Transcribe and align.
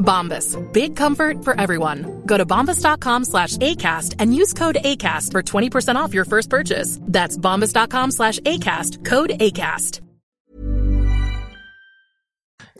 Bombas. 0.00 0.56
Big 0.72 0.96
comfort 0.96 1.44
for 1.44 1.60
everyone. 1.60 2.04
Go 2.26 2.36
to 2.38 2.44
bombas.com 2.46 3.24
slash 3.24 3.56
ACAST 3.58 4.16
and 4.18 4.34
use 4.34 4.52
code 4.54 4.78
ACAST 4.84 5.32
for 5.32 5.42
20% 5.42 5.94
off 5.96 6.14
your 6.14 6.24
first 6.24 6.50
purchase. 6.50 6.98
That's 7.12 7.36
bombas.com 7.38 8.10
slash 8.10 8.40
ACAST. 8.40 9.04
Code 9.10 9.30
ACAST. 9.40 10.00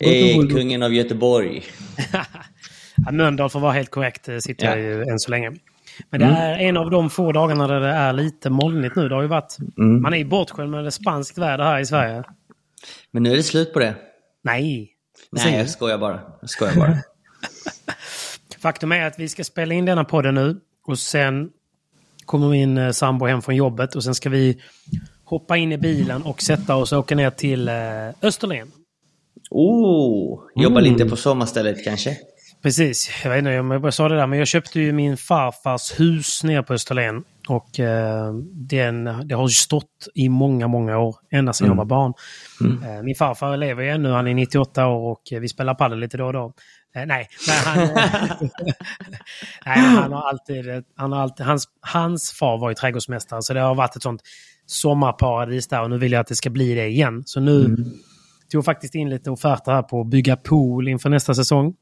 Eh, 0.00 0.36
kungen 0.48 0.82
av 0.82 0.92
Göteborg. 0.94 1.62
ja, 3.06 3.12
Mölndal 3.12 3.50
får 3.50 3.60
vara 3.60 3.72
helt 3.72 3.90
korrekt, 3.90 4.28
eh, 4.28 4.38
sitter 4.38 4.64
Ja. 4.66 4.70
jag 4.70 4.80
ju 4.80 5.02
än 5.02 5.18
så 5.18 5.30
länge. 5.30 5.52
Men 6.10 6.20
det 6.20 6.26
Mm. 6.26 6.36
är 6.36 6.58
en 6.58 6.76
av 6.76 6.90
de 6.90 7.10
få 7.10 7.32
dagarna 7.32 7.66
där 7.66 7.80
det 7.80 7.88
är 7.88 8.12
lite 8.12 8.50
molnigt 8.50 8.96
nu. 8.96 9.08
Det 9.08 9.14
har 9.14 9.22
ju 9.22 9.28
varit... 9.28 9.56
Mm. 9.78 10.02
Man 10.02 10.12
är 10.14 10.18
ju 10.18 10.24
bortskämd 10.24 10.70
med 10.70 10.84
det 10.84 10.90
spanskt 10.90 11.38
väder 11.38 11.64
här 11.64 11.78
i 11.80 11.86
Sverige. 11.86 12.22
Men 13.12 13.22
nu 13.22 13.32
är 13.32 13.36
det 13.36 13.42
slut 13.42 13.72
på 13.72 13.78
det. 13.78 13.94
Nej. 14.44 14.90
Nej, 15.32 15.56
jag 15.58 15.70
skojar 15.70 15.98
bara. 15.98 16.20
Jag 16.40 16.50
skojar 16.50 16.74
bara. 16.76 16.96
Faktum 18.60 18.92
är 18.92 19.06
att 19.06 19.18
vi 19.18 19.28
ska 19.28 19.44
spela 19.44 19.74
in 19.74 19.84
denna 19.84 20.04
podden 20.04 20.34
nu 20.34 20.60
och 20.86 20.98
sen 20.98 21.50
kommer 22.24 22.48
min 22.48 22.78
eh, 22.78 22.90
sambo 22.90 23.26
hem 23.26 23.42
från 23.42 23.56
jobbet 23.56 23.94
och 23.94 24.04
sen 24.04 24.14
ska 24.14 24.28
vi 24.30 24.60
hoppa 25.24 25.56
in 25.56 25.72
i 25.72 25.78
bilen 25.78 26.22
och 26.22 26.42
sätta 26.42 26.76
oss 26.76 26.92
och 26.92 26.98
åka 26.98 27.14
ner 27.14 27.30
till 27.30 27.68
eh, 27.68 27.74
Österlen. 28.22 28.70
Oh, 29.50 30.40
jobba 30.56 30.80
Mm. 30.80 30.92
lite 30.92 31.06
på 31.08 31.16
sommarstället 31.16 31.84
kanske? 31.84 32.16
Precis, 32.62 33.10
jag 33.24 33.30
vet 33.30 33.38
inte 33.38 33.58
om 33.60 33.70
jag 33.70 33.94
sa 33.94 34.08
det 34.08 34.16
där, 34.16 34.26
men 34.26 34.38
jag 34.38 34.48
köpte 34.48 34.80
ju 34.80 34.92
min 34.92 35.16
farfars 35.16 36.00
hus 36.00 36.44
nere 36.44 36.62
på 36.62 36.74
Österlen. 36.74 37.24
Och 37.48 37.80
eh, 37.80 38.34
den, 38.52 39.04
det 39.28 39.34
har 39.34 39.48
ju 39.48 39.52
stått 39.54 40.08
i 40.14 40.28
många, 40.28 40.68
många 40.68 40.98
år, 40.98 41.16
ända 41.30 41.52
sedan 41.52 41.66
Mm. 41.66 41.78
jag 41.78 41.84
var 41.84 41.88
barn. 41.88 42.12
Mm. 42.60 42.96
Eh, 42.96 43.02
min 43.02 43.14
farfar 43.14 43.56
lever 43.56 43.82
ju 43.82 43.88
ännu, 43.90 44.10
han 44.10 44.26
är 44.28 44.34
98 44.34 44.86
år 44.86 45.10
och 45.10 45.22
vi 45.30 45.48
spelar 45.48 45.74
padel 45.74 45.98
lite 45.98 46.16
då 46.16 46.26
och 46.26 46.32
då. 46.32 46.52
Eh, 46.96 47.06
nej, 47.06 47.28
men 47.48 47.56
han, 47.56 47.88
nej, 49.66 49.78
han 49.78 50.12
har 50.12 50.28
alltid, 50.28 50.84
han 50.96 51.12
har 51.12 51.20
alltid 51.20 51.46
hans, 51.46 51.64
hans 51.80 52.32
far 52.32 52.58
var 52.58 52.68
ju 52.68 52.74
trädgårdsmästare 52.74 53.42
så 53.42 53.54
det 53.54 53.60
har 53.60 53.74
varit 53.74 53.96
ett 53.96 54.02
sånt 54.02 54.22
sommarparadis 54.66 55.68
där 55.68 55.82
och 55.82 55.90
nu 55.90 55.98
vill 55.98 56.12
jag 56.12 56.20
att 56.20 56.26
det 56.26 56.36
ska 56.36 56.50
bli 56.50 56.74
det 56.74 56.86
igen. 56.86 57.22
Så 57.26 57.40
nu 57.40 57.64
Mm. 57.64 57.84
tog 58.52 58.64
faktiskt 58.64 58.94
in 58.94 59.10
lite 59.10 59.30
offerter 59.30 59.72
här 59.72 59.82
på 59.82 60.00
att 60.00 60.06
bygga 60.06 60.36
pool 60.36 60.88
inför 60.88 61.08
nästa 61.10 61.34
säsong. 61.34 61.74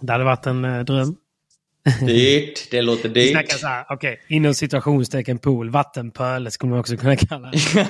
Det 0.00 0.12
hade 0.12 0.24
varit 0.24 0.46
en 0.46 0.64
eh, 0.64 0.80
dröm. 0.84 1.16
Dyrt, 2.06 2.70
det 2.70 2.82
låter 2.82 3.08
Vi 3.08 3.14
dyrt. 3.14 3.30
snackar 3.32 3.56
så 3.56 3.66
här, 3.66 3.84
okej, 3.88 4.20
inom 4.28 4.54
situationstecken 4.54 5.38
pool, 5.38 5.70
vattenpöl 5.70 6.50
skulle 6.50 6.70
man 6.70 6.78
också 6.80 6.96
kunna 6.96 7.16
kalla 7.16 7.50
det. 7.50 7.58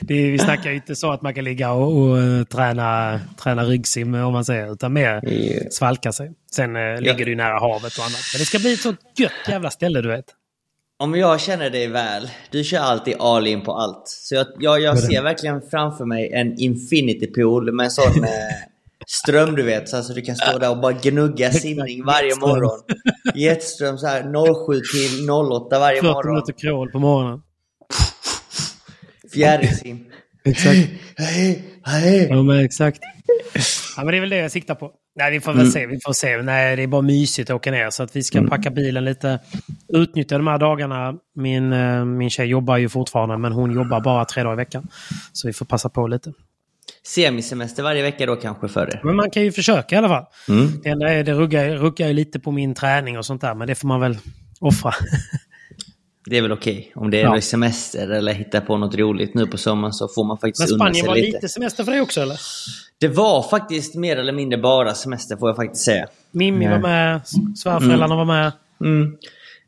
det 0.00 0.14
är, 0.14 0.30
vi 0.30 0.38
snackar 0.38 0.70
ju 0.70 0.76
inte 0.76 0.96
så 0.96 1.10
att 1.10 1.22
man 1.22 1.34
kan 1.34 1.44
ligga 1.44 1.72
och, 1.72 1.96
och 1.96 2.18
eh, 2.18 2.44
träna, 2.44 3.20
träna 3.42 3.64
ryggsim 3.64 4.14
om 4.14 4.32
man 4.32 4.44
säger, 4.44 4.72
utan 4.72 4.92
mer 4.92 5.20
svalka 5.70 6.12
sig. 6.12 6.32
Sen 6.52 6.76
eh, 6.76 7.00
ligger 7.00 7.24
det 7.24 7.30
ju 7.30 7.36
nära 7.36 7.58
havet 7.60 7.98
och 7.98 8.04
annat. 8.04 8.20
Men 8.32 8.38
det 8.38 8.44
ska 8.44 8.58
bli 8.58 8.72
ett 8.72 8.80
så 8.80 8.94
gött 9.16 9.32
jävla 9.48 9.70
ställe, 9.70 10.00
du 10.00 10.08
vet. 10.08 10.26
Om 10.98 11.14
jag 11.14 11.40
känner 11.40 11.70
dig 11.70 11.86
väl, 11.86 12.30
du 12.50 12.64
kör 12.64 12.78
alltid 12.78 13.14
all 13.20 13.46
in 13.46 13.60
på 13.62 13.72
allt. 13.72 14.02
Så 14.08 14.34
jag, 14.34 14.46
jag, 14.58 14.80
jag 14.80 14.98
ser 14.98 15.22
verkligen 15.22 15.62
framför 15.70 16.04
mig 16.04 16.32
en 16.32 16.60
infinity 16.60 17.26
pool 17.26 17.72
med 17.72 17.84
en 17.84 17.90
sån 17.90 18.24
eh, 18.24 18.30
ström 19.06 19.54
du 19.54 19.62
vet. 19.62 19.88
Så 19.88 19.96
alltså 19.96 20.12
du 20.12 20.22
kan 20.22 20.36
stå 20.36 20.58
där 20.58 20.70
och 20.70 20.80
bara 20.80 20.92
gnugga 20.92 21.52
simning 21.52 22.04
varje 22.04 22.36
morgon. 22.36 22.80
Jetström 23.34 23.98
så 23.98 24.06
här 24.06 24.22
07 24.66 24.80
till 24.80 25.30
08 25.30 25.78
varje 25.78 26.00
40 26.00 26.12
morgon. 26.12 26.34
minuter 26.34 26.52
crawl 26.52 26.90
på 26.90 26.98
morgonen. 26.98 27.42
Fjärilsim. 29.32 30.04
Exakt. 30.44 30.78
Hej, 31.16 31.64
hej. 31.84 32.26
Ja, 32.30 32.42
men 32.42 32.64
exakt. 32.64 32.98
Ja, 33.96 34.04
men 34.04 34.06
det 34.06 34.16
är 34.16 34.20
väl 34.20 34.30
det 34.30 34.36
jag 34.36 34.50
siktar 34.52 34.74
på. 34.74 34.90
Nej, 35.16 35.30
vi 35.32 35.40
får 35.40 35.52
väl 35.52 35.60
Mm. 35.60 35.72
se. 35.72 35.86
Vi 35.86 35.98
får 36.06 36.12
se. 36.12 36.42
Nej, 36.42 36.76
det 36.76 36.82
är 36.82 36.86
bara 36.86 37.02
mysigt 37.02 37.50
att 37.50 37.56
åka 37.56 37.70
ner. 37.70 37.90
Så 37.90 38.02
att 38.02 38.16
vi 38.16 38.22
ska 38.22 38.38
Mm. 38.38 38.50
packa 38.50 38.70
bilen 38.70 39.04
lite. 39.04 39.38
Utnyttja 39.92 40.38
de 40.38 40.46
här 40.46 40.58
dagarna. 40.58 41.14
Min, 41.36 41.72
eh, 41.72 42.04
min 42.04 42.30
tjej 42.30 42.46
jobbar 42.46 42.76
ju 42.76 42.88
fortfarande, 42.88 43.38
men 43.38 43.52
hon 43.52 43.72
jobbar 43.74 44.00
bara 44.00 44.24
tre 44.24 44.42
dagar 44.42 44.52
i 44.52 44.56
veckan. 44.56 44.88
Så 45.32 45.46
vi 45.46 45.52
får 45.52 45.66
passa 45.66 45.88
på 45.88 46.06
lite. 46.06 46.32
Semisemester 47.06 47.82
varje 47.82 48.02
vecka 48.02 48.26
då 48.26 48.36
kanske 48.36 48.68
för 48.68 48.86
det. 48.86 49.00
Men 49.04 49.16
man 49.16 49.30
kan 49.30 49.42
ju 49.42 49.52
försöka 49.52 49.94
i 49.94 49.98
alla 49.98 50.08
fall. 50.08 50.24
Mm. 50.48 50.80
Det, 50.82 50.88
enda 50.88 51.08
är, 51.12 51.24
det 51.24 51.32
ruggar, 51.32 51.68
ruckar 51.76 52.06
ju 52.06 52.12
lite 52.12 52.40
på 52.40 52.50
min 52.52 52.74
träning 52.74 53.18
och 53.18 53.26
sånt 53.26 53.40
där, 53.40 53.54
men 53.54 53.68
det 53.68 53.74
får 53.74 53.88
man 53.88 54.00
väl 54.00 54.18
offra. 54.60 54.94
Det 56.26 56.38
är 56.38 56.42
väl 56.42 56.52
okej. 56.52 56.92
Om 56.94 57.10
det 57.10 57.20
är 57.20 57.24
Ja. 57.34 57.40
semester 57.40 58.08
eller 58.10 58.32
hitta 58.32 58.60
på 58.60 58.76
något 58.76 58.94
roligt 58.94 59.34
nu 59.34 59.46
på 59.46 59.58
sommaren 59.58 59.92
så 59.92 60.08
får 60.08 60.24
man 60.24 60.28
Men 60.28 60.38
faktiskt 60.38 60.70
unna 60.72 60.78
Spanien 60.84 60.94
sig 61.04 61.08
var 61.08 61.16
lite. 61.16 61.48
semester 61.48 61.84
för 61.84 61.92
dig 61.92 62.00
också, 62.00 62.20
eller? 62.20 62.36
Det 62.98 63.08
var 63.08 63.42
faktiskt 63.42 63.94
mer 63.94 64.16
eller 64.16 64.32
mindre 64.32 64.58
bara 64.58 64.94
semester 64.94 65.36
får 65.36 65.48
jag 65.48 65.56
faktiskt 65.56 65.84
säga. 65.84 66.06
Mimmi 66.30 66.68
var 66.68 66.78
med, 66.78 67.20
svärföräldrarna 67.56 68.16
var 68.16 68.24
med. 68.24 68.52
Mm. 68.84 69.16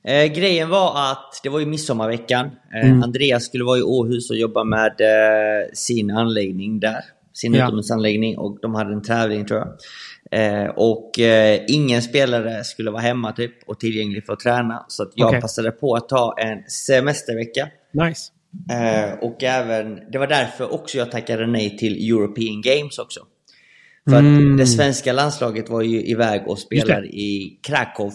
Eh, 0.04 0.24
grejen 0.34 0.68
var 0.68 1.10
att 1.12 1.40
det 1.42 1.48
var 1.48 1.60
ju 1.60 1.66
midsommarveckan. 1.66 2.46
Eh, 2.74 2.86
Mm. 2.90 3.02
Andreas 3.02 3.44
skulle 3.44 3.64
vara 3.64 3.78
i 3.78 3.82
Åhus 3.82 4.30
och 4.30 4.36
jobba 4.36 4.64
med 4.64 4.86
eh, 5.00 5.68
sin 5.74 6.10
anläggning 6.10 6.80
där. 6.80 7.00
Sin 7.34 7.54
Ja. 7.54 7.66
utomhusanläggning 7.66 8.38
och 8.38 8.58
de 8.62 8.74
hade 8.74 8.92
en 8.92 9.02
tävling 9.02 9.46
tror 9.46 9.58
jag. 9.60 9.68
Eh, 10.32 10.64
och 10.76 11.18
eh, 11.18 11.60
ingen 11.68 12.02
spelare 12.02 12.64
skulle 12.64 12.90
vara 12.90 13.02
hemma 13.02 13.32
typ 13.32 13.52
och 13.68 13.80
tillgänglig 13.80 14.26
för 14.26 14.32
att 14.32 14.40
träna. 14.40 14.84
Så 14.88 15.02
att 15.02 15.12
jag 15.14 15.28
Okej. 15.28 15.40
passade 15.40 15.70
på 15.70 15.94
att 15.94 16.08
ta 16.08 16.34
en 16.38 16.58
semestervecka. 16.68 17.68
Nice. 17.92 18.32
Eh, 18.70 19.18
och 19.18 19.42
även, 19.42 20.00
det 20.12 20.18
var 20.18 20.26
därför 20.26 20.72
också 20.74 20.98
jag 20.98 21.10
tackade 21.10 21.46
nej 21.46 21.78
till 21.78 22.10
European 22.10 22.62
Games 22.62 22.98
också. 22.98 23.20
För 24.10 24.18
Mm. 24.18 24.52
att 24.52 24.58
det 24.58 24.66
svenska 24.66 25.12
landslaget 25.12 25.68
var 25.70 25.82
ju 25.82 26.02
iväg 26.06 26.42
och 26.48 26.58
spelade 26.58 27.06
i 27.06 27.58
Krakow. 27.62 28.12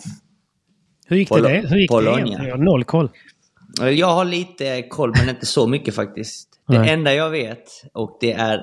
Hur 1.08 1.18
gick 1.18 1.30
Pol- 1.30 1.42
det? 1.44 1.50
Hur 1.68 1.78
gick 1.78 1.90
det 1.90 1.96
Polonia. 1.96 2.18
egentligen? 2.20 2.46
Jag 2.50 2.58
har 2.58 2.64
noll 2.64 2.84
koll. 2.84 3.10
Jag 3.96 4.08
har 4.08 4.26
lite 4.26 4.82
koll 4.82 5.14
men 5.20 5.30
inte 5.30 5.46
så 5.46 5.68
mycket 5.68 5.96
faktiskt. 5.96 6.50
Det 6.68 6.80
Nej. 6.80 6.90
enda 6.90 7.14
jag 7.14 7.30
vet, 7.30 7.64
och 7.94 8.18
det 8.22 8.34
är 8.34 8.62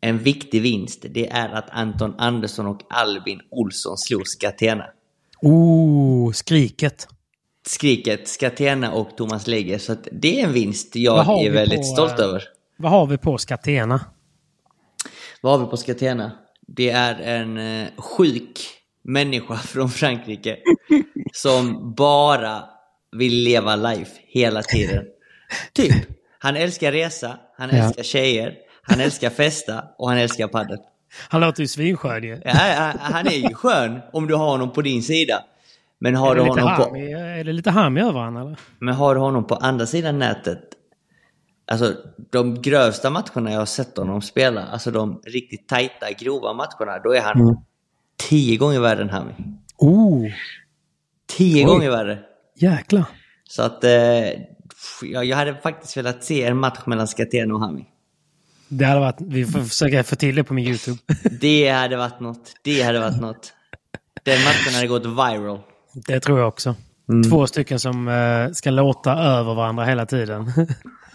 en 0.00 0.18
viktig 0.18 0.62
vinst, 0.62 1.04
det 1.10 1.28
är 1.28 1.48
att 1.48 1.70
Anton 1.70 2.14
Andersson 2.18 2.66
och 2.66 2.80
Albin 2.90 3.40
Olsson 3.50 3.96
slog 3.98 4.28
Skatena. 4.28 4.84
Oh, 5.42 6.32
skriket. 6.32 7.08
Skriket, 7.66 8.28
Skatena 8.28 8.92
och 8.92 9.16
Thomas 9.16 9.46
Legge. 9.46 9.78
Så 9.78 9.96
det 10.12 10.40
är 10.40 10.44
en 10.46 10.52
vinst 10.52 10.96
jag 10.96 11.44
är 11.44 11.50
väldigt 11.50 11.78
på, 11.78 11.84
stolt 11.84 12.18
eh, 12.18 12.24
över. 12.24 12.44
Vad 12.76 12.90
har 12.92 13.06
vi 13.06 13.18
på 13.18 13.38
Skatena? 13.38 14.00
Vad 15.40 15.52
har 15.52 15.58
vi 15.66 15.70
på 15.70 15.76
Skatena? 15.76 16.32
Det 16.66 16.90
är 16.90 17.14
en 17.20 17.58
eh, 17.58 17.88
sjuk 17.96 18.60
människa 19.04 19.56
från 19.56 19.88
Frankrike 19.90 20.58
som 21.32 21.94
bara 21.94 22.62
vill 23.16 23.34
leva 23.44 23.76
life 23.76 24.12
hela 24.26 24.62
tiden. 24.62 25.04
Typ. 25.72 25.94
Han 26.38 26.56
älskar 26.56 26.92
resa, 26.92 27.38
han 27.56 27.70
Ja. 27.72 27.76
älskar 27.84 28.02
tjejer, 28.02 28.54
han 28.88 29.00
älskar 29.00 29.30
festa 29.30 29.84
och 29.98 30.08
han 30.08 30.18
älskar 30.18 30.48
padel. 30.48 30.78
Han 31.28 31.40
låter 31.40 31.60
ju 31.62 31.68
svinskön 31.68 32.24
ju. 32.24 32.40
Ja, 32.44 32.92
han 33.00 33.26
är 33.26 33.48
ju 33.48 33.54
skön 33.54 34.00
om 34.12 34.26
du 34.26 34.34
har 34.34 34.46
honom 34.50 34.72
på 34.72 34.82
din 34.82 35.02
sida. 35.02 35.44
Men 36.00 36.14
har, 36.16 36.30
Är 36.30 36.34
du 36.34 36.40
honom 36.40 36.76
på, 36.76 36.96
är 36.96 37.44
det 37.44 37.52
lite 37.52 37.70
harm 37.70 37.96
över 37.96 38.12
honom 38.20 38.36
eller? 38.36 38.58
men 38.78 38.94
har 38.94 39.14
du 39.14 39.20
honom 39.20 39.46
på 39.46 39.54
andra 39.54 39.86
sidan 39.86 40.18
nätet, 40.18 40.60
alltså 41.70 41.94
de 42.30 42.62
grövsta 42.62 43.10
matcherna 43.10 43.52
jag 43.52 43.58
har 43.58 43.66
sett 43.66 43.96
honom 43.96 44.22
spela, 44.22 44.66
alltså 44.66 44.90
de 44.90 45.20
riktigt 45.26 45.68
tajta, 45.68 46.06
grova 46.18 46.52
matcherna, 46.52 46.98
då 47.04 47.14
är 47.14 47.20
han 47.20 47.40
Mm. 47.40 47.56
tio 48.28 48.56
gånger 48.56 48.80
värre 48.80 49.02
än 49.02 49.10
Hami. 49.10 49.32
Oh, 49.78 50.26
Tio 51.36 51.64
Oj. 51.64 51.68
gånger 51.70 51.90
värre. 51.90 52.18
jäklar. 52.56 53.04
Så 53.44 53.62
att 53.62 53.84
eh, 53.84 53.90
jag, 55.02 55.24
jag 55.24 55.36
hade 55.36 55.54
faktiskt 55.54 55.96
velat 55.96 56.24
se 56.24 56.44
en 56.44 56.56
match 56.56 56.80
mellan 56.86 57.08
Skatena 57.08 57.54
och 57.54 57.60
Hami. 57.60 57.84
Det 58.68 58.84
hade 58.84 59.00
varit, 59.00 59.16
vi 59.20 59.44
får 59.46 59.60
försöka 59.60 60.04
få 60.04 60.16
till 60.16 60.34
det 60.34 60.44
på 60.44 60.54
min 60.54 60.66
YouTube. 60.66 60.98
Det 61.40 61.68
hade 61.68 61.96
varit 61.96 62.20
något. 62.20 62.52
Det 62.62 62.82
hade 62.82 63.00
varit 63.00 63.20
något. 63.20 63.52
Den 64.22 64.44
matchen 64.44 64.74
hade 64.74 64.86
gått 64.86 65.06
viral. 65.06 65.60
Det 66.06 66.20
tror 66.20 66.38
jag 66.38 66.48
också. 66.48 66.74
Mm. 67.08 67.30
Två 67.30 67.46
stycken 67.46 67.80
som 67.80 68.08
eh, 68.08 68.52
ska 68.52 68.70
låta 68.70 69.12
över 69.12 69.54
varandra 69.54 69.84
hela 69.84 70.06
tiden. 70.06 70.52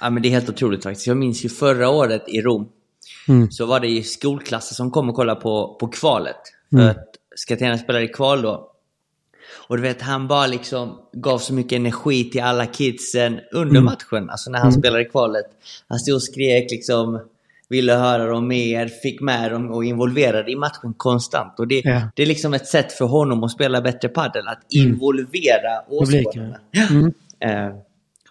Ja, 0.01 0.09
men 0.09 0.23
det 0.23 0.29
är 0.29 0.31
helt 0.31 0.49
otroligt 0.49 0.83
faktiskt. 0.83 1.07
Jag 1.07 1.17
minns 1.17 1.45
ju 1.45 1.49
förra 1.49 1.89
året 1.89 2.23
i 2.27 2.41
Rom. 2.41 2.69
Mm. 3.27 3.51
Så 3.51 3.65
var 3.65 3.79
det 3.79 3.87
ju 3.87 4.03
skolklasser 4.03 4.75
som 4.75 4.91
kom 4.91 5.09
och 5.09 5.15
kollade 5.15 5.41
på, 5.41 5.77
på 5.79 5.87
kvalet. 5.87 6.35
För 6.69 6.77
Mm. 6.77 6.89
att 6.89 7.05
Skatena 7.35 7.77
spelade 7.77 8.05
i 8.05 8.07
kval 8.07 8.41
då. 8.41 8.71
Och 9.67 9.77
du 9.77 9.83
vet, 9.83 10.01
han 10.01 10.27
bara 10.27 10.47
liksom 10.47 10.99
gav 11.13 11.37
så 11.37 11.53
mycket 11.53 11.75
energi 11.75 12.29
till 12.29 12.41
alla 12.43 12.65
kidsen 12.65 13.39
under 13.51 13.79
Mm. 13.79 13.85
matchen. 13.85 14.29
Alltså 14.29 14.49
när 14.51 14.59
han 14.59 14.73
spelade 14.73 15.01
i 15.03 15.05
kvalet. 15.05 15.45
Han 15.87 15.99
stod 15.99 16.15
och 16.15 16.23
skrek 16.23 16.71
liksom, 16.71 17.19
ville 17.73 17.93
höra 17.93 18.25
dem 18.25 18.47
mer, 18.47 18.87
fick 18.87 19.21
med 19.21 19.51
dem 19.51 19.71
och 19.71 19.85
involverade 19.85 20.51
i 20.51 20.55
matchen 20.55 20.93
konstant. 20.97 21.59
Och 21.59 21.67
det, 21.67 21.81
Ja. 21.85 22.01
det 22.15 22.21
är 22.23 22.27
liksom 22.27 22.53
ett 22.53 22.67
sätt 22.67 22.91
för 22.91 23.05
honom 23.05 23.43
att 23.43 23.51
spela 23.51 23.81
bättre 23.81 24.09
padel, 24.09 24.47
att 24.47 24.59
involvera 24.73 25.81
Publiken. 25.99 26.55
åskådarna. 26.81 27.11
Eh, 27.39 27.75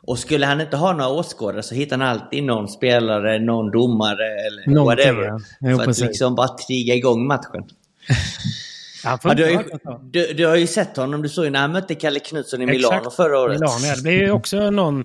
och 0.06 0.18
skulle 0.18 0.46
han 0.46 0.60
inte 0.60 0.76
ha 0.76 0.92
några 0.92 1.08
åskådare 1.10 1.62
så 1.62 1.74
hittar 1.74 1.98
han 1.98 2.08
alltid 2.08 2.44
någon 2.44 2.68
spelare, 2.68 3.38
någon 3.38 3.70
domare 3.70 4.26
eller 4.46 4.74
Någonting, 4.74 5.04
whatever. 5.06 5.26
ja. 5.28 5.38
Jo, 5.60 5.68
för 5.76 5.82
att 5.82 5.86
precis. 5.86 6.04
liksom 6.04 6.34
bara 6.34 6.48
triga 6.48 6.94
igång 6.94 7.26
matchen. 7.26 7.62
Ja, 9.04 9.34
du, 9.34 9.42
har 9.44 9.50
ju, 9.50 9.58
du, 10.02 10.32
du 10.32 10.46
har 10.46 10.56
ju 10.56 10.66
sett 10.66 10.96
honom, 10.96 11.22
du 11.22 11.28
såg 11.28 11.44
ju 11.44 11.50
när 11.50 11.60
han 11.60 11.72
mötte 11.72 11.94
Kalle 11.94 12.18
Knutsson 12.20 12.62
i 12.62 12.66
Milano 12.66 12.96
Exakt. 12.96 13.16
förra 13.16 13.38
året. 13.38 13.60
Milano, 13.60 13.78
ja. 13.86 13.94
Det 13.96 14.02
blev 14.02 14.14
ju 14.14 14.30
också 14.30 14.70
någon... 14.70 15.04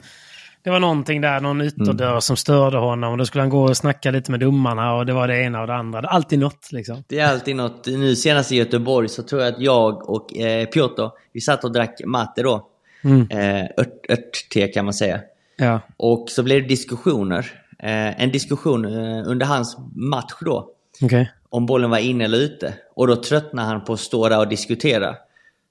Det 0.67 0.71
var 0.71 0.79
någonting 0.79 1.21
där, 1.21 1.39
någon 1.39 1.61
ytterdörr 1.61 2.09
Mm. 2.09 2.21
som 2.21 2.37
störde 2.37 2.77
honom. 2.77 3.11
Och 3.11 3.17
då 3.17 3.25
skulle 3.25 3.41
han 3.41 3.49
gå 3.49 3.61
och 3.63 3.77
snacka 3.77 4.11
lite 4.11 4.31
med 4.31 4.39
domarna 4.39 4.93
och 4.93 5.05
det 5.05 5.13
var 5.13 5.27
det 5.27 5.43
ena 5.43 5.61
och 5.61 5.67
det 5.67 5.75
andra. 5.75 6.01
Det 6.01 6.07
är 6.07 6.11
alltid 6.11 6.39
något 6.39 6.71
liksom. 6.71 7.03
Det 7.07 7.19
är 7.19 7.27
alltid 7.31 7.55
något. 7.55 7.85
Nu 7.87 8.15
senast 8.15 8.51
i 8.51 8.55
Göteborg 8.55 9.09
så 9.09 9.23
tror 9.23 9.41
jag 9.41 9.53
att 9.53 9.59
jag 9.61 10.09
och 10.09 10.37
eh, 10.37 10.65
Piotr, 10.65 11.09
vi 11.33 11.41
satt 11.41 11.63
och 11.63 11.71
drack 11.71 12.01
matte 12.05 12.43
då. 12.43 12.67
Mm. 13.03 13.27
Eh, 13.31 13.65
ört, 13.77 14.09
örtte 14.11 14.67
kan 14.67 14.85
man 14.85 14.93
säga. 14.93 15.19
Ja. 15.57 15.79
Och 15.97 16.29
så 16.29 16.43
blev 16.43 16.61
det 16.61 16.67
diskussioner. 16.67 17.51
Eh, 17.79 18.21
en 18.23 18.31
diskussion 18.31 18.85
eh, 18.85 19.23
under 19.27 19.45
hans 19.45 19.77
match 19.95 20.33
då. 20.41 20.69
Okej. 21.01 21.31
om 21.49 21.65
bollen 21.65 21.89
var 21.89 21.97
inne 21.97 22.23
eller 22.23 22.37
ute. 22.37 22.73
Och 22.95 23.07
då 23.07 23.15
tröttnade 23.15 23.67
han 23.67 23.83
på 23.83 23.93
att 23.93 23.99
stå 23.99 24.29
där 24.29 24.39
och 24.39 24.47
diskutera. 24.47 25.15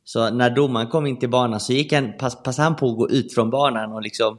Så 0.05 0.31
när 0.31 0.51
domaren 0.51 0.87
kom 0.87 1.07
in 1.07 1.19
till 1.19 1.31
banan 1.31 1.61
så 1.61 1.73
gick 1.73 1.93
han, 1.93 2.13
pass, 2.13 2.43
passade 2.43 2.67
han 2.69 2.77
på 2.77 2.91
att 2.91 2.97
gå 2.97 3.11
ut 3.11 3.35
från 3.35 3.51
banan 3.51 3.93
och 3.93 4.03
liksom 4.03 4.39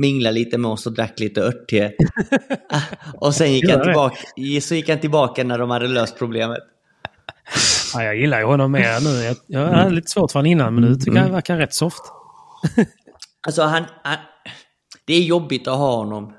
mingla 0.00 0.30
lite 0.30 0.58
med 0.58 0.70
oss 0.70 0.86
och 0.86 0.92
drack 0.92 1.20
lite 1.20 1.40
örtte. 1.42 1.92
och 3.14 3.34
sen 3.34 3.52
gick 3.52 3.70
han, 3.70 3.82
tillbaka, 3.82 4.16
så 4.62 4.74
gick 4.74 4.88
han 4.88 5.00
tillbaka 5.00 5.44
när 5.44 5.58
de 5.58 5.70
hade 5.70 5.88
löst 5.88 6.18
problemet. 6.18 6.58
Ja, 7.94 8.02
jag 8.04 8.16
gillar 8.16 8.38
ju 8.38 8.44
honom 8.44 8.72
mer 8.72 9.00
nu. 9.04 9.24
Jag, 9.24 9.36
jag 9.46 9.66
hade 9.68 9.90
lite 9.94 10.10
svårt 10.10 10.32
för 10.32 10.38
honom 10.38 10.52
innan, 10.52 10.74
men 10.74 10.84
nu 10.84 10.94
tycker 10.94 11.12
jag 11.12 11.22
han 11.22 11.32
verkar 11.32 11.56
rätt 11.56 11.74
soft. 11.74 12.02
Alltså 13.46 13.62
han, 13.62 13.84
han, 14.02 14.16
det 15.04 15.14
är 15.14 15.20
jobbigt 15.22 15.68
att 15.68 15.78
ha 15.78 15.96
honom 15.96 16.32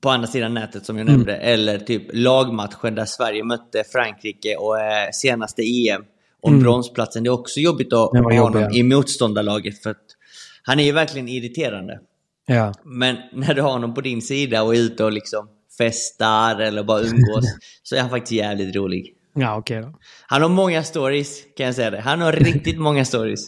på 0.00 0.10
andra 0.10 0.26
sidan 0.26 0.54
nätet 0.54 0.86
som 0.86 0.96
jag 0.98 1.02
Mm. 1.08 1.14
nämnde. 1.16 1.36
Eller 1.36 1.78
typ 1.78 2.02
lagmatchen 2.12 2.94
där 2.94 3.04
Sverige 3.04 3.44
mötte 3.44 3.84
Frankrike 3.92 4.56
och 4.56 4.80
eh, 4.80 5.08
senaste 5.12 5.62
EM 5.62 6.02
om 6.42 6.60
bronsplatsen. 6.60 7.22
Det 7.22 7.28
är 7.28 7.32
också 7.32 7.60
jobbigt 7.60 7.92
att 7.92 8.14
Mm. 8.14 8.24
Ha 8.24 8.40
honom 8.42 8.70
i 8.72 8.82
motståndarlaget. 8.82 9.82
För 9.82 9.90
att 9.90 10.04
han 10.62 10.80
är 10.80 10.84
ju 10.84 10.92
verkligen 10.92 11.28
irriterande. 11.28 12.00
Ja. 12.48 12.72
Men 12.84 13.16
när 13.32 13.54
du 13.54 13.62
har 13.62 13.70
honom 13.70 13.94
på 13.94 14.00
din 14.00 14.22
sida 14.22 14.62
och 14.62 14.74
är 14.74 14.78
ute 14.78 15.04
och 15.04 15.12
liksom 15.12 15.48
festar 15.78 16.60
eller 16.60 16.82
bara 16.84 17.00
umgås 17.00 17.44
så 17.82 17.96
är 17.96 18.00
han 18.00 18.10
faktiskt 18.10 18.32
jävligt 18.32 18.76
rolig. 18.76 19.14
Ja, 19.34 19.56
okej 19.56 19.82
då. 19.82 19.92
Han 20.26 20.42
har 20.42 20.48
många 20.48 20.82
stories, 20.82 21.38
kan 21.56 21.66
jag 21.66 21.74
säga 21.74 21.90
det. 21.90 22.00
Han 22.00 22.20
har 22.20 22.32
riktigt 22.32 22.78
många 22.78 23.04
stories. 23.04 23.40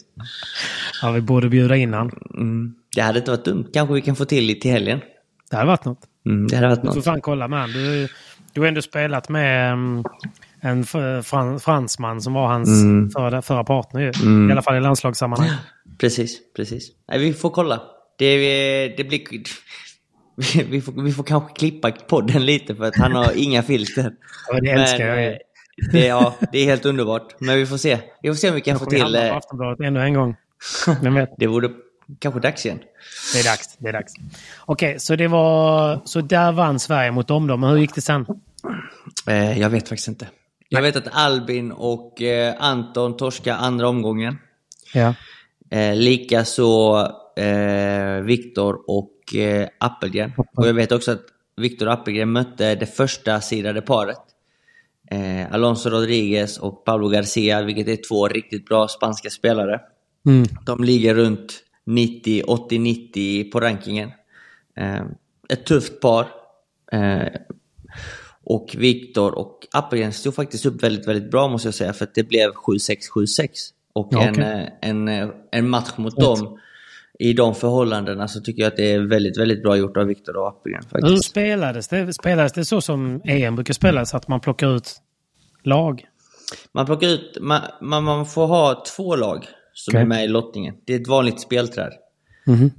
Ja, 1.01 1.11
vi 1.11 1.21
borde 1.21 1.49
bjuda 1.49 1.75
in 1.75 1.93
han. 1.93 2.11
Mm. 2.37 2.73
Det 2.95 3.01
hade 3.01 3.19
inte 3.19 3.31
varit 3.31 3.45
dumt. 3.45 3.67
Kanske 3.73 3.93
vi 3.95 4.01
kan 4.01 4.15
få 4.15 4.25
till 4.25 4.43
lite 4.45 4.61
till 4.61 4.71
helgen. 4.71 4.99
Det 5.49 5.55
hade 5.55 5.67
varit 5.67 5.85
något. 5.85 5.99
Mm, 6.25 6.47
det 6.47 6.55
hade 6.55 6.67
varit 6.67 6.81
Du 6.81 6.87
får 6.87 6.95
något. 6.95 7.03
fan 7.05 7.21
kolla 7.21 7.47
med 7.47 7.59
han. 7.59 7.71
Du, 7.71 8.07
du 8.53 8.61
har 8.61 8.67
ändå 8.67 8.81
spelat 8.81 9.29
med 9.29 9.73
mm, 9.73 10.03
en 10.61 10.83
fransman 11.59 12.21
som 12.21 12.33
var 12.33 12.47
hans 12.47 12.69
Mm. 12.69 13.09
förra, 13.09 13.41
förra 13.41 13.63
partner 13.63 14.01
ju. 14.01 14.07
I 14.49 14.51
alla 14.51 14.61
fall 14.61 14.75
i 14.77 14.79
landslagssammanhang. 14.81 15.49
Precis, 15.99 16.39
precis. 16.55 16.87
Nej, 17.09 17.19
vi 17.19 17.33
får 17.33 17.49
kolla. 17.49 17.81
Det, 18.21 18.87
det 18.97 19.03
blir... 19.03 19.21
Vi 20.69 20.81
får, 20.81 21.03
vi 21.03 21.11
får 21.11 21.23
kanske 21.23 21.53
klippa 21.53 21.91
podden 21.91 22.45
lite 22.45 22.75
för 22.75 22.83
att 22.83 22.95
han 22.95 23.11
har 23.15 23.31
inga 23.35 23.63
filter. 23.63 24.11
Ja, 24.49 24.59
det 24.59 24.69
älskar 24.69 25.07
jag 25.07 25.21
ju. 25.21 25.29
eh, 25.31 25.37
Det, 25.91 26.05
ja, 26.05 26.35
det 26.51 26.59
är 26.59 26.65
helt 26.65 26.85
underbart. 26.85 27.35
Men 27.39 27.57
vi 27.57 27.65
får 27.65 27.77
se. 27.77 27.99
Vi 28.21 28.29
får 28.29 28.35
se 28.35 28.49
om 28.49 28.55
vi 28.55 28.61
kan 28.61 28.79
få 28.79 28.85
till... 28.85 29.15
eh, 29.15 29.35
Aftonbladet 29.35 29.79
ännu 29.87 29.99
en 30.01 30.13
gång? 30.13 30.35
Vem 31.01 31.13
vet? 31.15 31.29
Det 31.37 31.47
vore 31.47 31.69
kanske 32.19 32.39
dags 32.39 32.65
igen. 32.65 32.79
Det 33.33 33.39
är 33.39 33.43
dags. 33.43 33.77
Det 33.77 33.87
är 33.89 33.93
dags. 33.93 34.13
Okej, 34.65 34.99
så 34.99 35.15
det 35.15 35.27
var... 35.27 36.01
Så 36.05 36.21
där 36.21 36.51
vann 36.51 36.79
Sverige 36.79 37.11
mot 37.11 37.27
dem 37.27 37.47
då. 37.47 37.57
Men 37.57 37.69
hur 37.69 37.77
gick 37.77 37.95
det 37.95 38.01
sen? 38.01 38.25
Eh, 39.27 39.59
jag 39.59 39.69
vet 39.69 39.89
faktiskt 39.89 40.07
inte. 40.07 40.27
Jag 40.69 40.81
vet 40.81 40.95
att 40.95 41.07
Albin 41.11 41.71
och 41.71 42.21
eh, 42.21 42.55
Anton 42.59 43.17
torska 43.17 43.55
andra 43.55 43.87
omgången. 43.89 44.37
Ja. 44.93 45.13
Eh, 45.71 45.95
Likaså 45.95 47.07
eh, 47.35 48.21
Viktor 48.23 48.79
och 48.87 49.35
eh, 49.35 49.67
Appelgren. 49.77 50.31
Och 50.57 50.67
jag 50.67 50.73
vet 50.73 50.91
också 50.91 51.11
att 51.11 51.25
Viktor 51.57 51.87
och 51.87 51.93
Appelgren 51.93 52.31
mötte 52.31 52.75
det 52.75 52.85
första 52.85 53.41
sidade 53.41 53.81
paret. 53.81 54.21
Eh, 55.11 55.53
Alonso 55.53 55.89
Rodriguez 55.89 56.57
och 56.57 56.85
Pablo 56.85 57.09
Garcia, 57.09 57.61
vilket 57.61 57.87
är 57.87 58.07
två 58.09 58.27
riktigt 58.27 58.65
bra 58.65 58.87
spanska 58.87 59.29
spelare. 59.29 59.81
Mm. 60.25 60.47
De 60.65 60.83
ligger 60.83 61.15
runt 61.15 61.63
90, 61.85 62.43
80-90 62.43 63.51
på 63.51 63.59
rankingen. 63.59 64.11
Eh, 64.77 65.01
ett 65.49 65.65
tufft 65.65 65.99
par. 65.99 66.27
Eh, 66.91 67.27
och 68.43 68.75
Viktor 68.77 69.37
och 69.37 69.67
Appelgren 69.71 70.13
stod 70.13 70.35
faktiskt 70.35 70.65
upp 70.65 70.83
väldigt, 70.83 71.07
väldigt 71.07 71.31
bra 71.31 71.47
måste 71.47 71.67
jag 71.67 71.75
säga. 71.75 71.93
För 71.93 72.05
att 72.05 72.15
det 72.15 72.23
blev 72.23 72.51
7-6, 72.51 72.97
7-6. 73.15 73.47
Och 73.93 74.07
Ja, 74.11 74.21
en, 74.21 74.33
okej. 74.33 74.43
eh, 74.81 74.89
en, 74.89 75.07
eh, 75.07 75.29
en 75.51 75.69
match 75.69 75.91
mot 75.97 76.15
dem 76.19 76.59
i 77.21 77.33
de 77.33 77.55
förhållandena 77.55 78.27
så 78.27 78.41
tycker 78.41 78.61
jag 78.61 78.67
att 78.67 78.77
det 78.77 78.91
är 78.91 78.99
väldigt, 78.99 79.37
väldigt 79.37 79.63
bra 79.63 79.77
gjort 79.77 79.97
av 79.97 80.05
Viktor 80.05 80.37
och 80.37 80.47
Appelgren. 80.47 80.83
Hur 80.91 81.15
spelades 81.15 81.87
det? 81.87 82.13
Spelades 82.13 82.53
det 82.53 82.65
så 82.65 82.81
som 82.81 83.21
EM 83.25 83.55
brukar 83.55 83.73
spelas? 83.73 84.13
Att 84.13 84.27
man 84.27 84.39
plockar 84.39 84.75
ut 84.75 85.01
lag? 85.63 86.05
Man 86.71 86.85
plockar 86.85 87.07
ut, 87.07 87.37
man, 87.41 87.61
man, 87.81 88.03
man 88.03 88.25
får 88.25 88.47
ha 88.47 88.83
två 88.95 89.15
lag 89.15 89.47
som 89.73 89.91
Okej. 89.91 90.01
är 90.01 90.05
med 90.05 90.25
i 90.25 90.27
lottningen. 90.27 90.75
Det 90.85 90.95
är 90.95 90.99
ett 90.99 91.07
vanligt 91.07 91.41
spelträd. 91.41 91.93
Mhm. 92.45 92.71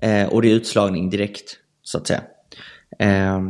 Eh, 0.00 0.28
och 0.28 0.42
det 0.42 0.50
är 0.50 0.54
utslagning 0.54 1.10
direkt, 1.10 1.56
så 1.82 1.98
att 1.98 2.06
säga. 2.06 2.22
Eh, 2.98 3.40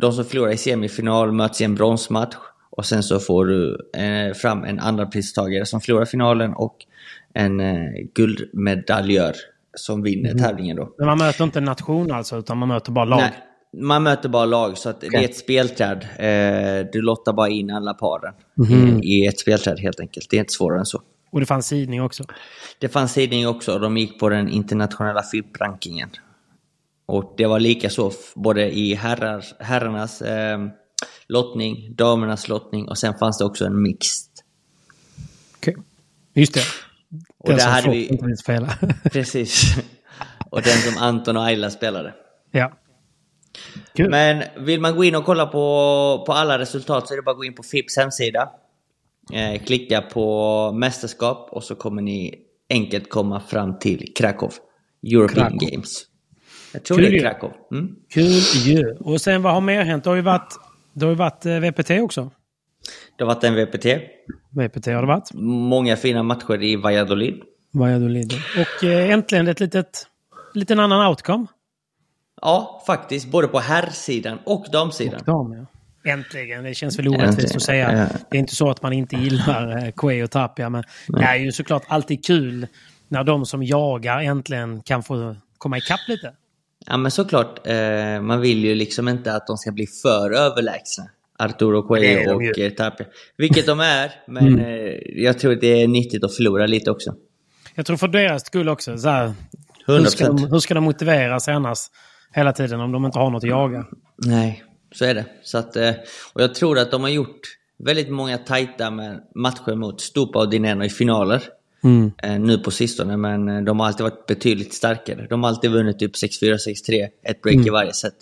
de 0.00 0.12
som 0.12 0.24
förlorar 0.24 0.52
i 0.52 0.56
semifinal 0.56 1.32
möts 1.32 1.60
i 1.60 1.64
en 1.64 1.74
bronsmatch. 1.74 2.36
Och 2.70 2.86
sen 2.86 3.02
så 3.02 3.18
får 3.18 3.46
du 3.46 3.90
eh, 3.96 4.34
fram 4.34 4.64
en 4.64 4.78
andra 4.78 5.06
pristagare 5.06 5.66
som 5.66 5.80
förlorar 5.80 6.04
finalen 6.04 6.54
och 6.54 6.76
en 7.34 7.60
eh, 7.60 7.90
guldmedaljör 8.14 9.34
som 9.76 10.02
vinner 10.02 10.30
Mhm. 10.34 10.38
tävlingen 10.42 10.76
då. 10.76 10.94
Men 10.98 11.06
man 11.06 11.18
möter 11.18 11.44
inte 11.44 11.58
en 11.58 11.64
nation 11.64 12.12
alltså, 12.12 12.38
utan 12.38 12.58
man 12.58 12.68
möter 12.68 12.92
bara 12.92 13.04
lag? 13.04 13.18
Nej, 13.20 13.32
man 13.82 14.02
möter 14.02 14.28
bara 14.28 14.44
lag, 14.44 14.78
så 14.78 14.88
att 14.88 15.00
det 15.00 15.06
är 15.06 15.24
ett 15.24 15.36
spelträd. 15.36 16.06
Eh, 16.18 16.90
du 16.92 17.02
lottar 17.02 17.32
bara 17.32 17.48
in 17.48 17.70
alla 17.70 17.94
paren 17.94 18.34
Mhm. 18.54 19.00
i, 19.02 19.26
ett 19.26 19.40
spelträd 19.40 19.78
helt 19.80 20.00
enkelt. 20.00 20.30
Det 20.30 20.36
är 20.36 20.40
inte 20.40 20.52
svårare 20.52 20.78
än 20.78 20.86
så. 20.86 21.02
Och 21.30 21.40
det 21.40 21.46
fanns 21.46 21.66
sidning 21.66 22.02
också? 22.02 22.24
Det 22.78 22.88
fanns 22.88 23.12
sidning 23.12 23.48
också 23.48 23.74
och 23.74 23.80
de 23.80 23.96
gick 23.96 24.18
på 24.20 24.28
den 24.28 24.48
internationella 24.48 25.22
FIP-rankingen. 25.22 26.10
Och 27.06 27.34
det 27.36 27.46
var 27.46 27.60
lika 27.60 27.90
så 27.90 28.12
både 28.34 28.70
i 28.78 28.94
herrar, 28.94 29.44
herrarnas 29.58 30.22
eh, 30.22 30.58
lottning, 31.28 31.94
damernas 31.94 32.48
lottning 32.48 32.88
och 32.88 32.98
sen 32.98 33.14
fanns 33.18 33.38
det 33.38 33.44
också 33.44 33.64
en 33.64 33.82
mixed. 33.82 34.28
Okej. 35.56 35.76
Just 36.34 36.54
det. 36.54 36.60
Och 37.38 37.48
Den 37.50 37.60
som 37.60 37.70
hade 37.72 37.90
vi- 37.90 38.06
inte 38.08 38.26
vill 38.26 38.36
spela. 38.36 38.68
Precis. 39.12 39.62
och 40.50 40.62
den 40.62 40.72
som 40.78 41.02
Anton 41.02 41.36
och 41.36 41.44
Ayla 41.44 41.70
spelade. 41.70 42.14
Ja. 42.50 42.72
Kul. 43.94 44.10
Men 44.10 44.42
vill 44.64 44.80
man 44.80 44.96
gå 44.96 45.04
in 45.04 45.14
och 45.14 45.24
kolla 45.24 45.46
på, 45.46 46.24
på 46.26 46.32
alla 46.32 46.58
resultat 46.58 47.08
så 47.08 47.14
är 47.14 47.16
det 47.16 47.22
bara 47.22 47.30
att 47.30 47.36
gå 47.36 47.44
in 47.44 47.54
på 47.54 47.62
FIPs 47.62 47.96
hemsida. 47.96 48.48
Eh, 49.32 49.62
klicka 49.62 50.00
på 50.00 50.72
mästerskap 50.72 51.48
och 51.52 51.64
så 51.64 51.74
kommer 51.74 52.02
ni 52.02 52.34
enkelt 52.70 53.10
komma 53.10 53.40
fram 53.40 53.78
till 53.78 54.12
Krakow. 54.16 54.52
European 55.06 55.50
Krakow. 55.50 55.68
Games. 55.70 56.02
Jag 56.72 56.84
tror 56.84 56.98
Kul 56.98 57.10
det 57.10 57.16
är. 57.16 57.20
Krakow. 57.20 57.52
Mm. 57.72 57.96
Kul 58.10 58.24
ju. 58.66 58.96
Och 59.00 59.20
sen 59.20 59.42
vad 59.42 59.52
har 59.54 59.60
mer 59.60 59.84
hänt? 59.84 60.04
Det 60.04 60.10
har 60.10 60.14
ju 60.16 60.22
varit, 60.22 60.54
det 60.92 61.04
har 61.04 61.10
ju 61.12 61.16
varit 61.16 61.46
eh, 61.46 61.58
VPT 61.60 61.90
också. 61.90 62.30
Det 63.16 63.24
har 63.24 63.34
varit 63.34 63.44
en 63.44 63.54
VPT. 63.54 63.86
VPT 64.58 64.86
har 64.86 65.00
det 65.00 65.06
varit. 65.06 65.30
Många 65.34 65.96
fina 65.96 66.22
matcher 66.22 66.62
i 66.62 66.76
Valladolid. 66.76 67.42
Valladolid. 67.72 68.32
Och 68.58 68.84
eh, 68.84 69.10
äntligen 69.10 69.48
ett 69.48 69.60
litet, 69.60 70.06
liten 70.54 70.80
annan 70.80 71.08
outcome. 71.08 71.46
Ja, 72.42 72.82
faktiskt. 72.86 73.30
Både 73.30 73.48
på 73.48 73.58
herrsidan 73.58 74.38
och 74.44 74.66
damsidan. 74.72 75.20
Dam, 75.26 75.52
ja. 75.52 75.66
Äntligen. 76.12 76.64
Det 76.64 76.74
känns 76.74 76.98
väl 76.98 77.08
orättvist 77.08 77.56
att 77.56 77.62
säga. 77.62 77.98
Ja. 77.98 78.18
Det 78.30 78.36
är 78.36 78.40
inte 78.40 78.54
så 78.54 78.70
att 78.70 78.82
man 78.82 78.92
inte 78.92 79.16
gillar 79.16 79.84
eh, 79.84 79.92
Quay 79.92 80.22
och 80.22 80.30
Tapia. 80.30 80.70
Men 80.70 80.84
det 81.08 81.24
är 81.24 81.36
ju 81.36 81.52
såklart 81.52 81.82
alltid 81.88 82.24
kul 82.24 82.66
när 83.08 83.24
de 83.24 83.46
som 83.46 83.62
jagar 83.62 84.20
äntligen 84.20 84.82
kan 84.82 85.02
få 85.02 85.36
komma 85.58 85.78
ikapp 85.78 86.00
lite. 86.08 86.32
Ja 86.86 86.96
men 86.96 87.10
såklart, 87.10 87.66
eh, 87.66 88.20
man 88.20 88.40
vill 88.40 88.64
ju 88.64 88.74
liksom 88.74 89.08
inte 89.08 89.34
att 89.34 89.46
de 89.46 89.56
ska 89.56 89.72
bli 89.72 89.86
för 89.86 90.30
överlägsna. 90.30 91.04
Arturo 91.38 91.82
Cuello 91.82 92.34
och 92.34 92.42
ju. 92.42 92.66
eh, 92.66 92.70
Tapia. 92.72 93.06
Vilket 93.36 93.66
de 93.66 93.80
är, 93.80 94.10
men 94.28 94.46
Mm. 94.46 94.60
eh, 94.60 94.94
jag 95.24 95.38
tror 95.38 95.52
att 95.52 95.60
det 95.60 95.82
är 95.82 95.88
nyttigt 95.88 96.24
att 96.24 96.34
förlora 96.34 96.66
lite 96.66 96.90
också. 96.90 97.14
Jag 97.74 97.86
tror 97.86 97.96
för 97.96 98.08
deras 98.08 98.46
skull 98.46 98.68
också. 98.68 98.98
Så 98.98 99.08
här, 99.08 99.32
hur, 99.86 100.04
ska 100.04 100.24
100%. 100.24 100.36
de, 100.36 100.50
hur 100.52 100.58
ska 100.58 100.74
de 100.74 100.84
motivera 100.84 101.40
sig 101.40 101.54
annars 101.54 101.78
hela 102.32 102.52
tiden 102.52 102.80
om 102.80 102.92
de 102.92 103.04
inte 103.04 103.18
har 103.18 103.30
något 103.30 103.44
att 103.44 103.50
jaga? 103.50 103.86
Nej, 104.16 104.64
så 104.94 105.04
är 105.04 105.14
det. 105.14 105.24
Så 105.42 105.58
att, 105.58 105.76
eh, 105.76 105.90
och 106.32 106.40
jag 106.42 106.54
tror 106.54 106.78
att 106.78 106.90
de 106.90 107.02
har 107.02 107.08
gjort 107.08 107.40
väldigt 107.84 108.10
många 108.10 108.38
tajta 108.38 108.90
med 108.90 109.20
matcher 109.34 109.74
mot 109.74 110.00
Stupa 110.00 110.38
och 110.38 110.50
Dineno 110.50 110.84
i 110.84 110.88
finaler. 110.90 111.42
Mm. 111.84 112.10
eh, 112.22 112.38
Nu 112.38 112.58
på 112.58 112.70
sistone, 112.70 113.16
men 113.16 113.64
de 113.64 113.80
har 113.80 113.86
alltid 113.86 114.02
varit 114.04 114.26
betydligt 114.26 114.74
starkare. 114.74 115.26
De 115.30 115.42
har 115.42 115.50
alltid 115.50 115.70
vunnit 115.70 115.98
typ 115.98 116.12
6-4, 116.16 116.56
6-3, 116.56 117.08
ett 117.22 117.42
break 117.42 117.54
Mm. 117.54 117.66
i 117.66 117.70
varje 117.70 117.92
set. 117.92 118.14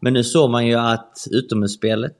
Men 0.00 0.12
nu 0.12 0.24
såg 0.24 0.50
man 0.50 0.66
ju 0.66 0.74
att 0.74 1.26
utomhusspelet, 1.30 2.14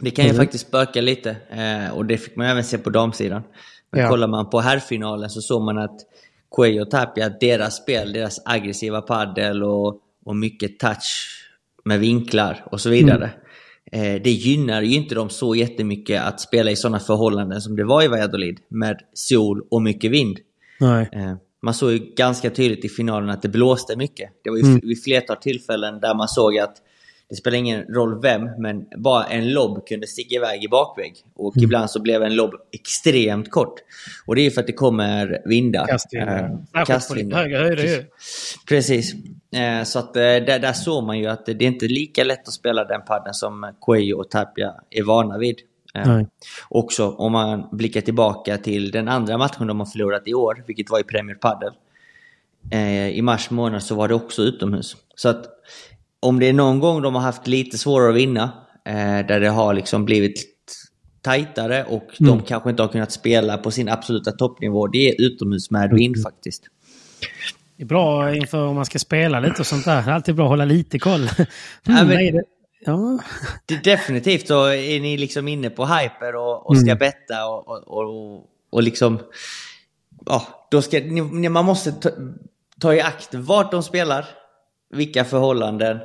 det 0.00 0.10
kan 0.10 0.24
ju 0.24 0.30
Mm. 0.30 0.42
faktiskt 0.42 0.66
spöka 0.68 1.00
lite. 1.00 1.36
Eh, 1.50 1.96
och 1.96 2.04
det 2.06 2.16
fick 2.16 2.36
man 2.36 2.46
även 2.46 2.64
se 2.64 2.78
på 2.78 2.90
damsidan. 2.90 3.42
Men 3.90 4.00
Ja. 4.00 4.08
kollar 4.08 4.28
man 4.28 4.50
på 4.50 4.60
herrfinalen 4.60 5.30
så 5.30 5.40
såg 5.40 5.62
man 5.62 5.78
att 5.78 6.00
Cuello 6.56 6.82
och 6.82 6.90
Tapia, 6.90 7.28
deras 7.28 7.76
spel, 7.76 8.12
deras 8.12 8.40
aggressiva 8.44 9.00
paddel 9.00 9.62
och, 9.62 10.00
och 10.24 10.36
mycket 10.36 10.78
touch 10.78 11.40
med 11.84 12.00
vinklar 12.00 12.64
och 12.70 12.80
så 12.80 12.90
vidare. 12.90 13.30
Eh, 13.92 14.22
det 14.22 14.30
gynnar 14.30 14.82
ju 14.82 14.94
inte 14.94 15.14
dem 15.14 15.30
så 15.30 15.54
jättemycket 15.54 16.22
att 16.22 16.40
spela 16.40 16.70
i 16.70 16.76
sådana 16.76 17.00
förhållanden 17.00 17.60
som 17.60 17.76
det 17.76 17.84
var 17.84 18.02
i 18.04 18.08
Valladolid 18.08 18.58
med 18.68 19.00
sol 19.12 19.62
och 19.70 19.82
mycket 19.82 20.10
vind. 20.10 20.38
Eh, 21.12 21.34
man 21.62 21.74
såg 21.74 21.92
ju 21.92 21.98
ganska 21.98 22.50
tydligt 22.50 22.84
i 22.84 22.88
finalen 22.88 23.30
att 23.30 23.42
det 23.42 23.48
blåste 23.48 23.96
mycket. 23.96 24.30
Det 24.44 24.50
var 24.50 24.56
ju 24.56 24.62
Mm. 24.64 24.80
vid 24.82 25.02
flertal 25.04 25.36
tillfällen 25.36 26.00
där 26.00 26.14
man 26.14 26.28
såg 26.28 26.58
att 26.58 26.76
det 27.28 27.36
spelar 27.36 27.58
ingen 27.58 27.82
roll 27.82 28.20
vem, 28.22 28.48
men 28.58 28.86
bara 28.96 29.24
en 29.24 29.52
lobb 29.52 29.86
kunde 29.86 30.06
sticka 30.06 30.34
iväg 30.34 30.64
i 30.64 30.68
bakväg. 30.68 31.14
Och 31.34 31.56
Mm. 31.56 31.64
ibland 31.64 31.90
så 31.90 32.02
blev 32.02 32.22
en 32.22 32.34
lobb 32.36 32.54
extremt 32.72 33.50
kort. 33.50 33.74
Och 34.26 34.36
det 34.36 34.46
är 34.46 34.50
för 34.50 34.60
att 34.60 34.66
det 34.66 34.72
kommer 34.72 35.42
vindar. 35.44 35.86
Kastvindar. 35.86 36.42
Eh, 36.42 36.48
på 36.48 36.78
lite 36.78 36.92
kastvindar. 36.92 37.38
högre 37.38 37.56
höjder. 37.58 38.06
Precis. 38.68 39.14
Eh, 39.56 39.82
så 39.84 39.98
att 39.98 40.16
eh, 40.16 40.22
där, 40.22 40.58
där 40.58 40.72
såg 40.72 41.04
man 41.04 41.18
ju 41.18 41.26
att 41.26 41.46
det 41.46 41.52
är 41.52 41.62
inte 41.62 41.86
lika 41.88 42.24
lätt 42.24 42.48
att 42.48 42.54
spela 42.54 42.84
den 42.84 43.02
padden 43.04 43.34
som 43.34 43.72
Cuello 43.86 44.18
och 44.18 44.30
Tapia 44.30 44.74
är 44.90 45.02
vana 45.02 45.38
vid. 45.38 45.56
Eh, 45.94 46.06
Nej. 46.06 46.26
Också 46.68 47.10
om 47.10 47.32
man 47.32 47.68
blickar 47.72 48.00
tillbaka 48.00 48.58
till 48.58 48.90
den 48.90 49.08
andra 49.08 49.38
matchen 49.38 49.66
de 49.66 49.78
har 49.80 49.86
förlorat 49.86 50.22
i 50.28 50.34
år, 50.34 50.64
vilket 50.66 50.90
var 50.90 51.00
i 51.00 51.04
Premier 51.04 51.36
Padel. 51.36 51.72
I 53.12 53.22
mars 53.22 53.50
månad 53.50 53.82
så 53.82 53.94
var 53.94 54.08
det 54.08 54.14
också 54.14 54.42
utomhus. 54.42 54.96
Så 55.14 55.28
att 55.28 55.46
om 56.24 56.40
det 56.40 56.48
är 56.48 56.52
någon 56.52 56.80
gång 56.80 57.02
de 57.02 57.14
har 57.14 57.22
haft 57.22 57.46
lite 57.46 57.78
svårare 57.78 58.10
att 58.10 58.16
vinna, 58.16 58.52
eh, 58.86 59.26
där 59.26 59.40
det 59.40 59.48
har 59.48 59.74
liksom 59.74 60.04
blivit 60.04 60.54
tajtare 61.22 61.84
och 61.84 62.08
de 62.18 62.42
kanske 62.42 62.70
inte 62.70 62.82
har 62.82 62.88
kunnat 62.88 63.12
spela 63.12 63.58
på 63.58 63.70
sin 63.70 63.88
absoluta 63.88 64.32
toppnivå, 64.32 64.86
det 64.86 65.08
är 65.08 65.20
utomhus 65.20 65.70
med 65.70 65.90
vind 65.90 66.22
faktiskt. 66.22 66.62
Det 67.76 67.82
är 67.82 67.86
bra 67.86 68.34
inför 68.34 68.66
om 68.66 68.74
man 68.76 68.84
ska 68.84 68.98
spela 68.98 69.40
lite 69.40 69.60
och 69.60 69.66
sånt 69.66 69.84
där. 69.84 70.02
Det 70.02 70.10
är 70.10 70.14
alltid 70.14 70.34
bra 70.34 70.44
att 70.44 70.50
hålla 70.50 70.64
lite 70.64 70.98
koll. 70.98 71.20
Mm, 71.86 72.06
men- 72.06 72.18
är 72.18 72.32
det? 72.32 72.44
Ja. 72.86 73.18
Det, 73.66 73.84
definitivt 73.84 74.48
så 74.48 74.66
är 74.66 75.00
ni 75.00 75.16
liksom 75.16 75.48
inne 75.48 75.70
på 75.70 75.86
hyper 75.86 76.36
och, 76.36 76.70
och 76.70 76.78
ska 76.78 76.94
betta 76.94 77.46
och, 77.46 77.68
och, 77.68 77.88
och, 77.88 78.44
och 78.70 78.82
liksom... 78.82 79.18
Ja, 80.26 80.68
då 80.70 80.82
ska, 80.82 80.98
ni, 80.98 81.48
man 81.48 81.64
måste 81.64 81.92
ta, 81.92 82.10
ta 82.80 82.94
i 82.94 83.00
akt 83.00 83.34
vart 83.34 83.70
de 83.70 83.82
spelar, 83.82 84.26
vilka 84.94 85.24
förhållanden 85.24 85.98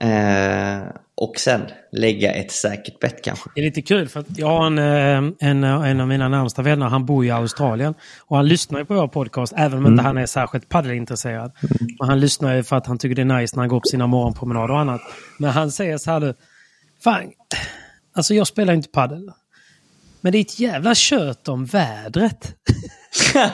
eh, 0.00 0.82
och 1.14 1.36
sen 1.36 1.60
lägga 1.92 2.32
ett 2.32 2.52
säkert 2.52 3.00
bett 3.00 3.24
kanske. 3.24 3.50
Det 3.54 3.60
är 3.60 3.64
lite 3.64 3.82
kul 3.82 4.08
för 4.08 4.20
att 4.20 4.38
jag 4.38 4.46
har 4.46 4.66
en, 4.66 4.78
eh, 4.78 5.32
en, 5.48 5.64
en 5.64 6.00
av 6.00 6.08
mina 6.08 6.28
närmsta 6.28 6.62
vänner, 6.62 6.86
han 6.86 7.06
bor 7.06 7.24
i 7.24 7.30
Australien. 7.30 7.94
Och 8.20 8.36
han 8.36 8.48
lyssnar 8.48 8.78
ju 8.78 8.84
på 8.84 8.94
vår 8.94 9.08
podcast, 9.08 9.52
även 9.56 9.78
om 9.78 9.86
inte 9.86 10.02
han 10.02 10.18
är 10.18 10.26
särskilt 10.26 10.68
paddelintresserad. 10.68 11.52
Men 11.98 12.08
han 12.08 12.20
lyssnar 12.20 12.54
ju 12.54 12.62
för 12.62 12.76
att 12.76 12.86
han 12.86 12.98
tycker 12.98 13.14
det 13.14 13.22
är 13.34 13.40
nice 13.40 13.56
när 13.56 13.62
han 13.62 13.68
går 13.68 13.80
på 13.80 13.88
sina 13.88 14.06
morgonpromenader 14.06 14.70
och 14.70 14.80
annat. 14.80 15.00
Men 15.38 15.50
han 15.50 15.70
säger 15.70 15.98
så 15.98 16.10
här 16.10 16.20
nu. 16.20 16.34
Fan, 17.04 17.32
alltså 18.14 18.34
jag 18.34 18.46
spelar 18.46 18.74
inte 18.74 18.88
paddel. 18.88 19.30
Men 20.20 20.32
det 20.32 20.38
är 20.38 20.40
ett 20.40 20.60
jävla 20.60 20.94
kött 20.94 21.48
om 21.48 21.64
vädret. 21.64 22.54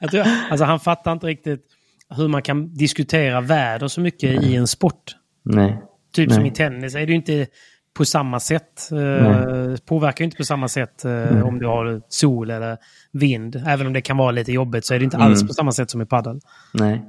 Jag 0.00 0.10
tror, 0.10 0.26
alltså 0.50 0.64
han 0.64 0.80
fattar 0.80 1.12
inte 1.12 1.26
riktigt 1.26 1.66
hur 2.16 2.28
man 2.28 2.42
kan 2.42 2.74
diskutera 2.74 3.40
väder 3.40 3.88
så 3.88 4.00
mycket 4.00 4.42
i 4.42 4.56
en 4.56 4.66
sport. 4.66 5.16
Nej. 5.42 5.82
Typ 6.12 6.28
Nej. 6.28 6.36
som 6.36 6.46
i 6.46 6.50
tennis 6.50 6.94
är 6.94 7.00
det 7.00 7.12
ju 7.12 7.16
inte 7.16 7.46
på 7.96 8.04
samma 8.04 8.40
sätt. 8.40 8.90
Eh, 8.92 9.76
påverkar 9.86 10.20
ju 10.20 10.24
inte 10.24 10.36
på 10.36 10.44
samma 10.44 10.68
sätt 10.68 11.04
eh, 11.04 11.46
om 11.46 11.58
du 11.58 11.66
har 11.66 12.02
sol 12.08 12.50
eller 12.50 12.76
vind. 13.12 13.62
Även 13.66 13.86
om 13.86 13.92
det 13.92 14.00
kan 14.00 14.16
vara 14.16 14.30
lite 14.30 14.52
jobbigt 14.52 14.86
så 14.86 14.94
är 14.94 14.98
det 14.98 15.04
inte 15.04 15.16
alls 15.16 15.46
på 15.46 15.54
samma 15.54 15.72
sätt 15.72 15.90
som 15.90 16.02
i 16.02 16.06
padel. 16.06 16.40
Nej. 16.72 17.02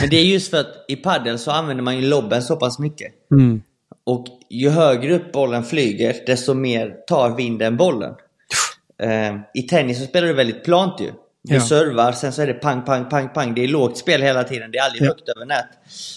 Men 0.00 0.10
det 0.10 0.16
är 0.16 0.24
just 0.24 0.50
för 0.50 0.60
att 0.60 0.84
i 0.88 0.96
padel 0.96 1.38
så 1.38 1.50
använder 1.50 1.84
man 1.84 1.96
ju 1.96 2.08
lobben 2.08 2.42
så 2.42 2.56
pass 2.56 2.78
mycket. 2.78 3.12
Mm. 3.32 3.62
Och 4.04 4.26
ju 4.50 4.68
högre 4.68 5.14
upp 5.14 5.32
bollen 5.32 5.64
flyger, 5.64 6.16
desto 6.26 6.54
mer 6.54 6.96
tar 7.06 7.36
vinden 7.36 7.76
bollen. 7.76 8.14
Eh, 9.02 9.36
I 9.54 9.62
tennis 9.62 9.98
så 9.98 10.04
spelar 10.04 10.28
du 10.28 10.34
väldigt 10.34 10.64
plant 10.64 11.00
ju. 11.00 11.10
Du 11.42 11.54
Ja. 11.54 11.60
servar, 11.60 12.12
sen 12.12 12.32
så 12.32 12.42
är 12.42 12.46
det 12.46 12.54
pang, 12.54 12.84
pang, 12.84 13.08
pang, 13.08 13.28
pang. 13.28 13.54
Det 13.54 13.64
är 13.64 13.68
lågt 13.68 13.98
spel 13.98 14.22
hela 14.22 14.44
tiden. 14.44 14.70
Det 14.70 14.78
är 14.78 14.84
aldrig 14.84 15.02
Ja. 15.02 15.06
högt 15.06 15.28
över 15.28 15.46
nät. 15.46 15.66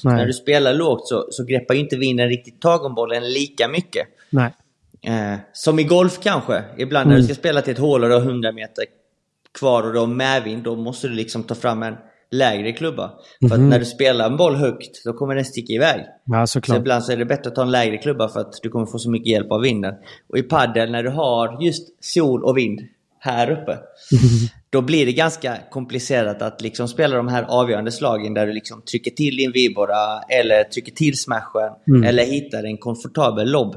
Nej. 0.04 0.16
När 0.16 0.26
du 0.26 0.34
spelar 0.34 0.74
lågt 0.74 1.08
så, 1.08 1.28
så 1.30 1.44
greppar 1.44 1.74
ju 1.74 1.80
inte 1.80 1.96
vinden 1.98 2.30
riktigt 2.30 2.62
tag 2.62 2.86
om 2.86 2.96
bollen 2.96 3.24
lika 3.34 3.68
mycket. 3.68 4.08
Nej. 4.30 4.54
Eh, 5.02 5.40
som 5.54 5.80
i 5.80 5.84
golf 5.84 6.20
kanske. 6.24 6.64
Ibland 6.78 7.08
när 7.08 7.16
Mm. 7.16 7.22
du 7.28 7.34
ska 7.34 7.40
spela 7.42 7.62
till 7.62 7.74
ett 7.74 7.80
hål 7.80 8.04
och 8.04 8.10
du 8.10 8.16
har 8.16 8.22
100 8.22 8.52
meter 8.52 8.86
kvar 9.60 9.84
och 9.84 9.94
du 9.94 10.00
har 10.00 10.08
medvind, 10.08 10.64
då 10.64 10.76
måste 10.76 11.08
du 11.08 11.14
liksom 11.14 11.44
ta 11.44 11.56
fram 11.56 11.84
en 11.84 11.96
lägre 12.32 12.72
klubba. 12.72 13.12
För 13.40 13.48
Mhm. 13.48 13.54
att 13.54 13.60
när 13.60 13.80
du 13.80 13.86
spelar 13.86 14.26
en 14.26 14.38
boll 14.38 14.56
högt, 14.56 15.04
då 15.06 15.14
kommer 15.14 15.36
den 15.36 15.46
sticka 15.46 15.74
iväg. 15.74 16.02
Ja, 16.26 16.48
Så 16.48 16.52
såklart. 16.52 16.78
ibland 16.78 17.04
så 17.04 17.12
är 17.12 17.18
det 17.18 17.26
bättre 17.26 17.50
att 17.50 17.56
ta 17.56 17.62
en 17.62 17.72
lägre 17.72 17.98
klubba 17.98 18.30
för 18.30 18.40
att 18.40 18.54
du 18.64 18.70
kommer 18.70 18.86
få 18.86 19.00
så 19.00 19.10
mycket 19.12 19.28
hjälp 19.28 19.52
av 19.52 19.62
vinden. 19.62 19.94
Och 20.30 20.38
i 20.38 20.44
padel 20.44 20.92
när 20.92 21.04
du 21.04 21.10
har 21.10 21.64
just 21.64 22.04
sol 22.06 22.44
och 22.44 22.58
vind 22.58 22.80
här 23.20 23.52
uppe. 23.52 23.78
Då 24.74 24.82
blir 24.82 25.06
det 25.06 25.14
ganska 25.14 25.58
komplicerat 25.72 26.42
att 26.42 26.62
liksom 26.62 26.88
spela 26.88 27.16
de 27.18 27.28
här 27.28 27.44
avgörande 27.44 27.92
slagen 27.92 28.34
där 28.34 28.48
du 28.48 28.54
liksom 28.54 28.82
trycker 28.82 29.12
till 29.12 29.38
din 29.38 29.52
vibora 29.52 30.22
eller 30.30 30.64
trycker 30.64 30.92
till 30.92 31.18
smashen 31.18 32.04
eller 32.06 32.26
hittar 32.26 32.64
en 32.64 32.78
komfortabel 32.78 33.52
lobb. 33.52 33.76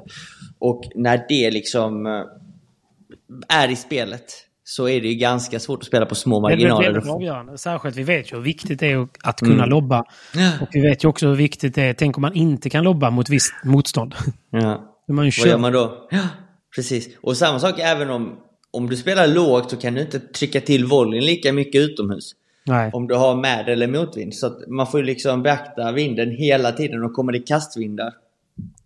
Och 0.59 0.83
när 0.95 1.25
det 1.29 1.51
liksom 1.51 2.07
eh, 2.07 2.23
är 3.49 3.69
i 3.71 3.77
spelet 3.77 4.25
så 4.65 4.89
är 4.89 5.01
det 5.01 5.09
ju 5.09 5.15
ganska 5.15 5.61
svårt 5.61 5.79
att 5.81 5.87
spela 5.87 6.07
på 6.07 6.15
små 6.15 6.37
Det 6.37 6.43
marginaler. 6.43 6.93
väldigt 6.93 7.11
avgörande. 7.13 7.59
Särskilt 7.59 7.97
vi 7.97 8.03
vet 8.03 8.33
ju 8.33 8.37
hur 8.37 8.43
viktigt 8.43 8.81
det 8.81 8.87
är 8.93 9.09
att 9.23 9.39
kunna 9.41 9.55
Mm. 9.55 9.69
lobba. 9.71 10.01
Och 10.61 10.69
vi 10.73 10.81
vet 10.81 11.05
ju 11.05 11.09
också 11.09 11.27
hur 11.29 11.35
viktigt 11.35 11.75
det 11.75 11.83
är. 11.83 11.95
Tänk 11.95 12.17
om 12.19 12.23
man 12.23 12.35
inte 12.35 12.71
kan 12.71 12.85
lobba 12.85 13.11
mot 13.11 13.29
visst 13.29 13.53
motstånd. 13.65 14.15
Ja. 14.51 14.93
Är 15.09 15.13
man 15.13 15.25
Vad 15.25 15.49
gör 15.49 15.59
man 15.59 15.73
då? 15.73 16.09
Ja, 16.11 16.19
precis. 16.77 17.09
Och 17.23 17.37
samma 17.37 17.59
sak 17.59 17.79
även 17.79 18.11
om, 18.11 18.39
om 18.77 18.89
du 18.89 18.97
spelar 18.97 19.27
lågt 19.27 19.71
så 19.71 19.77
kan 19.77 19.95
du 19.95 20.01
inte 20.01 20.19
trycka 20.21 20.61
till 20.61 20.85
volleyn 20.85 21.25
lika 21.25 21.53
mycket 21.53 21.81
utomhus. 21.83 22.33
Nej. 22.67 22.91
Om 22.93 23.07
du 23.09 23.15
har 23.15 23.37
med 23.37 23.69
eller 23.69 23.87
motvind. 23.87 24.35
Så 24.35 24.61
man 24.69 24.87
får 24.87 25.01
ju 25.01 25.07
liksom 25.07 25.43
beakta 25.43 25.93
vinden 25.93 26.31
hela 26.31 26.73
tiden 26.73 27.05
och 27.05 27.13
kommer 27.13 27.33
det 27.33 27.39
kastvindar 27.39 28.13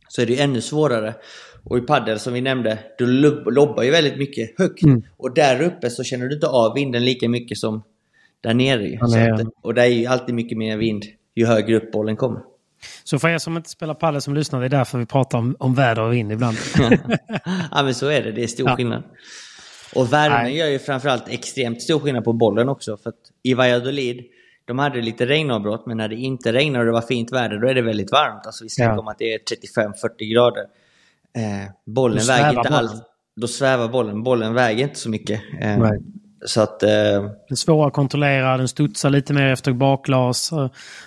så 0.08 0.22
är 0.22 0.26
det 0.26 0.32
ju 0.32 0.38
ännu 0.40 0.60
svårare. 0.60 1.14
Och 1.64 1.78
i 1.78 1.80
paddel 1.80 2.18
som 2.18 2.32
vi 2.32 2.40
nämnde, 2.40 2.78
du 2.98 3.06
lob- 3.06 3.50
lobbar 3.50 3.82
ju 3.82 3.90
väldigt 3.90 4.18
mycket 4.18 4.58
högt. 4.58 4.82
Mm. 4.82 5.02
Och 5.16 5.34
där 5.34 5.62
uppe 5.62 5.90
så 5.90 6.04
känner 6.04 6.26
du 6.26 6.34
inte 6.34 6.46
av 6.46 6.74
vinden 6.74 7.04
lika 7.04 7.28
mycket 7.28 7.58
som 7.58 7.82
där 8.40 8.54
nere. 8.54 8.88
Ja, 8.88 9.06
nej, 9.06 9.30
att, 9.30 9.40
och 9.62 9.74
där 9.74 9.82
är 9.82 9.86
ju 9.86 10.06
alltid 10.06 10.34
mycket 10.34 10.58
mer 10.58 10.76
vind 10.76 11.04
ju 11.34 11.46
högre 11.46 11.76
upp 11.76 11.92
bollen 11.92 12.16
kommer. 12.16 12.40
Så 13.04 13.18
för 13.18 13.28
er 13.28 13.38
som 13.38 13.56
inte 13.56 13.70
spelar 13.70 13.94
padel 13.94 14.20
som 14.20 14.34
lyssnar, 14.34 14.60
det 14.60 14.66
är 14.66 14.70
därför 14.70 14.98
vi 14.98 15.06
pratar 15.06 15.38
om, 15.38 15.56
om 15.58 15.74
väder 15.74 16.02
och 16.02 16.12
vind 16.12 16.32
ibland. 16.32 16.56
ja 17.70 17.82
men 17.82 17.94
så 17.94 18.08
är 18.08 18.22
det, 18.22 18.32
det 18.32 18.42
är 18.42 18.46
stor 18.46 18.68
Ja. 18.68 18.76
skillnad. 18.76 19.02
Och 19.94 20.12
värmen 20.12 20.42
Nej. 20.42 20.56
gör 20.56 20.66
ju 20.66 20.78
framförallt 20.78 21.28
extremt 21.28 21.82
stor 21.82 21.98
skillnad 22.00 22.24
på 22.24 22.32
bollen 22.32 22.68
också. 22.68 22.96
För 22.96 23.12
i 23.42 23.54
Valladolid, 23.54 24.24
de 24.64 24.78
hade 24.78 25.00
lite 25.00 25.26
regnavbrott, 25.26 25.86
men 25.86 25.96
när 25.96 26.08
det 26.08 26.14
inte 26.16 26.52
regnar 26.52 26.80
och 26.80 26.86
det 26.86 26.92
var 26.92 27.00
fint 27.00 27.32
väder, 27.32 27.58
då 27.58 27.68
är 27.68 27.74
det 27.74 27.82
väldigt 27.82 28.12
varmt. 28.12 28.46
Alltså 28.46 28.64
vi 28.64 28.70
snackar 28.70 28.92
Ja. 28.92 28.98
om 29.00 29.08
att 29.08 29.18
det 29.18 29.34
är 29.34 29.38
35-40 29.38 30.32
grader. 30.32 30.62
Eh, 31.36 31.70
bollen 31.86 32.26
väger 32.26 32.48
inte 32.58 32.68
allt. 32.68 33.02
Då 33.36 33.48
svävar 33.48 33.88
bollen. 33.88 34.22
Bollen 34.22 34.54
väger 34.54 34.82
inte 34.84 34.98
så 34.98 35.10
mycket. 35.10 35.40
Eh, 35.60 35.78
Nej. 35.78 36.00
så 36.46 36.60
att... 36.60 36.82
Eh, 36.82 36.88
Den 36.90 37.30
är 37.50 37.54
svår 37.54 37.86
att 37.86 37.92
kontrollera, 37.92 38.56
den 38.56 38.68
studsar 38.68 39.10
lite 39.10 39.32
mer 39.32 39.52
efter 39.52 39.72
bakglas. 39.72 40.50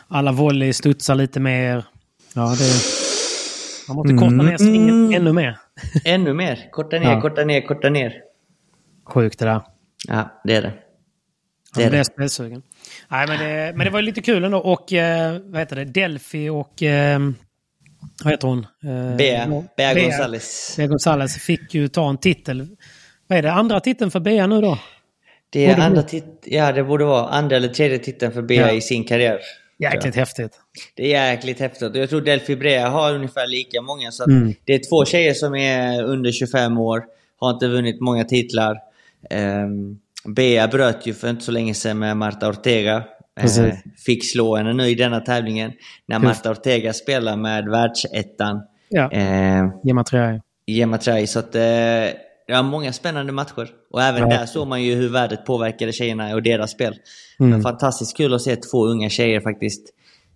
Alla 0.08 0.32
volley 0.32 0.74
studsar 0.74 1.16
lite 1.16 1.40
mer. 1.40 1.86
Ja, 2.36 2.42
det... 2.60 2.74
Man 3.88 3.96
måste 3.98 4.14
korta 4.14 4.32
ner 4.50 4.58
svingen 4.58 5.14
ännu 5.14 5.34
mer. 5.34 5.58
ännu 6.06 6.34
mer. 6.34 6.68
Korta 6.72 7.00
ner, 7.00 7.12
Ja. 7.12 7.22
korta 7.22 7.44
ner, 7.44 7.62
korta 7.62 7.90
ner. 7.90 8.14
Sjukt 9.06 9.40
det 9.40 9.46
där. 9.46 9.62
Ja, 10.08 10.42
det 10.44 10.56
är 10.56 10.62
det. 10.62 10.74
Det 11.76 11.84
är 11.84 11.94
jag 11.96 12.06
spelsugen. 12.06 12.62
Nej, 13.08 13.28
men 13.28 13.40
det, 13.40 13.74
men 13.76 13.86
det 13.86 13.92
var 13.92 14.00
ju 14.00 14.06
lite 14.06 14.22
kul 14.22 14.44
ändå. 14.44 14.58
Och 14.58 14.94
eh, 14.94 15.40
vad 15.44 15.60
heter 15.60 15.76
det? 15.76 15.86
Delphi 15.86 16.50
och... 16.50 16.84
Eh, 16.84 17.20
vad 18.24 18.34
heter 18.34 18.48
hon? 18.48 18.60
Eh, 18.84 19.16
Bea, 19.18 19.64
Bea. 19.78 19.94
Gonzales. 19.94 20.74
Bea 20.78 20.88
Gonzales 20.88 21.38
fick 21.38 21.74
ju 21.74 21.88
ta 21.88 22.10
en 22.10 22.18
titel. 22.18 22.68
Vad 23.28 23.38
är 23.38 23.42
det? 23.42 23.52
Andra 23.52 23.80
titeln 23.80 24.12
för 24.12 24.20
Bea 24.20 24.48
nu 24.48 24.62
då? 24.62 24.78
Det 25.50 25.68
Borde 25.68 25.82
är 25.82 25.86
andra 25.86 25.96
vara. 26.02 26.08
tit- 26.08 26.44
ja, 26.46 26.72
det 26.72 26.84
borde 26.84 27.06
vara 27.06 27.28
andra 27.30 27.56
eller 27.58 27.68
tredje 27.68 27.98
titeln 28.00 28.32
för 28.32 28.42
Bea 28.42 28.68
Ja. 28.68 28.74
i 28.74 28.82
sin 28.82 29.04
karriär. 29.04 29.40
Jäkligt 29.80 30.16
häftigt. 30.16 30.52
Det 30.96 31.14
är 31.16 31.30
jäkligt 31.32 31.60
häftigt. 31.60 31.96
Jag 31.96 32.10
tror 32.10 32.22
Delphi 32.22 32.56
Brea 32.56 32.90
har 32.90 33.14
ungefär 33.16 33.48
lika 33.48 33.82
många. 33.82 34.12
Så 34.12 34.24
att 34.24 34.30
Mm. 34.30 34.54
Det 34.66 34.74
är 34.74 34.90
två 34.90 35.06
tjejer 35.06 35.34
som 35.34 35.56
är 35.56 36.04
under 36.04 36.32
25 36.32 36.78
år. 36.78 37.04
Har 37.40 37.52
inte 37.52 37.68
vunnit 37.68 38.02
många 38.02 38.24
titlar. 38.24 38.78
Um, 39.32 40.00
Bea 40.36 40.68
bröt 40.68 41.06
ju 41.08 41.14
för 41.14 41.30
inte 41.30 41.44
så 41.44 41.52
länge 41.52 41.74
sedan 41.74 42.00
med 42.00 42.18
Marta 42.18 42.50
Ortega. 42.50 42.96
Eh, 42.98 43.42
Precis. 43.42 43.76
fick 44.06 44.32
slå 44.32 44.56
henne 44.56 44.74
nu 44.74 44.88
i 44.88 44.96
denna 44.96 45.20
tävlingen. 45.20 45.72
När 46.06 46.20
Marta 46.20 46.52
Ortega 46.52 46.94
spelar 46.94 47.38
med 47.38 47.66
världsettan. 47.70 48.62
Ja, 48.90 49.12
Eh. 49.12 49.66
Gemma 50.68 50.98
Trai. 50.98 51.28
Så 51.28 51.40
att, 51.40 51.56
eh, 51.56 51.62
det 52.48 52.54
var 52.54 52.64
många 52.64 52.94
spännande 52.94 53.32
matcher. 53.34 53.68
Och 53.92 54.02
även 54.02 54.22
Ja. 54.22 54.28
där 54.38 54.46
såg 54.46 54.68
man 54.68 54.84
ju 54.84 54.96
hur 54.96 55.10
värdet 55.10 55.46
påverkade 55.46 55.92
tjejerna 55.92 56.34
och 56.36 56.44
deras 56.44 56.72
spel. 56.72 56.96
Mm. 57.40 57.52
Men 57.52 57.62
fantastiskt 57.62 58.18
kul 58.18 58.34
att 58.34 58.42
se 58.42 58.56
två 58.56 58.86
unga 58.86 59.10
tjejer 59.10 59.42
faktiskt 59.42 59.82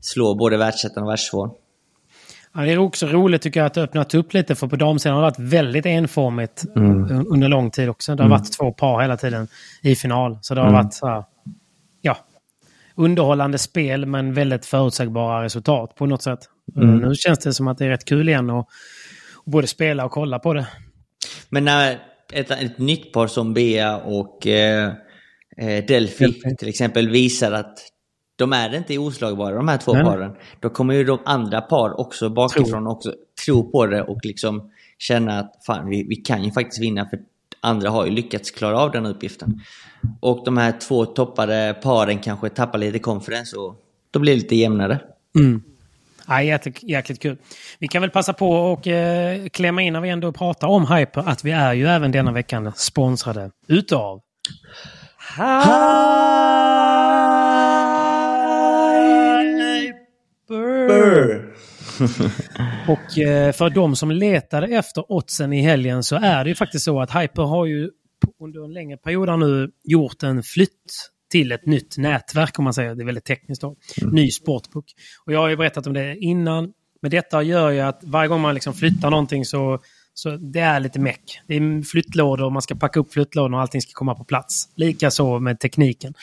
slå 0.01 0.35
både 0.35 0.57
världsettan 0.57 1.03
och 1.03 1.09
världstvåan. 1.09 1.49
Ja, 2.57 2.63
det 2.63 2.71
är 2.71 2.77
också 2.77 3.05
roligt 3.07 3.41
tycker 3.41 3.59
jag 3.59 3.67
att 3.67 3.73
det 3.73 3.81
öppnat 3.81 4.13
upp 4.13 4.33
lite 4.33 4.55
för 4.55 4.67
på 4.67 4.75
damsidan 4.75 5.15
har 5.15 5.21
det 5.21 5.29
varit 5.29 5.53
väldigt 5.53 5.85
enformigt 5.85 6.63
Mm. 6.75 7.05
un- 7.09 7.25
under 7.27 7.47
lång 7.47 7.71
tid 7.71 7.89
också. 7.89 8.15
Det 8.15 8.23
har 8.23 8.29
varit 8.29 8.51
två 8.57 8.71
par 8.71 9.01
hela 9.01 9.17
tiden 9.17 9.47
i 9.81 9.95
final. 9.95 10.37
Så 10.41 10.55
det 10.55 10.61
har 10.61 10.67
Mm. 10.69 10.83
varit 10.83 10.93
så 10.93 11.07
här, 11.07 11.23
ja, 12.01 12.17
underhållande 12.95 13.57
spel 13.57 14.05
men 14.05 14.33
väldigt 14.33 14.65
förutsägbara 14.65 15.43
resultat 15.43 15.95
på 15.95 16.05
något 16.05 16.21
sätt. 16.23 16.39
Mm. 16.75 16.97
Nu 16.97 17.15
känns 17.15 17.39
det 17.39 17.53
som 17.53 17.67
att 17.67 17.77
det 17.77 17.85
är 17.85 17.89
rätt 17.89 18.05
kul 18.05 18.29
igen 18.29 18.49
att 18.49 18.67
att 19.39 19.45
både 19.51 19.67
spela 19.67 20.05
och 20.05 20.11
kolla 20.11 20.39
på 20.39 20.53
det. 20.53 20.67
Men 21.49 21.65
när 21.65 21.99
ett, 22.33 22.51
ett 22.51 22.77
nytt 22.77 23.13
par 23.13 23.27
som 23.27 23.53
Bea 23.53 23.97
och 23.97 24.47
eh, 24.47 24.87
eh, 25.57 25.85
Delphi 25.85 26.25
Delphi. 26.25 26.55
till 26.55 26.67
exempel 26.69 27.09
visar 27.09 27.51
att 27.51 27.79
de 28.37 28.53
är 28.53 28.75
inte 28.75 28.97
oslagbara 28.97 29.55
de 29.55 29.67
här 29.67 29.77
två 29.77 29.93
Nej. 29.93 30.03
paren. 30.03 30.35
Då 30.59 30.69
kommer 30.69 30.93
ju 30.93 31.03
de 31.03 31.19
andra 31.25 31.61
par 31.61 31.99
också 31.99 32.29
bakifrån 32.29 32.87
också 32.87 33.13
tro 33.45 33.71
på 33.71 33.85
det 33.85 34.01
och 34.01 34.19
liksom 34.23 34.71
känna 34.97 35.39
att 35.39 35.53
fan 35.65 35.89
vi, 35.89 36.03
vi 36.03 36.15
kan 36.15 36.43
ju 36.43 36.51
faktiskt 36.51 36.81
vinna 36.81 37.09
för 37.09 37.19
andra 37.61 37.89
har 37.89 38.05
ju 38.05 38.11
lyckats 38.11 38.51
klara 38.51 38.79
av 38.79 38.91
den 38.91 39.05
uppgiften. 39.05 39.61
Och 40.19 40.45
de 40.45 40.57
här 40.57 40.79
två 40.79 41.05
toppade 41.05 41.75
paren 41.83 42.19
kanske 42.19 42.49
tappar 42.49 42.79
lite 42.79 42.99
confidence 42.99 43.57
och 43.57 43.75
då 44.11 44.19
blir 44.19 44.33
det 44.33 44.39
lite 44.39 44.55
jämnare. 44.55 44.99
Mm. 45.35 45.61
Ja, 46.27 46.41
jäkligt, 46.41 46.83
jäkligt 46.83 47.21
kul. 47.21 47.37
Vi 47.79 47.87
kan 47.87 48.01
väl 48.01 48.11
passa 48.11 48.33
på 48.33 48.49
och 48.51 48.87
eh, 48.87 49.47
klämma 49.47 49.81
in 49.81 49.93
när 49.93 50.01
vi 50.01 50.09
ändå 50.09 50.31
pratar 50.31 50.67
om 50.67 50.87
Hyper 50.87 51.29
att 51.29 51.43
vi 51.43 51.51
är 51.51 51.73
ju 51.73 51.87
även 51.87 52.11
denna 52.11 52.31
veckan 52.31 52.71
sponsrade 52.75 53.51
utav 53.67 54.21
Hyper. 60.87 61.53
Och 62.87 63.19
eh, 63.19 63.51
för 63.51 63.69
de 63.69 63.95
som 63.95 64.11
letade 64.11 64.67
efter 64.67 65.11
oddsen 65.11 65.53
i 65.53 65.61
helgen 65.61 66.03
så 66.03 66.15
är 66.15 66.43
det 66.43 66.49
ju 66.49 66.55
faktiskt 66.55 66.85
så 66.85 67.01
att 67.01 67.11
Hyper 67.11 67.43
har 67.43 67.65
ju 67.65 67.89
under 68.43 68.63
en 68.65 68.73
längre 68.73 68.97
period 68.97 69.39
nu 69.39 69.71
gjort 69.83 70.23
en 70.23 70.43
flytt 70.43 70.71
till 71.31 71.51
ett 71.51 71.65
nytt 71.65 71.97
nätverk 71.97 72.59
om 72.59 72.63
man 72.63 72.73
säger. 72.73 72.95
Det 72.95 73.03
är 73.03 73.05
väldigt 73.05 73.25
tekniskt 73.25 73.61
då. 73.61 73.75
Ny 74.11 74.31
sportbook. 74.31 74.85
Och 75.25 75.33
jag 75.33 75.39
har 75.39 75.49
ju 75.49 75.57
berättat 75.57 75.87
om 75.87 75.93
det 75.93 76.17
innan. 76.17 76.73
Men 77.01 77.11
detta 77.11 77.43
gör 77.43 77.69
ju 77.69 77.79
att 77.79 77.99
varje 78.03 78.27
gång 78.27 78.41
man 78.41 78.53
liksom 78.53 78.73
flyttar 78.73 79.09
någonting 79.09 79.45
så, 79.45 79.79
så 80.17 80.37
det 80.37 80.59
är 80.59 80.79
lite 80.79 80.99
meck. 80.99 81.41
Det 81.47 81.55
är 81.55 81.83
flyttlådor, 81.83 82.49
man 82.49 82.61
ska 82.61 82.75
packa 82.75 82.99
upp 82.99 83.13
flyttlådor 83.13 83.53
och 83.53 83.61
allting 83.61 83.81
ska 83.81 83.91
komma 83.93 84.15
på 84.15 84.23
plats. 84.23 84.69
Likaså 84.75 85.39
med 85.39 85.59
tekniken. 85.59 86.13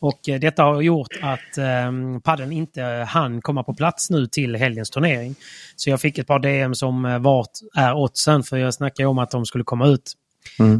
Och 0.00 0.28
eh, 0.28 0.40
detta 0.40 0.62
har 0.62 0.80
gjort 0.80 1.18
att 1.22 1.58
eh, 1.58 2.20
padden 2.24 2.52
inte 2.52 2.82
hann 3.08 3.40
komma 3.40 3.62
på 3.62 3.74
plats 3.74 4.10
nu 4.10 4.26
till 4.26 4.56
helgens 4.56 4.90
turnering. 4.90 5.34
Så 5.76 5.90
jag 5.90 6.00
fick 6.00 6.18
ett 6.18 6.26
par 6.26 6.38
DM 6.38 6.74
som 6.74 7.04
eh, 7.04 7.18
vart 7.18 7.50
är 7.76 7.94
oddsen 7.94 8.42
för 8.42 8.56
jag 8.56 8.74
snackade 8.74 9.06
om 9.06 9.18
att 9.18 9.30
de 9.30 9.46
skulle 9.46 9.64
komma 9.64 9.86
ut. 9.86 10.12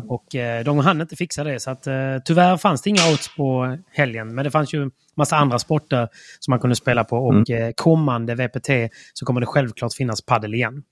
Och 0.08 0.34
eh, 0.34 0.64
de 0.64 0.78
hann 0.78 1.00
inte 1.00 1.16
fixa 1.16 1.44
det 1.44 1.60
så 1.60 1.70
att 1.70 1.86
eh, 1.86 2.18
tyvärr 2.24 2.56
fanns 2.56 2.82
det 2.82 2.90
inga 2.90 3.12
odds 3.12 3.36
på 3.36 3.78
helgen. 3.92 4.34
Men 4.34 4.44
det 4.44 4.50
fanns 4.50 4.74
ju 4.74 4.90
massa 5.16 5.36
andra 5.36 5.58
sporter 5.58 6.08
som 6.40 6.52
man 6.52 6.60
kunde 6.60 6.76
spela 6.76 7.04
på 7.04 7.16
och 7.16 7.50
eh, 7.50 7.72
kommande 7.76 8.34
VPT 8.34 8.68
så 9.14 9.26
kommer 9.26 9.40
det 9.40 9.46
självklart 9.46 9.94
finnas 9.94 10.22
paddel 10.22 10.54
igen. 10.54 10.82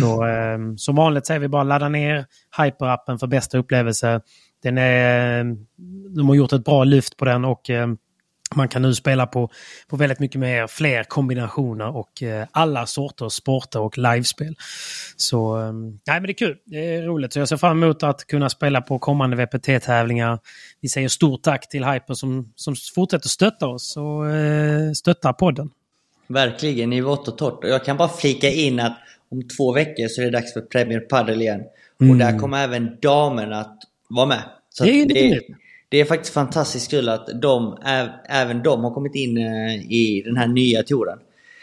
Så 0.00 0.26
eh, 0.26 0.58
som 0.76 0.96
vanligt 0.96 1.26
säger 1.26 1.40
vi 1.40 1.48
bara 1.48 1.62
ladda 1.62 1.88
ner 1.88 2.26
Hyper-appen 2.56 3.18
för 3.18 3.26
bästa 3.26 3.58
upplevelse. 3.58 4.20
Den 4.62 4.78
är, 4.78 5.44
de 6.16 6.28
har 6.28 6.34
gjort 6.34 6.52
ett 6.52 6.64
bra 6.64 6.84
lyft 6.84 7.16
på 7.16 7.24
den 7.24 7.44
och 7.44 7.70
eh, 7.70 7.88
man 8.56 8.68
kan 8.68 8.82
nu 8.82 8.94
spela 8.94 9.26
på, 9.26 9.50
på 9.88 9.96
väldigt 9.96 10.18
mycket 10.18 10.40
mer, 10.40 10.66
fler 10.66 11.04
kombinationer 11.04 11.96
och 11.96 12.22
eh, 12.22 12.46
alla 12.50 12.86
sorters 12.86 13.32
sporter 13.32 13.80
och 13.80 13.98
livespel. 13.98 14.56
Så 15.16 15.60
eh, 15.60 15.72
nej, 15.72 16.00
men 16.06 16.22
det 16.22 16.30
är 16.30 16.34
kul. 16.34 16.56
Det 16.64 16.94
är 16.94 17.02
roligt. 17.02 17.32
Så 17.32 17.38
jag 17.38 17.48
ser 17.48 17.56
fram 17.56 17.82
emot 17.82 18.02
att 18.02 18.26
kunna 18.26 18.48
spela 18.48 18.80
på 18.80 18.98
kommande 18.98 19.36
VPT-tävlingar. 19.36 20.38
Vi 20.80 20.88
säger 20.88 21.08
stort 21.08 21.42
tack 21.42 21.68
till 21.68 21.84
Hyper 21.84 22.14
som, 22.14 22.52
som 22.56 22.74
fortsätter 22.94 23.28
stötta 23.28 23.66
oss 23.66 23.96
och 23.96 24.30
eh, 24.30 24.92
stöttar 24.92 25.32
podden. 25.32 25.70
Verkligen, 26.28 26.92
i 26.92 27.00
vått 27.00 27.28
och 27.28 27.38
torrt. 27.38 27.64
Och 27.64 27.70
jag 27.70 27.84
kan 27.84 27.96
bara 27.96 28.08
flika 28.08 28.48
in 28.48 28.80
att 28.80 28.98
om 29.30 29.48
två 29.48 29.72
veckor 29.72 30.08
så 30.08 30.20
är 30.20 30.24
det 30.24 30.30
dags 30.30 30.52
för 30.52 30.60
Premier 30.60 31.00
Padel 31.00 31.42
igen. 31.42 31.60
Och 32.10 32.16
där 32.16 32.38
kommer 32.38 32.64
även 32.64 32.96
damerna 33.02 33.60
att 33.60 33.78
vara 34.08 34.26
med. 34.26 34.42
Så 34.68 34.84
Mm. 34.84 35.08
Det 35.08 35.20
är 35.20 35.34
det. 35.34 35.40
Det 35.92 36.00
är 36.00 36.04
faktiskt 36.04 36.34
fantastiskt 36.34 36.90
kul 36.90 37.08
att 37.08 37.28
de, 37.42 37.78
även 38.28 38.62
de 38.62 38.84
har 38.84 38.90
kommit 38.94 39.14
in 39.14 39.36
eh, 39.38 39.74
i 39.74 40.22
den 40.26 40.36
här 40.36 40.46
nya 40.46 40.82
touren. 40.82 41.18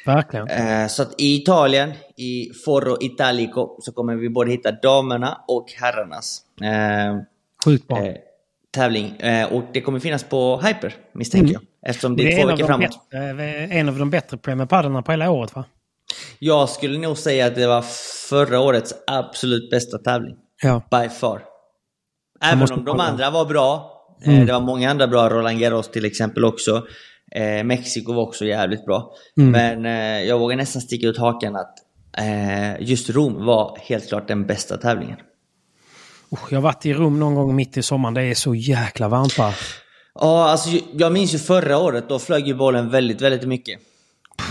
Verkligen. 0.05 0.47
Eh, 0.47 0.87
Så 0.87 1.01
att 1.01 1.21
i 1.21 1.35
Italien, 1.35 1.91
i 2.15 2.49
Foro 2.65 2.97
Italico, 3.01 3.77
så 3.81 3.91
kommer 3.91 4.15
vi 4.15 4.29
både 4.29 4.51
hitta 4.51 4.71
damerna 4.71 5.41
och 5.47 5.65
herrarnas 5.77 6.41
eh, 6.61 7.21
Sjukt 7.65 7.87
bra. 7.87 7.97
tävling. 8.71 9.13
Och 9.51 9.63
det 9.73 9.81
kommer 9.81 9.99
finnas 9.99 10.23
på 10.23 10.61
Hyper, 10.63 10.95
misstänker 11.13 11.53
jag. 11.53 11.61
Eftersom 11.85 12.15
det 12.17 12.23
är, 12.23 12.25
Mm. 12.25 12.35
Det 12.35 12.41
är 12.41 12.43
två 12.43 12.51
veckor 12.51 12.65
framåt. 12.67 13.09
bättre, 13.11 13.67
en 13.79 13.89
av 13.89 13.97
de 13.97 14.09
bättre 14.09 14.37
Premier 14.37 14.65
Paddelna 14.65 15.01
på 15.01 15.11
hela 15.11 15.31
året 15.31 15.55
va? 15.55 15.63
Jag 16.39 16.69
skulle 16.69 16.99
nog 16.99 17.17
säga 17.17 17.45
att 17.45 17.55
det 17.55 17.67
var 17.67 17.81
förra 18.29 18.59
årets 18.59 18.93
absolut 19.07 19.69
bästa 19.69 19.97
tävling. 19.97 20.35
Ja. 20.63 20.81
By 20.91 21.09
far. 21.09 21.41
Även 22.43 22.71
om 22.71 22.85
de 22.85 22.99
andra 22.99 23.29
var 23.29 23.45
bra. 23.45 23.95
Eh, 24.23 24.29
Mm. 24.33 24.45
Det 24.45 24.53
var 24.53 24.59
många 24.61 24.89
andra 24.91 25.07
bra. 25.07 25.29
Roland 25.29 25.59
Garros 25.59 25.91
till 25.91 26.05
exempel 26.05 26.45
också. 26.45 26.83
Eh, 27.35 27.63
Mexiko 27.63 28.13
var 28.13 28.23
också 28.23 28.45
jävligt 28.45 28.85
bra. 28.85 29.11
Mm. 29.37 29.51
Men 29.51 29.85
eh, 29.85 30.27
jag 30.27 30.39
vågar 30.39 30.57
nästan 30.57 30.81
sticka 30.81 31.07
ut 31.07 31.17
hakan 31.17 31.55
att 31.55 31.73
eh, 32.17 32.81
just 32.89 33.09
Rom 33.09 33.45
var 33.45 33.77
helt 33.81 34.07
klart 34.09 34.27
den 34.27 34.45
bästa 34.45 34.77
tävlingen. 34.77 35.17
Usch, 36.33 36.51
jag 36.51 36.57
har 36.57 36.63
varit 36.63 36.85
i 36.85 36.93
rum 36.93 37.19
någon 37.19 37.35
gång 37.35 37.55
mitt 37.55 37.77
i 37.77 37.81
sommaren. 37.83 38.13
Det 38.13 38.21
är 38.23 38.35
så 38.35 38.55
jäkla 38.55 39.07
varmt 39.09 39.37
va? 39.37 39.53
Ja, 40.15 40.49
alltså 40.49 40.69
jag 40.93 41.11
minns 41.13 41.33
ju 41.33 41.37
förra 41.37 41.77
året. 41.77 42.09
Då 42.09 42.19
flög 42.19 42.47
ju 42.47 42.53
bollen 42.55 42.89
väldigt, 42.89 43.21
väldigt 43.21 43.47
mycket. 43.47 43.79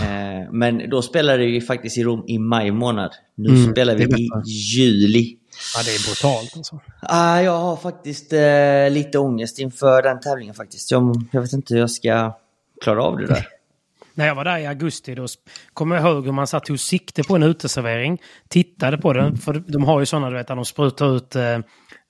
Eh, 0.01 0.51
men 0.51 0.89
då 0.89 1.01
spelade 1.01 1.45
vi 1.45 1.61
faktiskt 1.61 1.97
i 1.97 2.03
Rom 2.03 2.23
i 2.27 2.39
maj 2.39 2.71
månad. 2.71 3.11
Nu 3.35 3.49
Mm, 3.49 3.71
spelar 3.71 3.95
vi 3.95 4.03
i 4.03 4.29
juli. 4.75 5.35
Ja, 5.75 5.83
det 5.83 5.91
är 5.95 6.05
brutalt 6.07 6.57
alltså. 6.57 6.79
Ah, 7.01 7.39
jag 7.41 7.59
har 7.59 7.75
faktiskt 7.75 8.33
eh, 8.33 8.89
lite 8.89 9.19
ångest 9.19 9.59
inför 9.59 10.01
den 10.01 10.19
tävlingen 10.19 10.55
faktiskt. 10.55 10.91
Jag, 10.91 11.15
jag 11.31 11.41
vet 11.41 11.53
inte 11.53 11.73
hur 11.73 11.81
jag 11.81 11.91
ska 11.91 12.37
klara 12.83 13.03
av 13.03 13.17
det 13.17 13.27
där. 13.27 13.47
När 14.13 14.27
jag 14.27 14.35
var 14.35 14.43
där 14.45 14.57
i 14.57 14.65
augusti 14.67 15.15
då 15.15 15.25
kommer 15.73 15.95
jag 15.95 16.05
ihåg 16.05 16.25
hur 16.25 16.31
man 16.31 16.47
satt 16.47 16.69
och 16.69 16.79
sikte 16.79 17.23
på 17.23 17.35
en 17.35 17.43
uteservering. 17.43 18.21
Tittade 18.47 18.97
på 18.97 19.13
den, 19.13 19.37
för 19.37 19.53
de 19.53 19.83
har 19.83 19.99
ju 19.99 20.05
sådana 20.05 20.29
du 20.29 20.35
vet 20.35 20.47
där 20.47 20.55
de 20.55 20.65
sprutar 20.65 21.15
ut 21.17 21.35
eh, 21.35 21.59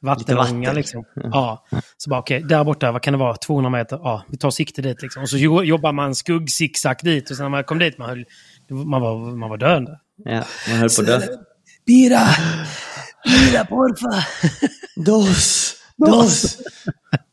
vattenånga 0.01 0.43
vatten. 0.59 0.75
liksom. 0.75 1.03
Ja. 1.15 1.65
Så 1.97 2.09
bara 2.09 2.19
okej, 2.19 2.41
där 2.43 2.63
borta, 2.63 2.91
vad 2.91 3.01
kan 3.01 3.13
det 3.13 3.17
vara? 3.19 3.35
200 3.37 3.69
meter? 3.69 3.99
Ja, 4.03 4.23
vi 4.29 4.37
tar 4.37 4.51
sikte 4.51 4.81
dit 4.81 5.01
liksom. 5.01 5.23
Och 5.23 5.29
så 5.29 5.37
jo- 5.37 5.63
jobbar 5.63 5.91
man 5.91 6.15
skuggzigzag 6.15 6.95
dit 7.03 7.29
och 7.31 7.37
sen 7.37 7.43
när 7.43 7.49
man 7.49 7.63
kom 7.63 7.79
dit 7.79 7.97
man 7.97 8.09
höll, 8.09 8.25
man 8.69 9.01
var, 9.01 9.35
man 9.35 9.49
var 9.49 9.57
döende. 9.57 9.99
Ja, 10.25 10.43
man 10.69 10.77
höll 10.77 10.89
på 10.89 11.01
att 11.01 11.07
dö. 11.07 11.21
Bira! 11.89 12.25
Bira 13.25 13.65
porfa! 13.65 14.25
Dos! 14.95 15.75
Dos! 15.97 16.57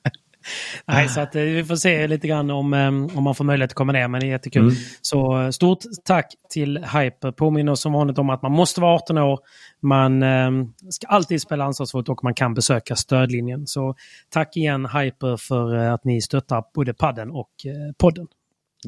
Nej, 0.86 1.08
så 1.08 1.20
att 1.20 1.36
eh, 1.36 1.42
vi 1.42 1.64
får 1.64 1.76
se 1.76 2.06
lite 2.06 2.28
grann 2.28 2.50
om, 2.50 2.74
eh, 2.74 2.88
om 2.88 3.22
man 3.24 3.34
får 3.34 3.44
möjlighet 3.44 3.70
att 3.70 3.74
komma 3.74 3.92
ner, 3.92 4.08
men 4.08 4.20
det 4.20 4.26
är 4.26 4.30
jättekul. 4.30 4.62
Mm. 4.62 4.74
Så 5.00 5.42
eh, 5.42 5.50
stort 5.50 5.78
tack 6.04 6.34
till 6.50 6.78
Hyper. 6.78 7.32
Påminner 7.32 7.74
som 7.74 7.92
vanligt 7.92 8.18
om 8.18 8.30
att 8.30 8.42
man 8.42 8.52
måste 8.52 8.80
vara 8.80 8.94
18 8.94 9.18
år. 9.18 9.40
Man 9.82 10.22
eh, 10.22 10.50
ska 10.90 11.06
alltid 11.06 11.42
spela 11.42 11.64
ansvarsfullt 11.64 12.08
och 12.08 12.24
man 12.24 12.34
kan 12.34 12.54
besöka 12.54 12.96
stödlinjen. 12.96 13.66
Så 13.66 13.94
tack 14.30 14.56
igen 14.56 14.86
Hyper 14.86 15.36
för 15.36 15.74
att 15.74 16.04
ni 16.04 16.22
stöttar 16.22 16.64
både 16.74 16.94
padden 16.94 17.30
och 17.30 17.50
eh, 17.64 17.92
podden. 17.98 18.26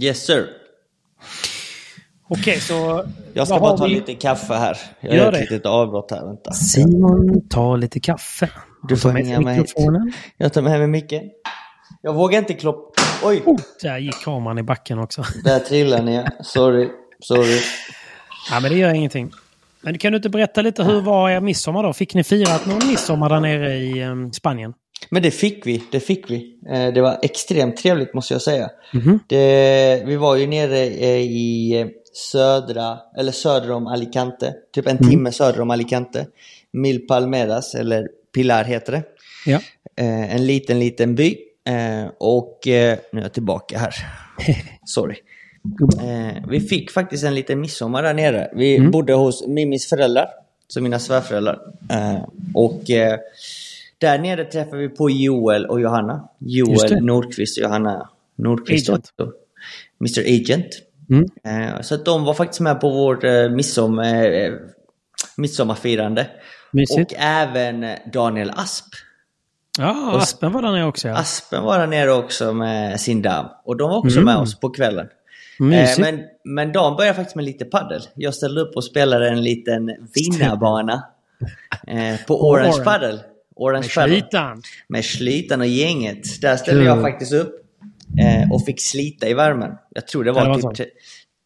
Yes 0.01 0.27
sir. 0.27 0.47
Okej, 2.29 2.61
så... 2.61 3.05
Jag 3.35 3.47
ska 3.49 3.61
bara 3.61 3.77
ta 3.77 3.85
vi? 3.85 3.95
lite 3.95 4.15
kaffe 4.15 4.55
här. 4.55 4.77
Jag 5.01 5.15
Gör 5.17 5.25
gör 5.25 5.33
ett 5.33 5.51
litet 5.51 5.67
avbrott 5.67 6.11
här, 6.11 6.27
vänta. 6.27 6.53
Simon 6.53 7.49
tar 7.49 7.77
lite 7.77 8.01
kaffe. 8.01 8.51
Du 8.89 8.97
får 8.97 9.11
hänga 9.11 9.41
med 9.41 9.57
hit. 9.57 9.75
Jag 10.37 10.53
tar 10.53 10.63
med 10.63 10.79
mig 10.79 10.89
micken. 10.89 11.23
Jag 12.03 12.15
vågar 12.15 12.39
inte 12.39 12.55
kloppa. 12.55 13.03
Oj! 13.25 13.43
Oh, 13.47 13.57
där 13.83 13.99
gick 13.99 14.25
kameran 14.25 14.59
i 14.59 14.63
backen 14.63 14.99
också. 14.99 15.23
Där 15.45 15.59
trillade 15.59 16.03
ni. 16.03 16.25
Sorry. 16.43 16.89
Sorry. 17.21 17.59
Ja, 18.51 18.61
men 18.61 18.71
det 18.73 18.79
gör 18.79 18.95
ingenting. 18.95 19.31
Men 19.81 19.99
kan 19.99 20.13
du 20.13 20.17
inte 20.17 20.29
berätta 20.29 20.63
lite, 20.63 20.85
hur 20.85 21.01
var 21.01 21.31
er 21.31 21.41
midsommar 21.41 21.83
då? 21.83 21.93
Fick 21.93 22.15
ni 22.15 22.25
firat 22.25 22.67
någon 22.67 22.87
midsommar 22.89 23.29
där 23.29 23.41
nere 23.41 23.75
i 23.75 24.01
eh, 24.03 24.15
Spanien? 24.33 24.73
Men 25.11 25.23
det 25.23 25.31
fick 25.31 25.67
vi. 25.67 25.83
Det 25.93 26.01
fick 26.01 26.31
vi. 26.31 26.59
Eh, 26.71 26.93
Det 26.95 27.01
var 27.01 27.19
extremt 27.23 27.77
trevligt 27.77 28.15
måste 28.15 28.35
jag 28.35 28.43
säga. 28.43 28.69
Mhm. 28.93 29.21
Det, 29.29 30.03
vi 30.07 30.17
var 30.17 30.37
ju 30.37 30.47
nere 30.47 30.79
eh, 30.79 31.21
i 31.21 31.87
södra, 32.19 32.99
eller 33.17 33.33
söder 33.33 33.71
om 33.71 33.87
Alicante. 33.87 34.55
Typ 34.73 34.87
en 34.87 34.99
timme 35.09 35.33
söder 35.33 35.61
om 35.61 35.71
Alicante. 35.71 36.27
Mil 36.71 37.07
Palmeras, 37.07 37.75
eller 37.75 38.09
Pilar 38.35 38.65
heter 38.65 38.93
det. 38.93 39.03
Ja. 39.47 39.61
Eh, 39.97 40.35
en 40.35 40.47
liten, 40.47 40.81
liten 40.81 41.15
by. 41.15 41.37
Eh, 41.69 42.11
och 42.19 42.69
eh, 42.69 42.99
nu 43.13 43.21
är 43.21 43.25
jag 43.25 43.33
tillbaka 43.33 43.79
här. 43.79 43.95
Sorry. 44.85 45.17
Eh, 46.03 46.43
vi 46.49 46.61
fick 46.61 46.91
faktiskt 46.91 47.25
en 47.25 47.35
liten 47.35 47.61
midsommar 47.61 48.03
där 48.03 48.15
nere. 48.15 48.51
Vi 48.55 48.81
bodde 48.81 49.13
hos 49.13 49.47
Mimis 49.47 49.89
föräldrar, 49.89 50.29
så 50.69 50.81
mina 50.81 50.99
svärföräldrar. 50.99 51.61
Eh, 51.91 52.23
och 52.55 52.91
eh, 52.91 53.19
där 53.99 54.19
nere 54.19 54.45
träffade 54.45 54.83
vi 54.83 54.89
på 54.89 55.11
Joel 55.11 55.67
och 55.67 55.81
Johanna. 55.81 56.29
Joel 56.39 57.05
Nordqvist 57.05 57.59
och 57.59 57.65
Johanna 57.65 58.11
Nordqvist. 58.37 58.89
Agent. 58.89 59.13
också. 59.17 59.33
Mr 60.01 60.21
Agent. 60.21 60.83
Mm. 61.11 61.25
Eh, 61.75 61.81
så 61.81 61.97
de 61.97 62.25
var 62.25 62.35
faktiskt 62.35 62.61
med 62.61 62.81
på 62.81 62.89
vårt 62.91 63.25
eh, 63.25 63.49
midsom, 63.51 63.99
eh, 63.99 64.53
midsommarfirande. 65.37 66.27
Mysigt. 66.71 67.13
Och 67.13 67.19
även 67.21 67.87
Daniel 68.13 68.51
Asp. 68.57 68.85
Ja, 69.79 70.11
Och- 70.13 70.19
Aspen 70.23 70.53
var 70.53 70.63
där 70.63 70.73
nere 70.73 70.85
också. 70.85 71.09
Ja. 71.09 71.15
Aspen 71.17 71.63
var 71.63 71.79
där 71.79 71.87
nere 71.87 72.13
också 72.13 72.53
med 72.53 73.01
sin 73.01 73.23
dam. 73.23 73.47
Och 73.65 73.77
de 73.77 73.91
var 73.91 73.99
också 73.99 74.17
Mm. 74.19 74.25
med 74.25 74.37
oss 74.37 74.61
på 74.61 74.71
kvällen. 74.71 75.07
Mysigt. 75.61 75.99
men, 75.99 76.21
men 76.45 76.73
de 76.73 76.97
började 76.97 77.15
faktiskt 77.17 77.37
med 77.37 77.45
lite 77.45 77.65
paddel. 77.65 78.03
Jag 78.15 78.35
ställde 78.35 78.61
upp 78.61 78.77
och 78.77 78.85
spelade 78.85 79.29
en 79.29 79.43
liten 79.43 79.91
vinnarbana. 80.15 81.03
På 82.27 82.49
Orange. 82.51 82.85
Paddle. 82.85 83.19
Orange 83.57 83.87
Med 83.87 83.95
Paddle. 83.95 84.21
slitan. 84.21 84.63
Med 84.89 85.05
Slitan 85.05 85.61
och 85.61 85.67
gänget. 85.67 86.41
Där 86.41 86.57
ställde 86.57 86.85
jag 86.85 86.97
Kul. 86.97 87.03
faktiskt 87.03 87.33
upp. 87.33 87.55
Eh, 88.21 88.53
och 88.53 88.65
fick 88.65 88.81
slita 88.81 89.29
i 89.29 89.35
värmen. 89.35 89.71
Jag 89.95 90.07
tror 90.09 90.25
det 90.25 90.35
Kan 90.35 90.53
det 90.53 90.63
var 90.63 90.73
typ, 90.75 90.89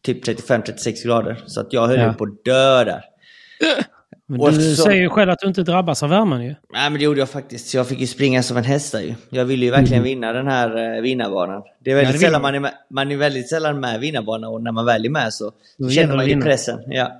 typ 0.05 0.25
35-36 0.27 1.03
grader. 1.05 1.43
Så 1.47 1.61
att 1.61 1.73
jag 1.73 1.87
höll 1.87 1.99
Ja. 1.99 2.13
på 2.13 2.23
att 2.23 2.45
dö 2.45 2.83
där. 2.83 3.01
Men 4.27 4.39
Och 4.41 4.53
du 4.53 4.75
så- 4.75 4.83
säger 4.83 5.01
ju 5.01 5.09
själv 5.09 5.31
att 5.31 5.39
du 5.39 5.47
inte 5.47 5.63
drabbas 5.63 6.03
av 6.03 6.09
värmen 6.09 6.41
ju. 6.43 6.47
Nej 6.47 6.89
men 6.89 6.93
det 6.93 7.03
gjorde 7.03 7.19
jag 7.19 7.29
faktiskt. 7.29 7.73
Jag 7.73 7.87
fick 7.87 7.99
ju 7.99 8.07
springa 8.07 8.43
som 8.43 8.57
en 8.57 8.63
häst 8.63 8.95
ju. 9.01 9.15
Jag 9.29 9.45
ville 9.45 9.65
ju 9.65 9.71
verkligen 9.71 10.03
vinna 10.03 10.33
den 10.33 10.47
här 10.47 10.95
eh, 10.97 11.01
vinnarbanan. 11.01 11.61
Det 11.83 11.91
är 11.91 11.95
väldigt 11.95 12.15
Mm. 12.15 12.21
Ja, 12.21 12.27
det 12.27 12.31
sällan 12.33 12.41
man. 12.41 12.55
är, 12.55 12.59
med, 12.59 12.71
man 12.89 13.11
är 13.11 13.15
väldigt 13.15 13.49
sällan 13.49 13.79
med 13.79 13.99
vinnarbanan 13.99 14.53
och 14.53 14.63
när 14.63 14.71
man 14.71 14.85
väl 14.85 15.05
är 15.05 15.09
med 15.09 15.33
så, 15.33 15.51
känner 15.91 16.15
man 16.15 16.27
ju 16.27 16.41
pressen. 16.41 16.79
Ja. 16.87 17.11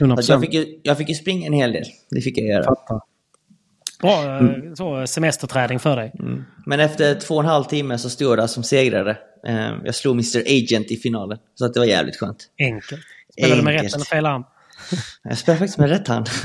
100%. 0.00 0.14
Så 0.14 0.20
att 0.20 0.28
jag, 0.28 0.40
fick 0.40 0.54
ju, 0.54 0.80
jag 0.82 0.98
fick 0.98 1.08
ju 1.08 1.14
springa 1.14 1.46
en 1.46 1.52
hel 1.52 1.72
del. 1.72 1.84
Det 2.10 2.20
fick 2.20 2.38
jag 2.38 2.46
göra. 2.46 2.64
Fattar. 2.64 3.00
Bra 4.00 4.24
eh, 4.24 4.36
Mm. 4.38 4.76
så, 4.76 5.06
semesterträning 5.06 5.78
för 5.78 5.96
dig. 5.96 6.12
Men 6.66 6.80
efter 6.80 7.14
två 7.14 7.34
och 7.34 7.42
en 7.42 7.48
halv 7.48 7.64
timme 7.64 7.98
så 7.98 8.10
stod 8.10 8.30
jag 8.30 8.38
där 8.38 8.46
som 8.46 8.62
segrare. 8.62 9.16
Eh, 9.46 9.70
Jag 9.84 9.94
slog 9.94 10.14
Mr 10.14 10.40
Agent 10.40 10.90
i 10.90 10.96
finalen. 10.96 11.38
Så 11.54 11.64
att 11.64 11.74
det 11.74 11.80
var 11.80 11.86
jävligt 11.86 12.16
skönt. 12.16 12.44
Enkelt. 12.58 13.02
Spelar 13.32 13.56
du 13.56 13.62
med 13.62 13.74
rätt 13.74 13.94
eller 13.94 14.04
fel 14.04 14.26
arm? 14.26 14.44
Jag 15.22 15.38
spelade 15.38 15.58
faktiskt 15.58 15.78
med 15.78 15.88
rätt 15.90 16.08
hand. 16.08 16.28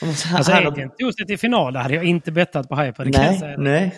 Jag 0.00 0.08
Alltså 0.36 0.52
han 0.52 0.66
Agent 0.66 0.98
tog 0.98 1.14
sig 1.14 1.26
till 1.26 1.38
final. 1.38 1.72
Det 1.72 1.78
hade 1.78 1.94
jag 1.94 2.04
inte 2.04 2.32
bettat 2.32 2.68
på 2.68 2.76
Hyper. 2.76 3.04
Det 3.04 3.12
kan 3.12 3.24
jag 3.24 3.40
Nej, 3.40 3.54
nej. 3.58 3.94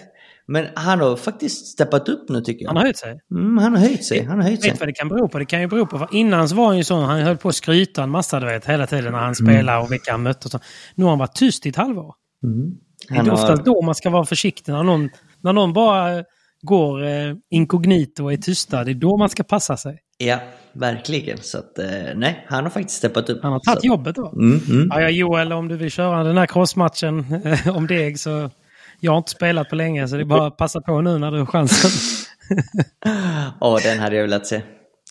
Men 0.46 0.66
han 0.74 1.00
har 1.00 1.16
faktiskt 1.16 1.66
steppat 1.66 2.08
upp 2.08 2.28
nu 2.28 2.40
tycker 2.40 2.62
jag. 2.62 2.68
Han 2.68 2.76
har 2.76 2.84
höjt 2.84 2.98
sig. 2.98 3.20
Mm, 3.30 3.58
han 3.58 3.72
har 3.72 3.80
höjt 3.80 4.04
sig. 4.04 4.24
Han 4.24 4.36
har 4.38 4.44
höjt 4.48 4.62
sig. 4.62 4.70
Vet 4.70 4.80
vad 4.80 4.88
det 4.88 4.92
kan 4.92 5.08
bero 5.08 5.28
på? 5.28 5.38
Det 5.38 5.44
kan 5.44 5.60
ju 5.60 5.66
bero 5.66 5.86
på... 5.86 5.98
För 5.98 6.08
innan 6.12 6.48
så 6.48 6.54
var 6.56 6.66
han 6.66 6.76
ju 6.76 6.84
sån, 6.84 7.04
han 7.04 7.20
höll 7.20 7.36
på 7.36 7.48
att 7.48 7.54
skryta 7.54 8.02
en 8.02 8.10
massa 8.10 8.40
du 8.40 8.46
vet, 8.46 8.66
hela 8.66 8.86
tiden 8.86 9.12
när 9.12 9.18
han 9.18 9.34
spelade 9.34 9.78
och 9.78 9.92
vilka 9.92 10.10
han 10.12 10.22
mötte 10.22 10.44
och 10.46 10.50
så. 10.50 10.58
Nu 10.94 11.04
har 11.04 11.10
han 11.10 11.18
varit 11.18 11.34
tyst 11.34 11.66
i 11.66 11.68
ett 11.68 11.76
halvår. 11.76 12.14
Det 12.42 13.16
Han 13.16 13.26
är 13.26 13.30
har- 13.30 13.32
oftast 13.32 13.64
då 13.64 13.82
man 13.82 13.94
ska 13.94 14.10
vara 14.10 14.24
försiktig. 14.24 14.72
När 14.72 14.82
någon, 14.82 15.10
när 15.40 15.52
någon 15.52 15.72
bara 15.72 16.24
går 16.62 17.04
eh, 17.06 17.34
inkognito 17.50 18.24
och 18.24 18.32
är 18.32 18.36
tysta, 18.36 18.84
det 18.84 18.90
är 18.90 18.94
då 18.94 19.16
man 19.16 19.28
ska 19.28 19.42
passa 19.42 19.76
sig. 19.76 19.98
Ja, 20.18 20.38
verkligen. 20.72 21.38
Så 21.38 21.58
att, 21.58 21.78
eh, 21.78 21.86
nej, 22.16 22.46
han 22.48 22.64
har 22.64 22.70
faktiskt 22.70 22.98
steppat 22.98 23.30
upp. 23.30 23.42
Han 23.42 23.52
har 23.52 23.60
tagit 23.60 23.80
så. 23.80 23.86
jobbet 23.86 24.16
då. 24.16 24.28
Mm, 24.32 24.60
mm. 24.70 24.88
Ja, 24.90 25.08
Joel, 25.10 25.52
om 25.52 25.68
du 25.68 25.76
vill 25.76 25.90
köra 25.90 26.24
den 26.24 26.38
här 26.38 26.46
crossmatchen 26.46 27.42
eh, 27.44 27.76
om 27.76 27.86
deg 27.86 28.18
så... 28.18 28.50
Jag 29.02 29.12
har 29.12 29.18
inte 29.18 29.30
spelat 29.30 29.68
på 29.70 29.76
länge 29.76 30.08
så 30.08 30.16
det 30.16 30.22
är 30.22 30.24
bara 30.24 30.46
att 30.46 30.56
passa 30.56 30.80
på 30.80 31.00
nu 31.00 31.18
när 31.18 31.30
du 31.30 31.38
har 31.38 31.46
chansen. 31.46 31.90
Ja, 33.60 33.78
den 33.84 33.98
hade 33.98 34.16
jag 34.16 34.22
velat 34.22 34.46
se. 34.46 34.62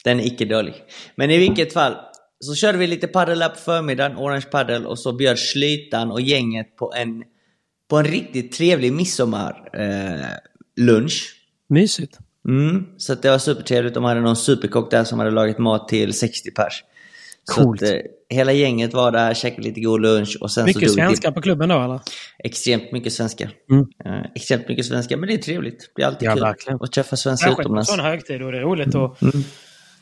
Den 0.04 0.20
är 0.20 0.24
icke 0.26 0.46
dålig. 0.46 0.74
Men 1.16 1.32
i 1.32 1.38
vilket 1.38 1.74
fall, 1.74 1.96
så 2.40 2.56
körde 2.56 2.78
vi 2.78 2.88
lite 2.88 3.08
padel 3.08 3.40
på 3.50 3.56
förmiddagen, 3.56 4.18
Orange 4.18 4.46
Padel, 4.52 4.86
och 4.86 5.00
så 5.00 5.14
bjöd 5.14 5.40
Slytan 5.40 6.12
och 6.12 6.22
gänget 6.22 6.76
på 6.78 6.94
en, 6.96 7.24
på 7.90 7.98
en 7.98 8.06
riktigt 8.06 8.52
trevlig 8.52 8.94
midsommar 8.94 9.70
eh, 9.74 10.26
lunch. 10.86 11.36
Mysigt. 11.70 12.18
Mm, 12.48 12.86
så 12.98 13.14
att 13.14 13.22
det 13.22 13.30
var 13.32 13.38
supertrevligt. 13.38 13.94
De 13.94 14.04
hade 14.04 14.22
någon 14.22 14.36
superkock 14.36 14.92
där 14.92 15.04
som 15.04 15.20
hade 15.20 15.32
lagat 15.32 15.58
mat 15.58 15.88
till 15.88 16.14
60 16.14 16.52
pers. 16.52 16.84
Coolt. 17.56 17.80
Så 17.80 17.86
att, 17.86 17.92
eh, 17.92 17.98
hela 18.30 18.52
gänget 18.52 18.94
var 18.94 19.12
där, 19.12 19.34
käkade 19.34 19.62
lite 19.68 19.82
god 19.82 20.02
lunch 20.02 20.38
och 20.42 20.52
sen 20.52 20.64
så 20.64 20.68
Mycket 20.80 20.92
svenskar 20.94 21.32
på 21.32 21.42
klubben 21.42 21.70
då 21.70 21.84
eller? 21.84 22.00
Extremt 22.44 22.92
mycket 22.92 23.14
svenska. 23.14 23.50
Mm. 23.72 23.86
Eh, 24.06 24.26
extremt 24.36 24.68
mycket 24.68 24.86
svenska, 24.86 25.18
men 25.18 25.28
det 25.30 25.34
är 25.36 25.38
trevligt. 25.38 25.92
Det 25.96 26.02
är 26.02 26.08
alltid 26.08 26.28
Ja, 26.28 26.34
kul 26.34 26.42
verkligen. 26.44 26.80
att 26.82 26.92
träffa 26.92 27.16
svenskar 27.16 27.48
Särskilt 27.48 27.56
på 27.58 27.62
en 27.62 27.66
utomlands. 27.66 27.90
sån 27.90 28.00
högtid 28.00 28.42
och 28.42 28.52
det 28.52 28.58
är 28.58 28.62
roligt. 28.62 28.96
Och 28.96 29.24
Mm. 29.24 29.44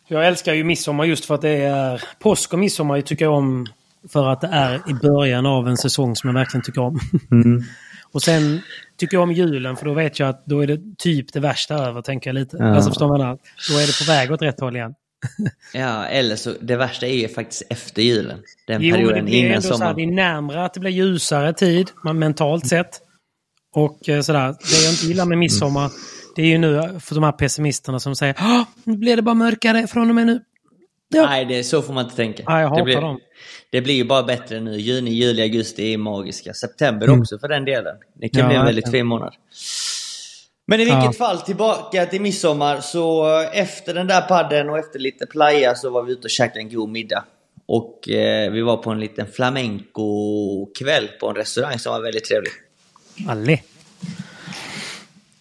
Jag 0.07 0.27
älskar 0.27 0.53
ju 0.53 0.63
midsommar 0.63 1.05
just 1.05 1.25
för 1.25 1.35
att 1.35 1.41
det 1.41 1.57
är... 1.63 2.03
Påsk 2.19 2.53
och 2.53 2.59
midsommar 2.59 3.01
tycker 3.01 3.25
jag 3.25 3.33
om 3.33 3.67
för 4.09 4.27
att 4.27 4.41
det 4.41 4.47
är 4.47 4.75
i 4.89 4.93
början 4.93 5.45
av 5.45 5.67
en 5.67 5.77
säsong 5.77 6.15
som 6.15 6.27
jag 6.27 6.33
verkligen 6.33 6.63
tycker 6.63 6.81
om. 6.81 6.99
Mm. 7.31 7.63
och 8.11 8.21
sen 8.21 8.61
tycker 8.97 9.17
jag 9.17 9.23
om 9.23 9.31
julen 9.31 9.75
för 9.75 9.85
då 9.85 9.93
vet 9.93 10.19
jag 10.19 10.29
att 10.29 10.45
då 10.45 10.59
är 10.59 10.67
det 10.67 10.79
typ 10.97 11.33
det 11.33 11.39
värsta 11.39 11.75
över, 11.75 12.01
tänker 12.01 12.29
jag 12.29 12.35
lite. 12.35 12.57
Ja. 12.59 12.75
Alltså 12.75 12.89
förstår 12.89 13.07
man 13.07 13.19
Då 13.69 13.77
är 13.77 13.87
det 13.87 14.05
på 14.05 14.11
väg 14.11 14.31
åt 14.31 14.41
rätt 14.41 14.59
håll 14.59 14.75
igen. 14.75 14.93
Ja, 15.73 16.05
eller 16.05 16.35
så, 16.35 16.53
det 16.61 16.75
värsta 16.75 17.07
är 17.07 17.15
ju 17.15 17.27
faktiskt 17.27 17.63
efter 17.69 18.01
julen. 18.01 18.39
Den 18.67 18.81
Jo, 18.81 18.95
det 18.95 19.01
perioden 19.01 19.25
blir 19.25 19.35
innan 19.35 19.51
ändå 19.51 19.61
så 19.61 19.67
här, 19.67 19.77
sommaren. 19.77 19.95
det 19.95 20.03
är 20.03 20.11
närmare 20.11 20.65
att 20.65 20.73
det 20.73 20.79
blir 20.79 20.91
ljusare 20.91 21.53
tid, 21.53 21.91
man, 22.03 22.19
mentalt 22.19 22.67
sett. 22.67 23.01
Och 23.75 24.09
eh, 24.09 24.21
sådär, 24.21 24.47
det 24.47 24.83
jag 24.83 24.93
inte 24.93 25.05
gillar 25.05 25.25
med 25.25 25.37
midsommar, 25.37 25.91
det 26.37 26.41
är 26.43 26.47
ju 26.47 26.57
nu 26.57 26.99
för 26.99 27.15
de 27.15 27.23
här 27.23 27.31
pessimisterna 27.31 27.99
som 27.99 28.15
säger 28.15 28.35
"Åh, 28.39 28.63
nu 28.83 28.97
blir 28.97 29.15
det 29.15 29.21
bara 29.21 29.35
mörkare 29.35 29.87
från 29.87 30.09
och 30.09 30.15
med 30.15 30.27
nu. 30.27 30.39
Ja. 31.09 31.25
Nej, 31.25 31.45
det, 31.45 31.63
så 31.63 31.81
får 31.81 31.93
man 31.93 32.03
inte 32.05 32.15
tänka. 32.15 32.43
Nej, 32.47 32.61
jag 32.61 32.69
hatar 32.69 32.77
det, 32.81 32.83
blir, 32.85 33.01
dem. 33.01 33.19
det 33.71 33.81
blir 33.81 33.93
ju 33.93 34.03
bara 34.03 34.23
bättre 34.23 34.59
nu. 34.59 34.77
Juni, 34.77 35.11
juli, 35.11 35.41
augusti 35.41 35.93
är 35.93 35.97
magiska. 35.97 36.53
September 36.53 37.19
också 37.19 37.39
för 37.39 37.47
den 37.47 37.65
delen. 37.65 37.95
Det 38.13 38.29
kan 38.29 38.41
Mm. 38.41 38.51
Ja, 38.55 38.55
bli 38.55 38.59
en 38.59 38.65
väldigt 38.65 38.91
fin 38.91 39.05
månad. 39.07 39.33
Men 40.65 40.79
i 40.79 40.83
vilket 40.83 41.03
Ja. 41.03 41.11
fall, 41.13 41.41
tillbaka 41.41 42.05
till 42.05 42.21
midsommar. 42.21 42.79
Så 42.81 43.27
efter 43.53 43.93
den 43.93 44.07
där 44.07 44.21
padden 44.21 44.69
och 44.69 44.77
efter 44.77 44.99
lite 44.99 45.25
playa 45.25 45.75
så 45.75 45.89
var 45.89 46.03
vi 46.03 46.11
ute 46.13 46.21
och 46.23 46.29
käkade 46.29 46.59
en 46.59 46.69
god 46.73 46.89
middag. 46.89 47.23
Och 47.65 48.09
eh, 48.09 48.51
vi 48.51 48.61
var 48.61 48.77
på 48.77 48.89
en 48.89 48.99
liten 48.99 49.27
flamenco-kväll 49.27 51.07
på 51.19 51.29
en 51.29 51.35
restaurang 51.35 51.79
som 51.79 51.93
var 51.93 52.01
väldigt 52.01 52.25
trevlig. 52.25 52.51
Alle. 53.29 53.59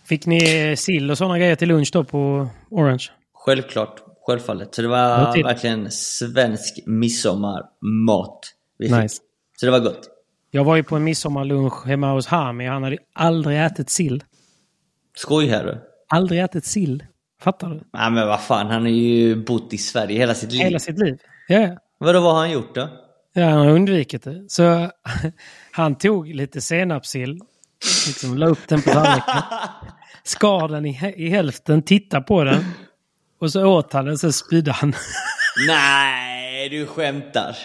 Fick 0.07 0.27
ni 0.27 0.75
sill 0.77 1.11
och 1.11 1.19
sådana 1.19 1.39
grejer 1.39 1.57
till 1.57 1.69
lunch 1.69 1.91
då 1.93 2.05
på 2.05 2.49
Orange? 2.71 3.05
Självklart. 3.35 4.03
självfallet. 4.27 4.75
Så 4.75 4.83
det 4.83 4.89
var 4.89 5.43
verkligen 5.43 5.91
svensk 5.91 6.79
midsommarmat 6.87 8.41
vi 8.79 8.89
fick. 8.89 8.97
Nice. 8.97 9.23
Så 9.57 9.67
det 9.67 9.73
var 9.73 9.81
gott. 9.81 10.09
Jag 10.51 10.65
var 10.65 10.77
ju 10.77 10.83
på 10.83 10.97
en 10.97 11.05
midsommarlunch 11.05 11.87
hemma 11.87 12.13
hos 12.13 12.27
Hami. 12.27 12.67
Han 12.67 12.83
hade 12.83 12.99
aldrig 13.13 13.65
ätit 13.65 13.91
sill. 13.91 14.25
Skoj 15.15 15.47
här 15.47 15.65
du. 15.65 15.79
Aldrig 16.09 16.41
ätit 16.41 16.65
sill. 16.65 17.05
Fattar 17.41 17.69
du? 17.71 17.81
Nej 17.93 18.11
men 18.11 18.29
vad 18.29 18.41
fan, 18.41 18.67
han 18.67 18.83
har 18.83 18.89
ju 18.89 19.45
bott 19.45 19.73
i 19.73 19.79
Sverige 19.79 20.19
hela 20.19 20.35
sitt 20.35 20.53
liv. 20.53 20.61
Hela 20.61 20.79
sitt 20.79 20.99
liv. 20.99 21.19
Ja, 21.49 21.59
ja. 21.59 21.77
Vadå, 21.99 22.21
vad 22.21 22.33
har 22.33 22.41
han 22.41 22.51
gjort 22.51 22.75
då? 22.75 22.89
Ja, 23.33 23.45
han 23.45 23.59
har 23.59 23.71
undvikit 23.71 24.23
det. 24.23 24.45
Så 24.49 24.91
han 25.73 25.99
tog 25.99 26.29
lite 26.29 26.61
senapssill, 26.61 27.41
liksom 28.07 28.39
la 28.39 28.47
upp 28.47 28.69
den 28.69 28.83
på 28.83 28.91
tallriken, 28.91 29.35
skar 30.23 30.69
den 30.69 30.87
i, 30.87 31.15
i 31.17 31.29
hälften, 31.29 31.83
tittade 31.83 32.23
på 32.25 32.45
den 32.45 32.65
och 33.41 33.53
så 33.53 33.65
åt 33.67 33.93
han 33.93 34.05
den, 34.05 34.19
så 34.19 34.33
spydde 34.33 34.73
han. 34.73 34.95
Nej, 35.69 36.69
du 36.69 36.87
skämtar. 36.87 37.57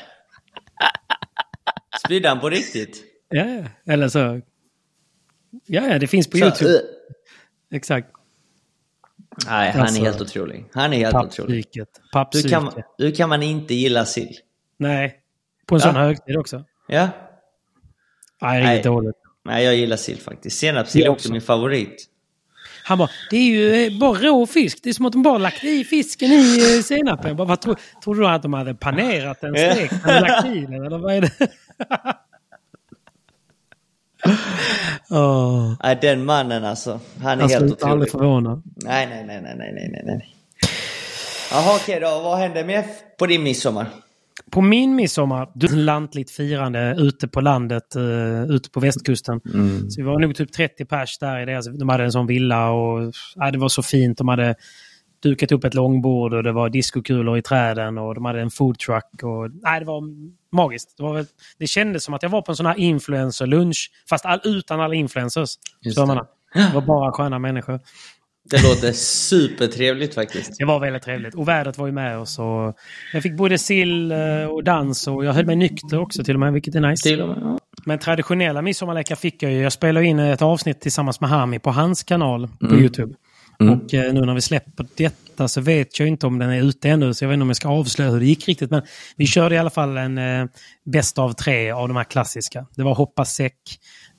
Spydde 2.06 2.30
han 2.30 2.40
på 2.40 2.50
riktigt? 2.50 3.04
Ja, 3.30 3.46
eller 3.86 4.08
så... 4.10 4.42
Ja, 5.66 5.88
ja, 5.88 6.00
det 6.00 6.08
finns 6.08 6.28
på 6.30 6.38
Så, 6.38 6.44
YouTube. 6.46 6.70
uh. 6.72 6.80
Exakt. 7.74 8.08
Nej, 9.48 9.72
han 9.72 9.82
Alltså, 9.82 10.02
är 10.02 10.06
helt 10.06 10.22
otrolig. 10.22 10.66
Han 10.74 10.94
är 10.94 10.98
helt 10.98 11.16
otrolig. 11.16 11.66
Pappsyket. 12.14 12.44
Hur 12.46 12.50
kan, 12.58 12.64
man- 12.64 12.84
hur 12.98 13.16
kan 13.16 13.30
man 13.30 13.44
inte 13.44 13.74
gilla 13.74 14.06
sill? 14.06 14.36
Nej. 14.78 15.18
På 15.68 15.76
en 15.76 15.82
sån 15.82 15.96
Ja. 15.96 16.02
högtid 16.02 16.38
också. 16.38 16.64
Ja? 16.88 17.10
Nej, 18.42 18.64
Nej. 18.64 18.76
riktigt 18.76 18.86
dåligt. 18.92 19.16
Nej, 19.46 19.64
jag 19.66 19.76
gillar 19.76 19.98
sill 19.98 20.18
faktiskt. 20.22 20.60
Senapssill 20.60 21.04
är 21.04 21.10
också 21.10 21.26
också. 21.26 21.32
min 21.32 21.42
favorit. 21.42 22.08
Han 22.84 22.98
bara, 22.98 23.10
det 23.30 23.38
är 23.38 23.42
ju 23.46 23.86
eh, 23.86 24.00
bara 24.00 24.20
rå 24.20 24.46
fisk. 24.48 24.80
Det 24.84 24.90
är 24.90 24.94
som 24.94 25.06
att 25.06 25.12
de 25.14 25.24
bara 25.24 25.38
lagt 25.38 25.64
i 25.64 25.84
fisken 25.84 26.32
i 26.32 26.76
eh, 26.78 26.82
senapen. 26.84 27.28
Jag 27.28 27.38
bara, 27.38 27.48
vad 27.48 27.62
tro, 27.62 27.76
tror 28.04 28.16
du 28.16 28.28
att 28.28 28.42
de 28.42 28.54
hade 28.54 28.74
panerat 28.76 29.42
den, 29.42 29.56
stekt 29.56 29.94
och 30.06 30.22
lagt 30.22 30.46
i 30.48 30.60
den? 30.60 30.86
Eller 30.86 30.98
vad 30.98 31.14
är 31.14 31.22
det? 31.22 31.32
Åh, 35.10 35.74
Nej, 35.84 35.98
den 36.02 36.26
mannen 36.26 36.66
alltså. 36.66 37.00
Han 37.22 37.32
är 37.32 37.42
han 37.42 37.50
helt 37.50 37.60
slutar 37.62 37.90
aldrig 37.90 38.10
otrolig. 38.10 38.12
förvåna. 38.12 38.62
Nej, 38.76 39.08
nej, 39.08 39.26
nej, 39.28 39.42
nej, 39.58 39.90
nej, 39.92 40.02
nej. 40.06 40.36
Jaha, 41.52 41.76
okej 41.76 42.00
då. 42.00 42.08
Vad 42.22 42.38
hände 42.38 42.64
mer 42.64 42.86
på 43.18 43.26
din 43.26 43.44
midsommar? 43.44 43.86
På 44.52 44.62
min 44.62 44.96
midsommar, 44.96 45.50
du- 45.56 45.76
lantligt 45.76 46.32
firande 46.32 46.96
ute 46.98 47.28
på 47.28 47.42
landet, 47.42 47.96
uh, 47.96 48.44
ute 48.44 48.70
på 48.70 48.80
västkusten. 48.80 49.42
Så 49.92 50.02
vi 50.02 50.08
var 50.08 50.20
nog 50.20 50.36
typ 50.36 50.52
30 50.52 50.86
pers 50.86 51.18
där 51.20 51.40
i 51.40 51.46
deras, 51.46 51.66
de 51.80 51.90
hade 51.90 52.04
en 52.04 52.12
sån 52.12 52.28
villa 52.28 52.70
och 52.72 53.14
ja, 53.36 53.52
det 53.52 53.58
var 53.58 53.70
så 53.70 53.84
fint. 53.84 54.18
De 54.18 54.28
hade 54.28 54.56
dukat 55.24 55.52
upp 55.52 55.64
ett 55.64 55.74
långbord 55.74 56.34
och 56.34 56.44
det 56.44 56.52
var 56.52 56.70
diskokulor 56.70 57.38
i 57.38 57.42
träden 57.42 57.98
och 57.98 58.16
de 58.16 58.26
hade 58.26 58.42
en 58.42 58.50
foodtruck. 58.52 59.24
Och, 59.24 59.52
nej, 59.62 59.80
det 59.80 59.86
var 59.86 60.02
magiskt. 60.56 60.98
Det, 60.98 61.04
var, 61.04 61.14
väl- 61.14 61.26
det 61.60 61.68
kändes 61.68 62.04
som 62.04 62.14
att 62.14 62.24
jag 62.24 62.30
var 62.30 62.42
på 62.42 62.52
en 62.52 62.56
sån 62.56 62.66
här 62.66 62.76
influencer-lunch, 62.80 63.92
fast 64.10 64.26
all, 64.26 64.40
utan 64.44 64.80
alla 64.80 64.94
influencers. 64.96 65.50
Just 65.82 65.98
det. 66.16 66.24
det 66.54 66.72
var 66.74 66.82
bara 66.82 67.12
sköna 67.12 67.40
människor. 67.40 67.80
Det 68.50 68.64
låter 68.64 68.92
supertrevligt 68.92 70.16
faktiskt. 70.16 70.58
Det 70.58 70.66
var 70.66 70.80
väldigt 70.80 71.04
trevligt. 71.04 71.36
Och 71.36 71.48
vädret 71.48 71.78
var 71.78 71.86
ju 71.86 71.92
med 71.92 72.18
oss. 72.18 72.40
Och 72.40 72.76
jag 73.14 73.24
fick 73.24 73.38
både 73.38 73.58
sill 73.58 74.12
eh, 74.12 74.46
och 74.46 74.64
dans 74.64 75.08
och 75.08 75.26
jag 75.26 75.34
höll 75.34 75.46
mig 75.46 75.56
nykter 75.56 76.00
också 76.00 76.24
till 76.24 76.34
och 76.36 76.40
med, 76.40 76.54
vilket 76.54 76.76
är 76.76 76.82
nice. 76.82 77.10
Till 77.10 77.22
och 77.22 77.28
med. 77.28 77.38
ja. 77.42 77.60
Men 77.86 78.00
traditionella 78.00 78.62
midsommarlekar 78.62 79.16
fick 79.16 79.44
jag 79.44 79.52
ju. 79.52 79.62
Jag 79.62 79.74
spelade 79.74 80.06
in 80.06 80.20
ett 80.20 80.42
avsnitt 80.42 80.82
tillsammans 80.82 81.22
med 81.22 81.30
Hami 81.30 81.60
på 81.60 81.72
hans 81.72 82.04
kanal 82.04 82.48
på 82.60 82.66
Mm. 82.66 82.80
Youtube. 82.80 83.14
Och 83.60 83.94
eh, 83.94 84.14
nu 84.14 84.22
när 84.26 84.34
vi 84.34 84.42
släpper 84.42 84.86
detta 84.98 85.48
så 85.48 85.62
vet 85.62 86.00
jag 86.00 86.08
inte 86.08 86.28
om 86.28 86.40
den 86.40 86.50
är 86.50 86.62
ute 86.64 86.90
ännu. 86.90 87.14
Så 87.14 87.24
jag 87.24 87.30
vet 87.30 87.34
inte 87.34 87.42
om 87.44 87.50
jag 87.50 87.56
ska 87.56 87.70
avslöja 87.70 88.12
hur 88.12 88.20
det 88.20 88.26
gick 88.26 88.48
riktigt. 88.48 88.72
Men 88.72 88.82
vi 89.18 89.28
körde 89.28 89.56
i 89.56 89.58
alla 89.58 89.70
fall 89.70 89.98
en 89.98 90.18
eh, 90.18 90.46
bäst 90.86 91.20
av 91.20 91.34
tre 91.34 91.72
av 91.72 91.88
de 91.88 91.98
här 91.98 92.04
klassiska. 92.04 92.66
Det 92.76 92.84
var 92.84 92.96
hoppa 92.96 93.26
säck. 93.26 93.58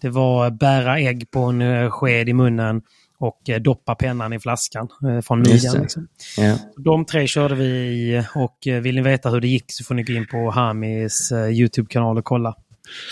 Det 0.01 0.09
var 0.09 0.51
bära 0.51 0.99
ägg 0.99 1.31
på 1.31 1.41
en 1.41 1.63
eh, 1.63 1.91
sked 1.91 2.29
i 2.29 2.33
munnen. 2.33 2.83
Och 3.23 3.51
eh, 3.51 3.61
doppa 3.61 3.95
pennan 3.95 4.33
i 4.33 4.41
flaskan 4.41 4.89
eh, 5.09 5.21
från 5.21 5.39
midjan. 5.39 5.83
Liksom. 5.83 6.09
Ja. 6.37 6.59
De 6.77 7.05
tre 7.05 7.27
körde 7.27 7.55
vi 7.55 7.65
i 7.65 8.25
och 8.35 8.67
eh, 8.67 8.81
vill 8.81 8.95
ni 8.95 9.03
veta 9.03 9.31
hur 9.31 9.41
det 9.41 9.49
gick 9.49 9.65
så 9.67 9.85
får 9.85 9.95
ni 9.95 10.03
gå 10.03 10.13
in 10.13 10.27
på 10.27 10.51
Hamis 10.51 11.33
YouTube-kanal 11.33 12.19
och 12.19 12.25
kolla. 12.25 12.55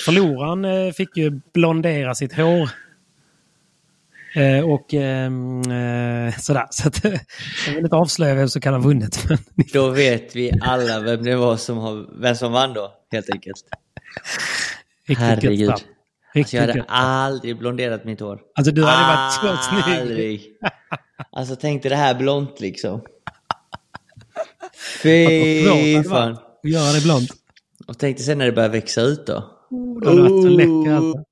Förloraren 0.05 0.93
fick 0.93 1.17
ju 1.17 1.41
blondera 1.55 2.15
sitt 2.15 2.33
hår. 2.33 2.71
Eh, 4.35 4.71
och 4.71 4.95
ehm, 4.95 5.61
eh, 5.61 6.35
sådär. 6.39 6.67
Så 6.71 6.89
att, 6.89 7.05
jag 7.67 7.75
vill 7.75 7.85
inte 7.85 7.97
avslöja 7.97 8.35
vem 8.35 8.49
som 8.49 8.61
kan 8.61 8.75
ha 8.75 8.81
vunnit. 8.81 9.29
Då 9.73 9.91
vet 9.91 10.37
vi 10.37 10.53
alla 10.63 11.01
vem 11.01 11.25
det 11.25 11.37
var 11.37 11.57
som, 11.57 11.79
har, 11.79 12.21
vem 12.21 12.35
som 12.35 12.53
vann 12.53 12.75
då, 12.75 12.93
helt 13.13 13.31
enkelt. 13.31 13.63
Herregud. 15.19 15.73
Alltså, 16.35 16.57
jag 16.57 16.61
hade 16.61 16.79
gött. 16.79 16.87
aldrig 16.89 17.59
blonderat 17.59 18.05
mitt 18.05 18.21
hår. 18.21 18.41
Alltså 18.55 18.73
du 18.73 18.85
hade 18.85 19.17
varit 19.17 19.33
så 19.33 19.71
snygg. 19.71 19.99
Aldrig. 19.99 20.47
Alltså 21.33 21.57
tänk 21.57 21.83
dig 21.83 21.91
det 21.91 21.97
här 21.97 22.15
blont 22.15 22.61
liksom. 22.61 23.01
Fy 25.03 26.03
fan. 26.03 26.37
Göra 26.63 26.93
det 26.93 27.03
blont. 27.03 27.31
Och 27.87 27.99
tänk 27.99 28.17
dig 28.17 28.27
sen 28.27 28.39
när 28.39 28.47
det 28.47 28.53
börjar 28.53 28.69
växa 28.69 29.01
ut 29.01 29.27
då. 29.27 29.45
Oh, 29.71 30.01
det 30.01 30.09
hade 30.09 30.23
varit 30.23 30.43
så 30.43 30.49
läcker 30.49 30.93
alltså. 30.93 31.25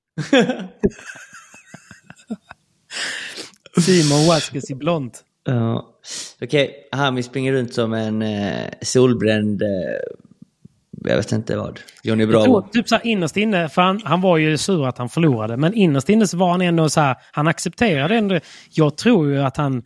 Simon 3.81 4.27
Waskes 4.27 4.71
i 4.71 4.75
blont. 4.75 5.25
Ja. 5.45 5.99
Okej, 6.41 6.89
Hami 6.93 7.23
springer 7.23 7.53
runt 7.53 7.75
som 7.75 7.93
en 7.93 8.23
eh, 8.23 8.69
solbränd... 8.83 9.63
Eh, 9.63 9.69
jag 11.05 11.17
vet 11.17 11.33
inte 11.33 11.57
vad. 11.57 11.81
Johnny 12.03 12.25
Jag 12.25 12.31
tror 12.31 12.43
Bravo. 12.45 12.69
typ 12.73 12.89
så 12.89 12.95
här 12.95 13.07
innerst 13.07 13.37
inne, 13.37 13.69
för 13.69 13.83
han, 13.83 14.01
han 14.05 14.21
var 14.21 14.37
ju 14.37 14.59
sur 14.59 14.87
att 14.89 14.99
han 14.99 15.09
förlorade, 15.09 15.57
men 15.57 15.75
innerst 15.75 16.09
inne 16.09 16.27
så 16.27 16.37
var 16.37 16.51
han 16.51 16.61
ändå 16.61 16.89
så 16.89 17.01
här, 17.01 17.17
han 17.33 17.49
accepterade 17.49 18.17
ändå. 18.17 18.41
Jag 18.71 18.97
tror 18.97 19.31
ju 19.31 19.43
att 19.43 19.57
han 19.57 19.83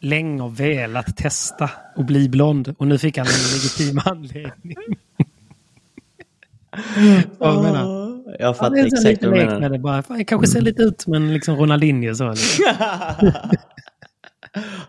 länge 0.00 0.42
har 0.42 0.48
velat 0.48 1.16
testa 1.16 1.70
att 1.96 2.06
bli 2.06 2.28
blond 2.28 2.74
och 2.78 2.86
nu 2.86 2.98
fick 2.98 3.18
han 3.18 3.26
en 3.26 3.32
legitim 3.32 4.00
anledning. 4.04 4.76
Vad 7.38 7.54
jag 7.54 7.62
menar. 7.62 8.10
Jag 8.38 8.56
fattar 8.56 8.76
sån 8.76 8.86
exakt 8.86 9.24
vad 9.24 9.32
du 9.32 9.38
lek 9.38 9.46
med 9.50 9.60
menar. 9.60 9.68
det 9.70 9.78
bara. 9.78 10.02
Fan, 10.02 10.18
jag 10.18 10.28
kanske 10.28 10.46
ser 10.46 10.60
lite 10.60 10.82
ut 10.82 11.00
som 11.00 11.14
en 11.14 11.32
liksom 11.32 11.56
Ronaldinho 11.56 12.14
så. 12.14 12.30
Liksom. 12.30 12.64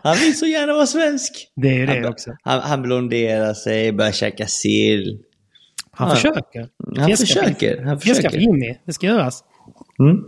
Han 0.02 0.16
vill 0.16 0.38
så 0.38 0.46
gärna 0.46 0.72
vara 0.72 0.86
svensk. 0.86 1.32
Det 1.56 1.68
är 1.68 1.74
ju 1.74 1.86
det 1.86 1.92
Han, 1.92 2.04
också. 2.12 2.30
han, 2.42 2.60
han 2.60 2.82
blonderar 2.82 3.54
sig, 3.54 3.92
börjar 3.92 4.12
käka 4.12 4.46
sill. 4.46 5.18
Han 5.90 6.08
Ja. 6.08 6.14
försöker. 6.14 6.68
Han 6.96 7.06
Fjäska- 7.08 7.26
försöker. 7.26 7.82
Han 7.82 8.00
Fjäska 8.00 8.22
för 8.30 8.38
försöker. 8.38 8.38
Jimmy. 8.52 8.78
Det 8.86 8.92
ska 8.92 9.06
göras. 9.06 9.44
Mm. 9.98 10.22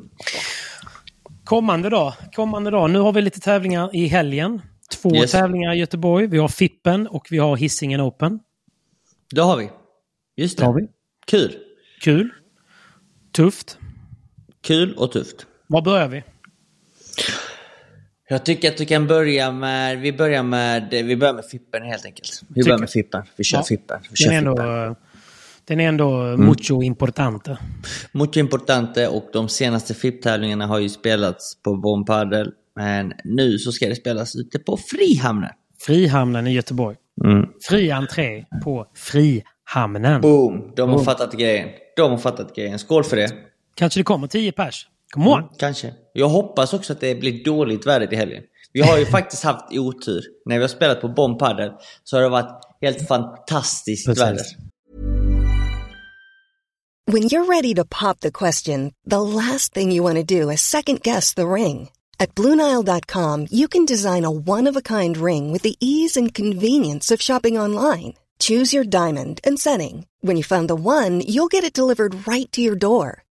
Kommande 1.44 1.90
dag. 1.90 2.12
Kommande 2.36 2.70
dag. 2.70 2.90
Nu 2.90 2.98
har 2.98 3.12
vi 3.12 3.22
lite 3.22 3.40
tävlingar 3.40 3.90
i 3.96 4.06
helgen. 4.06 4.62
Två 5.02 5.14
Yes. 5.16 5.32
tävlingar 5.32 5.74
i 5.74 5.78
Göteborg. 5.78 6.26
Vi 6.26 6.38
har 6.38 6.48
Fippen 6.48 7.06
och 7.06 7.26
vi 7.30 7.38
har 7.38 7.56
Hisingen 7.56 8.00
Open. 8.00 8.40
Det 9.34 9.40
har 9.40 9.56
vi. 9.56 9.70
Just 10.36 10.58
det. 10.58 10.64
Har 10.64 10.74
vi. 10.74 10.86
Kul. 11.26 11.56
Kul. 12.02 12.30
Tufft. 13.32 13.78
Kul 14.62 14.94
och 14.94 15.12
tufft. 15.12 15.46
Var 15.66 15.82
börjar 15.82 16.08
vi? 16.08 16.22
Jag 18.28 18.44
tycker 18.44 18.68
att 18.70 18.76
du 18.76 18.84
kan 18.86 19.06
börja 19.06 19.52
med... 19.52 19.98
Vi 20.00 20.12
börjar 20.12 20.42
med, 20.42 20.88
vi 20.90 21.16
börjar 21.16 21.34
med 21.34 21.44
Fippen 21.44 21.82
helt 21.82 22.04
enkelt. 22.04 22.42
Vi 22.48 22.54
Tycker- 22.54 22.64
börjar 22.64 22.78
med 22.78 22.90
Fippen. 22.90 23.22
Vi 23.36 23.44
kör 23.44 23.58
Ja. 23.58 23.62
Fippen. 23.64 24.00
Vi 24.10 24.16
kör 24.16 24.30
Den 24.30 24.34
är 24.34 24.38
ändå, 24.38 24.56
Fippen. 24.56 24.96
den 25.64 25.80
är 25.80 25.88
ändå 25.88 26.10
Mm. 26.20 26.46
mucho 26.46 26.82
importante. 26.82 27.58
Mucho 28.12 28.40
importante 28.40 29.08
och 29.08 29.28
de 29.32 29.48
senaste 29.48 29.94
FIP-tävlingarna 29.94 30.66
har 30.66 30.78
ju 30.78 30.88
spelats 30.88 31.62
på 31.62 31.74
Von 31.74 32.04
Padel. 32.04 32.52
Men 32.76 33.12
nu 33.24 33.58
så 33.58 33.72
ska 33.72 33.88
det 33.88 33.94
spelas 33.96 34.36
ute 34.36 34.58
på 34.58 34.76
Frihamnen. 34.76 35.50
Frihamnen 35.86 36.46
i 36.46 36.52
Göteborg. 36.52 36.96
Mm. 37.24 37.46
Fri 37.68 37.90
entré 37.90 38.44
på 38.64 38.86
Frihamnen. 38.94 40.20
Boom! 40.20 40.72
De 40.76 40.88
har 40.88 40.96
Boom. 40.96 41.04
fattat 41.04 41.32
grejen. 41.32 41.68
De 41.96 42.10
har 42.10 42.18
fattat 42.18 42.56
grejen. 42.56 42.78
Skål 42.78 43.04
för 43.04 43.16
det. 43.16 43.32
Kanske 43.74 44.00
det 44.00 44.04
kommer 44.04 44.26
10 44.26 44.52
pers. 44.52 44.86
Come 45.14 45.30
on! 45.30 45.48
Kanske. 45.58 45.92
Jag 46.12 46.28
hoppas 46.28 46.74
också 46.74 46.92
att 46.92 47.00
det 47.00 47.14
blir 47.14 47.44
dåligt 47.44 47.86
väder 47.86 48.06
till 48.06 48.18
helgen. 48.18 48.42
Vi 48.72 48.80
har 48.82 48.98
ju 48.98 49.06
faktiskt 49.16 49.44
haft 49.44 49.72
otur. 49.72 50.24
När 50.44 50.56
vi 50.56 50.62
har 50.62 50.68
spelat 50.68 51.00
på 51.00 51.08
Bon 51.08 51.38
Padel 51.38 51.70
så 52.04 52.16
har 52.16 52.22
det 52.22 52.28
varit 52.28 52.64
helt 52.80 53.08
fantastiskt 53.08 54.06
Precis. 54.06 54.22
väder. 54.22 54.44
When 57.06 57.22
you're 57.22 57.46
ready 57.46 57.74
to 57.74 57.84
pop 57.84 58.20
the 58.20 58.30
question, 58.30 58.92
the 59.10 59.20
last 59.20 59.74
thing 59.74 59.92
you 59.92 60.02
want 60.02 60.28
to 60.28 60.40
do 60.40 60.50
is 60.50 60.60
second 60.60 61.02
guess 61.02 61.34
the 61.34 61.46
ring. 61.46 61.90
At 62.18 62.34
Bluenile.com, 62.34 63.46
you 63.50 63.68
can 63.68 63.84
design 63.84 64.24
a 64.24 64.30
one 64.30 64.70
of 64.70 64.76
a 64.76 64.80
kind 64.80 65.16
ring 65.16 65.52
with 65.52 65.62
the 65.62 65.76
ease 65.80 66.20
and 66.20 66.34
convenience 66.34 67.14
of 67.14 67.20
shopping 67.20 67.58
online. 67.58 68.14
Choose 68.38 68.76
your 68.76 68.84
diamond 68.84 69.40
and 69.44 69.60
setting. 69.60 70.06
When 70.22 70.36
you 70.36 70.42
find 70.42 70.68
the 70.68 70.74
one, 70.74 71.20
you'll 71.20 71.48
get 71.48 71.64
it 71.64 71.74
delivered 71.74 72.26
right 72.26 72.50
to 72.52 72.60
your 72.60 72.76
door. 72.76 73.23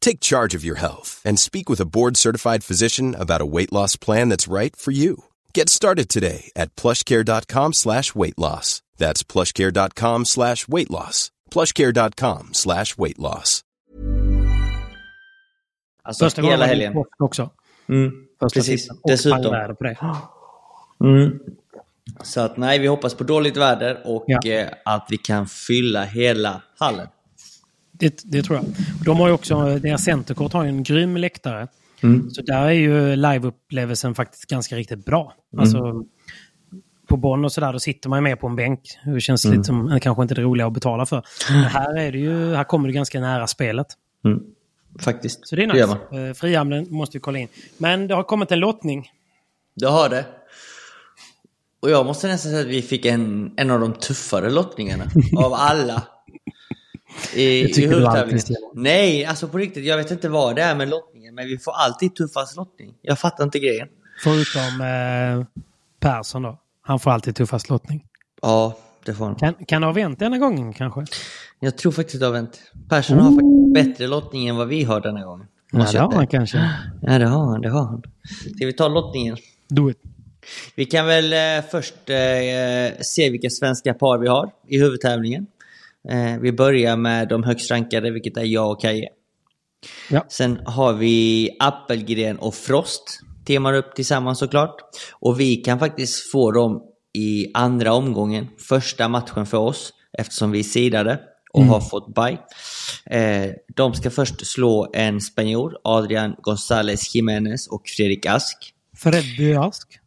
Take 0.00 0.20
charge 0.20 0.54
of 0.58 0.64
your 0.64 0.76
health 0.78 1.20
and 1.24 1.38
speak 1.38 1.68
with 1.70 1.80
a 1.80 1.84
board-certified 1.84 2.64
physician 2.64 3.14
about 3.18 3.40
a 3.40 3.46
weight 3.46 3.72
loss 3.72 3.96
plan 3.96 4.28
that's 4.30 4.48
right 4.52 4.76
for 4.76 4.92
you. 4.92 5.24
Get 5.54 5.68
started 5.68 6.08
today 6.08 6.50
at 6.56 6.74
plushcare.com 6.76 7.72
slash 7.72 8.14
weight 8.14 8.38
loss. 8.38 8.82
That's 8.98 9.22
plushcare.com 9.24 10.24
slash 10.24 10.68
weight 10.68 10.90
loss. 10.90 11.30
plushcare.com 11.50 12.48
slash 12.52 12.96
weight 12.98 13.18
loss. 13.18 13.64
Alltså 16.02 16.24
Första 16.24 16.42
hela 16.42 16.56
gången 16.56 16.60
var 16.60 16.66
det 16.76 16.84
helgen. 16.84 17.04
också. 17.18 17.50
Mm, 17.88 18.12
Första 18.40 18.60
precis. 18.60 18.88
Dessutom. 19.08 19.42
pangväder 19.42 19.74
på 19.74 19.84
det. 19.84 19.96
Mm. 21.04 21.38
Så 22.22 22.40
att 22.40 22.56
nej, 22.56 22.78
vi 22.78 22.86
hoppas 22.86 23.14
på 23.14 23.24
dåligt 23.24 23.56
väder 23.56 24.02
och 24.04 24.24
Ja. 24.26 24.50
eh, 24.50 24.68
att 24.84 25.06
vi 25.10 25.16
kan 25.16 25.46
fylla 25.46 26.04
hela 26.04 26.62
hallen. 26.78 27.08
Det, 27.98 28.22
det 28.24 28.42
tror 28.42 28.56
jag. 28.58 28.64
De 29.04 29.16
har 29.20 29.28
ju 29.28 29.34
också, 29.34 29.78
deras 29.78 30.04
centerkort 30.04 30.52
har 30.52 30.62
ju 30.64 30.68
en 30.68 30.82
grym 30.82 31.16
läktare. 31.16 31.68
Mm. 32.02 32.30
Så 32.30 32.42
där 32.42 32.62
är 32.62 32.70
ju 32.70 33.16
liveupplevelsen 33.16 34.14
faktiskt 34.14 34.46
ganska 34.46 34.76
riktigt 34.76 35.04
bra. 35.04 35.34
Mm. 35.52 35.62
Alltså, 35.62 36.04
på 37.08 37.16
Bonn 37.16 37.44
och 37.44 37.52
sådär, 37.52 37.72
då 37.72 37.78
sitter 37.78 38.08
man 38.08 38.18
ju 38.18 38.22
med 38.22 38.40
på 38.40 38.46
en 38.46 38.56
bänk. 38.56 38.80
Det 39.14 39.20
känns 39.20 39.44
Mm. 39.44 39.56
lite 39.58 39.66
som, 39.66 39.92
eh, 39.92 39.98
kanske 39.98 40.22
inte 40.22 40.34
det 40.34 40.42
roliga 40.42 40.66
att 40.66 40.72
betala 40.72 41.06
för. 41.06 41.22
Men 41.50 41.62
här, 41.64 41.96
är 41.98 42.12
det 42.12 42.18
ju, 42.18 42.54
här 42.54 42.64
kommer 42.64 42.88
du 42.88 42.94
ganska 42.94 43.20
nära 43.20 43.46
spelet. 43.46 43.86
Mm. 44.24 44.40
Faktiskt. 45.00 45.48
Så 45.48 45.56
det 45.56 45.62
är 45.62 45.66
nice. 45.66 45.86
man. 45.86 46.26
Eh, 46.28 46.34
Frihamnen 46.34 46.86
måste 46.90 47.16
vi 47.16 47.20
kolla 47.20 47.38
in. 47.38 47.48
Men 47.78 48.06
det 48.08 48.14
har 48.14 48.22
kommit 48.22 48.52
en 48.52 48.60
lottning. 48.60 49.10
Jag 49.74 49.90
har 49.90 50.08
det. 50.08 50.24
Och 51.80 51.90
jag 51.90 52.06
måste 52.06 52.26
nästan 52.28 52.50
säga 52.52 52.62
att 52.62 52.68
vi 52.68 52.82
fick 52.82 53.04
en, 53.06 53.52
en 53.56 53.70
av 53.70 53.80
de 53.80 53.92
tuffare 53.92 54.50
lottningarna 54.50 55.04
av 55.36 55.54
alla. 55.54 56.02
I, 57.34 57.62
Det 57.62 57.68
tycker 57.68 58.28
i 58.28 58.32
du 58.32 58.38
Stefan. 58.38 58.62
Nej, 58.74 59.24
alltså 59.24 59.48
på 59.48 59.58
riktigt. 59.58 59.84
Jag 59.84 59.96
vet 59.96 60.10
inte 60.10 60.28
vad 60.28 60.56
det 60.56 60.62
är 60.62 60.74
med 60.74 60.88
lottningen, 60.88 61.34
men 61.34 61.46
vi 61.46 61.58
får 61.58 61.72
alltid 61.72 62.16
tuffast 62.16 62.56
lottning. 62.56 62.94
Jag 63.02 63.18
fattar 63.18 63.44
inte 63.44 63.58
grejen. 63.58 63.88
Förutom 64.22 64.80
eh, 64.80 65.62
Persson 66.00 66.42
då. 66.42 66.58
Han 66.82 67.00
får 67.00 67.10
alltid 67.10 67.36
tuffast 67.36 67.68
lottning. 67.68 68.04
Ja, 68.42 68.78
det 69.04 69.14
får 69.14 69.24
han. 69.24 69.34
Kan, 69.34 69.54
kan 69.54 69.82
det 69.82 69.86
ha 69.86 69.92
vänt 69.92 70.18
denna 70.18 70.38
gången 70.38 70.72
kanske? 70.72 71.04
Jag 71.60 71.78
tror 71.78 71.92
faktiskt 71.92 72.20
det 72.20 72.26
har 72.26 72.32
vänt. 72.32 72.60
Persson 72.88 73.18
har 73.18 73.30
faktiskt 73.30 73.74
bättre 73.74 74.06
lottning 74.06 74.48
än 74.48 74.56
vad 74.56 74.68
vi 74.68 74.84
har 74.84 75.00
denna 75.00 75.24
gången. 75.24 75.46
Ja, 75.72 75.86
det 75.92 75.98
har 75.98 76.12
han 76.12 76.26
kanske. 76.26 76.70
Ja, 77.02 77.18
det 77.18 77.26
har 77.26 77.44
han. 77.46 77.60
Det 77.60 77.68
har 77.68 77.84
han. 77.84 78.02
Ska 78.56 78.66
vi 78.66 78.72
ta 78.72 78.88
lottningen? 78.88 79.36
Do 79.68 79.90
it. 79.90 79.98
Vi 80.74 80.84
kan 80.84 81.06
väl 81.06 81.32
eh, 81.32 81.64
först 81.70 82.10
eh, 82.10 83.00
se 83.00 83.30
vilka 83.30 83.50
svenska 83.50 83.94
par 83.94 84.18
vi 84.18 84.28
har 84.28 84.50
i 84.68 84.78
huvudtävlingen. 84.78 85.46
Eh, 86.10 86.38
vi 86.40 86.52
börjar 86.52 86.96
med 86.96 87.28
de 87.28 87.42
högst 87.42 87.70
rankade, 87.70 88.10
vilket 88.10 88.36
är 88.36 88.44
jag 88.44 88.70
och 88.70 88.80
Kaje. 88.80 89.08
Ja. 90.10 90.26
Sen 90.28 90.60
har 90.66 90.92
vi 90.92 91.50
Appelgren 91.60 92.38
och 92.38 92.54
Frost. 92.54 93.20
Teamar 93.46 93.74
upp 93.74 93.94
tillsammans 93.94 94.38
såklart. 94.38 94.76
Och 95.12 95.40
vi 95.40 95.56
kan 95.56 95.78
faktiskt 95.78 96.30
få 96.32 96.52
dem 96.52 96.82
i 97.12 97.46
andra 97.54 97.92
omgången. 97.92 98.46
Första 98.68 99.08
matchen 99.08 99.46
för 99.46 99.58
oss, 99.58 99.92
eftersom 100.18 100.50
vi 100.50 100.58
är 100.58 100.62
sidade 100.62 101.20
och 101.52 101.64
har 101.64 101.80
fått 101.80 102.14
bye. 102.14 102.38
Eh, 103.06 103.50
de 103.76 103.94
ska 103.94 104.10
först 104.10 104.46
slå 104.46 104.90
en 104.92 105.20
spanjor, 105.20 105.78
Adrian 105.84 106.34
González 106.42 107.16
Jiménez 107.16 107.68
och 107.68 107.82
Fredrik 107.96 108.26
Ask. 108.26 108.74
Freddy 108.96 109.54
Ask. 109.54 109.97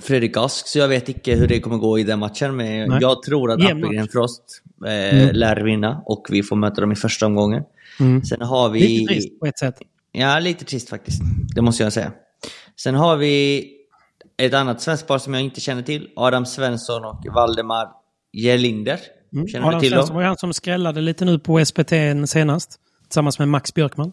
Fredrik 0.00 0.36
Ask, 0.36 0.66
så 0.66 0.78
jag 0.78 0.88
vet 0.88 1.08
inte 1.08 1.32
hur 1.32 1.48
det 1.48 1.60
kommer 1.60 1.76
gå 1.76 1.98
i 1.98 2.02
den 2.02 2.18
matchen. 2.18 2.56
Men 2.56 2.88
Nej. 2.88 2.98
jag 3.00 3.22
tror 3.22 3.50
att 3.50 3.64
Appelgren. 3.64 4.08
Frost 4.08 4.62
eh, 4.86 5.32
lär 5.32 5.56
vinna 5.64 6.02
och 6.06 6.26
vi 6.30 6.42
får 6.42 6.56
möta 6.56 6.80
dem 6.80 6.92
i 6.92 6.96
första 6.96 7.26
omgången. 7.26 7.62
Mm. 8.00 8.24
Sen 8.24 8.40
har 8.40 8.68
vi... 8.68 8.80
Lite 8.80 9.12
trist 9.12 9.40
på 9.40 9.46
ett 9.46 9.58
sätt. 9.58 9.74
Ja, 10.12 10.38
lite 10.38 10.64
trist 10.64 10.88
faktiskt. 10.88 11.22
Det 11.54 11.62
måste 11.62 11.82
jag 11.82 11.92
säga. 11.92 12.12
Sen 12.76 12.94
har 12.94 13.16
vi 13.16 13.66
ett 14.36 14.54
annat 14.54 14.80
svenskt 14.80 15.06
par 15.06 15.18
som 15.18 15.34
jag 15.34 15.42
inte 15.42 15.60
känner 15.60 15.82
till. 15.82 16.08
Adam 16.16 16.46
Svensson 16.46 17.04
och 17.04 17.26
Valdemar 17.34 17.88
Gelinder. 18.32 18.98
Känner 19.32 19.48
Mm. 19.54 19.64
Adam 19.64 19.80
du 19.80 19.80
till 19.80 19.90
Svensson 19.90 20.14
var 20.14 20.22
ju 20.22 20.28
han 20.28 20.36
som 20.36 20.52
skrällade 20.52 21.00
lite 21.00 21.24
nu 21.24 21.38
på 21.38 21.64
SPT 21.64 21.92
senast. 22.26 22.80
Tillsammans 23.04 23.38
med 23.38 23.48
Max 23.48 23.74
Björkman. 23.74 24.12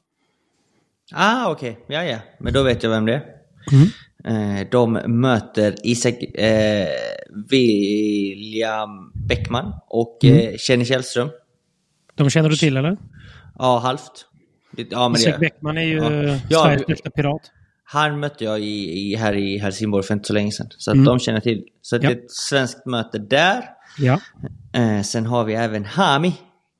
Ah, 1.13 1.51
okej. 1.51 1.79
Ja, 1.87 2.03
ja. 2.03 2.17
Men 2.39 2.53
då 2.53 2.63
vet 2.63 2.83
jag 2.83 2.89
vem 2.89 3.05
det 3.05 3.13
är. 3.13 3.23
Mm. 3.71 3.87
Eh, 4.27 4.67
de 4.71 4.93
möter 5.07 5.75
Isak 5.83 6.13
eh, 6.23 6.87
William 7.49 9.11
Bäckman 9.27 9.73
och 9.87 10.19
Mm. 10.23 10.37
eh, 10.39 10.55
Kenny 10.57 10.85
Källström. 10.85 11.29
De 12.15 12.29
känner 12.29 12.49
du 12.49 12.55
till 12.55 12.77
eller? 12.77 12.97
Ja, 13.59 13.79
halvt. 13.79 14.25
Ja, 14.89 15.09
men 15.09 15.21
Isak 15.21 15.39
Bäckman 15.39 15.77
är 15.77 15.81
ju 15.81 15.97
Ja. 16.49 16.63
Sveriges 16.63 16.81
största 16.83 17.09
pirat. 17.09 17.41
Han 17.83 18.19
mötte 18.19 18.43
jag 18.43 18.59
i, 18.59 18.99
i, 19.11 19.15
här 19.15 19.33
i 19.35 19.57
Helsingborg 19.57 20.03
för 20.03 20.13
inte 20.13 20.27
så 20.27 20.33
länge 20.33 20.51
sedan. 20.51 20.67
Så 20.77 20.91
att 20.91 20.95
Mm. 20.95 21.05
de 21.05 21.19
känner 21.19 21.39
till. 21.39 21.63
Så 21.81 21.95
Ja. 21.95 21.99
det 21.99 22.07
är 22.07 22.11
ett 22.11 22.31
svenskt 22.31 22.85
möte 22.85 23.17
där. 23.19 23.63
Ja. 23.97 24.19
Eh, 24.73 25.01
sen 25.01 25.25
har 25.25 25.43
vi 25.43 25.53
även 25.53 25.85
Hami 25.85 26.33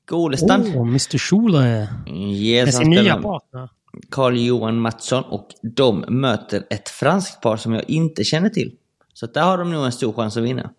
Golestan. 0.09 0.73
Åh, 0.75 0.87
Mr 0.87 1.17
Schule. 1.17 1.87
Yes, 2.35 2.65
Med 2.65 2.73
sin 2.73 2.89
nya 2.89 3.17
partner. 3.17 3.69
Carl-Johan 4.09 4.79
Mattsson 4.79 5.23
och 5.23 5.47
de 5.61 6.05
möter 6.07 6.63
ett 6.69 6.89
franskt 6.89 7.41
par 7.41 7.57
som 7.57 7.73
jag 7.73 7.89
inte 7.89 8.23
känner 8.23 8.49
till. 8.49 8.75
Så 9.13 9.25
där 9.25 9.41
har 9.41 9.57
de 9.57 9.71
nog 9.71 9.85
en 9.85 9.91
stor 9.91 10.13
chans 10.13 10.37
att 10.37 10.43
vinna. 10.43 10.71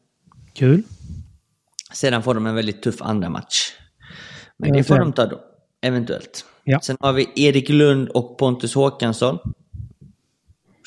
Kul. 0.54 0.82
Sedan 1.92 2.22
får 2.22 2.34
de 2.34 2.46
en 2.46 2.54
väldigt 2.54 2.82
tuff 2.82 3.02
andra 3.02 3.28
match. 3.30 3.72
Men 4.56 4.72
det 4.72 4.84
får 4.84 4.98
de 4.98 5.12
ta 5.12 5.26
då. 5.26 5.40
Eventuellt. 5.80 6.44
Ja. 6.64 6.80
Sen 6.80 6.96
har 7.00 7.12
vi 7.12 7.28
Erik 7.36 7.68
Lund 7.68 8.08
och 8.08 8.38
Pontus 8.38 8.74
Håkansson. 8.74 9.38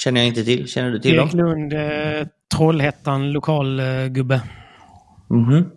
Känner 0.04 0.22
jag 0.22 0.28
inte 0.28 0.44
till. 0.44 0.68
Känner 0.68 0.92
du 0.92 1.00
till 1.00 1.15
Erik 1.15 1.32
dem? 1.32 1.39
Lund, 1.39 1.74
eh, 1.74 2.28
Trollhättan, 2.56 3.32
lokal 3.32 3.80
eh, 3.80 4.08
gubbe. 4.08 4.42
Mhm. 5.30 5.72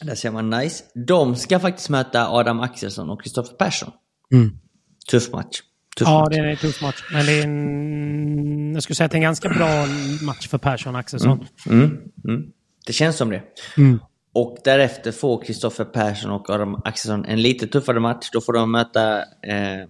Där 0.00 0.14
ser 0.14 0.30
man 0.30 0.50
nice. 0.50 0.84
De 0.94 1.36
ska 1.36 1.58
faktiskt 1.58 1.88
möta 1.88 2.28
Adam 2.28 2.60
Axelsson 2.60 3.10
och 3.10 3.22
Kristoffer 3.22 3.54
Persson. 3.56 3.90
Mm. 4.32 4.58
Tuff 5.10 5.32
match. 5.32 5.60
Tuff 5.98 6.08
Ja, 6.08 6.20
match. 6.20 6.28
det 6.30 6.36
är 6.36 6.44
en 6.44 6.56
tuff 6.56 6.82
match. 6.82 7.04
Men 7.12 7.26
det 7.26 7.32
är 7.32 7.44
en... 7.44 8.74
Jag 8.74 8.82
skulle 8.82 8.94
säga 8.94 9.04
att 9.04 9.10
det 9.10 9.14
är 9.14 9.18
en 9.18 9.22
ganska 9.22 9.48
bra 9.48 9.86
match 10.26 10.48
för 10.48 10.58
Persson 10.58 10.96
Axelsson. 10.96 11.46
Mm, 11.66 11.98
mm. 12.24 12.46
Det 12.86 12.92
känns 12.92 13.16
som 13.16 13.30
det. 13.30 13.42
Mm. 13.76 14.00
Och 14.32 14.58
därefter 14.64 15.12
får 15.12 15.42
Kristoffer 15.42 15.84
Persson 15.84 16.30
och 16.30 16.50
Adam 16.50 16.74
Axelsson 16.84 17.24
en 17.24 17.42
lite 17.42 17.66
tuffare 17.66 18.00
match. 18.00 18.30
Då 18.32 18.40
får 18.40 18.52
de 18.52 18.72
möta 18.72 19.18
eh, 19.18 19.88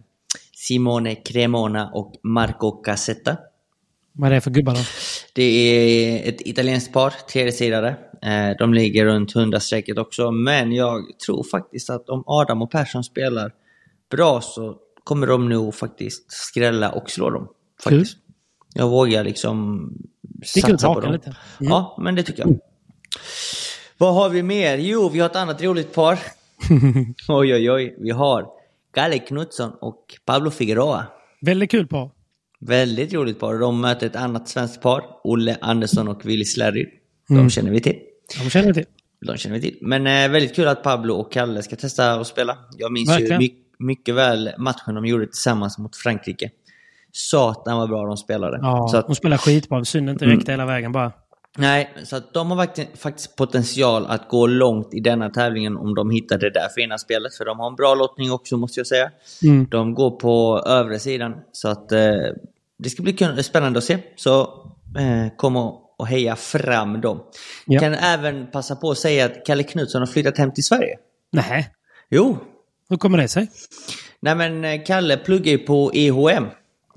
Simone 0.54 1.14
Cremona 1.14 1.90
och 1.90 2.12
Marco 2.22 2.70
Cassetta. 2.70 3.36
Vad 4.12 4.30
är 4.30 4.34
det 4.34 4.40
för 4.40 4.50
gubbar 4.50 4.74
då? 4.74 4.80
Det 5.34 5.42
är 5.42 6.28
ett 6.28 6.40
italienskt 6.40 6.92
par, 6.92 7.10
tredjesidare. 7.10 7.88
Eh, 8.22 8.56
de 8.58 8.74
ligger 8.74 9.04
runt 9.04 9.34
100-strecket 9.34 9.98
också, 9.98 10.30
men 10.30 10.72
jag 10.72 11.04
tror 11.26 11.44
faktiskt 11.50 11.90
att 11.90 12.08
om 12.08 12.24
Adam 12.26 12.62
och 12.62 12.70
Persson 12.70 13.04
spelar 13.04 13.52
bra 14.10 14.40
så 14.40 14.76
kommer 15.08 15.26
de 15.26 15.48
nog 15.48 15.74
faktiskt 15.74 16.32
skrälla 16.32 16.90
och 16.92 17.10
slå 17.10 17.30
dem. 17.30 17.48
Faktiskt. 17.84 18.16
Jag 18.74 18.88
vågar 18.88 19.24
liksom 19.24 19.90
satsa 20.44 20.94
på 20.94 21.00
dem. 21.00 21.12
lite. 21.12 21.26
Mm. 21.60 21.70
Ja, 21.72 21.98
men 22.00 22.14
det 22.14 22.22
tycker 22.22 22.40
jag. 22.42 22.58
Vad 23.98 24.14
har 24.14 24.28
vi 24.28 24.42
mer? 24.42 24.78
Jo, 24.78 25.08
vi 25.08 25.18
har 25.18 25.26
ett 25.30 25.36
annat 25.36 25.62
roligt 25.62 25.94
par. 25.94 26.18
oj, 27.28 27.54
oj, 27.54 27.70
oj. 27.70 27.96
Vi 28.00 28.10
har 28.10 28.46
Kalle 28.94 29.18
Knutsson 29.18 29.70
och 29.80 30.04
Pablo 30.24 30.50
Figueroa. 30.50 31.06
Väldigt 31.40 31.70
kul 31.70 31.86
par. 31.86 32.10
Väldigt 32.60 33.12
roligt 33.14 33.38
par. 33.40 33.58
De 33.58 33.80
möter 33.80 34.06
ett 34.06 34.16
annat 34.16 34.48
svenskt 34.48 34.82
par, 34.82 35.02
Olle 35.24 35.56
Andersson 35.60 36.08
och 36.08 36.26
Willy 36.26 36.44
Slarry. 36.44 36.86
De 37.28 37.34
Mm. 37.34 37.50
känner 37.50 37.70
vi 37.70 37.80
till. 37.80 37.96
De 38.44 38.50
känner 38.50 38.66
vi 38.68 38.74
till. 38.74 38.84
De 39.26 39.36
känner 39.36 39.56
vi 39.58 39.62
till. 39.62 39.78
Men 39.80 40.06
eh, 40.06 40.28
väldigt 40.30 40.56
kul 40.56 40.68
att 40.68 40.82
Pablo 40.82 41.14
och 41.14 41.32
Kalle 41.32 41.62
ska 41.62 41.76
testa 41.76 42.12
att 42.12 42.26
spela. 42.26 42.58
Jag 42.78 42.92
minns 42.92 43.08
Verkligen. 43.10 43.40
ju 43.42 43.48
my- 43.48 43.54
mycket 43.78 44.14
väl 44.14 44.50
matchen 44.58 44.94
de 44.94 45.06
gjorde 45.06 45.26
tillsammans 45.26 45.78
mot 45.78 45.96
Frankrike. 45.96 46.50
Satan 47.12 47.78
vad 47.78 47.88
bra 47.88 48.06
de 48.06 48.16
spelade. 48.16 48.58
Ja, 48.62 48.88
Så 48.90 48.96
att, 48.96 49.06
de 49.06 49.14
spelar 49.14 49.36
skitbra. 49.36 49.84
Synd 49.84 50.10
inte 50.10 50.24
Mm. 50.24 50.36
räckte 50.36 50.52
hela 50.52 50.66
vägen 50.66 50.92
bara. 50.92 51.12
nej, 51.58 51.94
så 52.04 52.16
att 52.16 52.34
de 52.34 52.50
har 52.50 52.96
faktiskt, 52.96 53.36
potential 53.36 54.06
att 54.06 54.28
gå 54.28 54.46
långt 54.46 54.94
i 54.94 55.00
denna 55.00 55.30
tävlingen 55.30 55.76
om 55.76 55.94
de 55.94 56.10
hittar 56.10 56.38
det 56.38 56.50
där 56.50 56.68
fina 56.76 56.98
spelet. 56.98 57.34
För 57.34 57.44
de 57.44 57.58
har 57.58 57.66
en 57.66 57.76
bra 57.76 57.94
lottning 57.94 58.32
också 58.32 58.56
måste 58.56 58.80
jag 58.80 58.86
säga. 58.86 59.10
Mm. 59.42 59.66
De 59.70 59.94
går 59.94 60.10
på 60.10 60.62
övre 60.66 60.98
sidan. 60.98 61.34
Så 61.52 61.68
att 61.68 61.92
eh, 61.92 61.98
det 62.78 62.90
ska 62.90 63.02
bli 63.02 63.42
spännande 63.42 63.78
att 63.78 63.84
se. 63.84 63.98
Så 64.16 64.40
eh, 64.98 65.36
kom 65.36 65.56
och 65.56 65.84
och 65.98 66.06
heja 66.06 66.36
fram 66.36 67.00
dem. 67.00 67.20
Ja. 67.66 67.80
Kan 67.80 67.94
även 67.94 68.46
passa 68.50 68.76
på 68.76 68.90
att 68.90 68.98
säga 68.98 69.26
att 69.26 69.46
Kalle 69.46 69.62
Knutsson 69.62 70.02
har 70.02 70.06
flyttat 70.06 70.38
hem 70.38 70.52
till 70.52 70.64
Sverige. 70.64 70.98
Nej, 71.32 71.68
Jo, 72.10 72.38
hur 72.88 72.96
kommer 72.96 73.18
det 73.18 73.28
sig? 73.28 73.50
nej 74.20 74.34
men 74.34 74.64
eh, 74.64 74.84
Kalle 74.86 75.16
pluggar 75.16 75.52
ju 75.52 75.58
på 75.58 75.92
EHM 75.94 76.46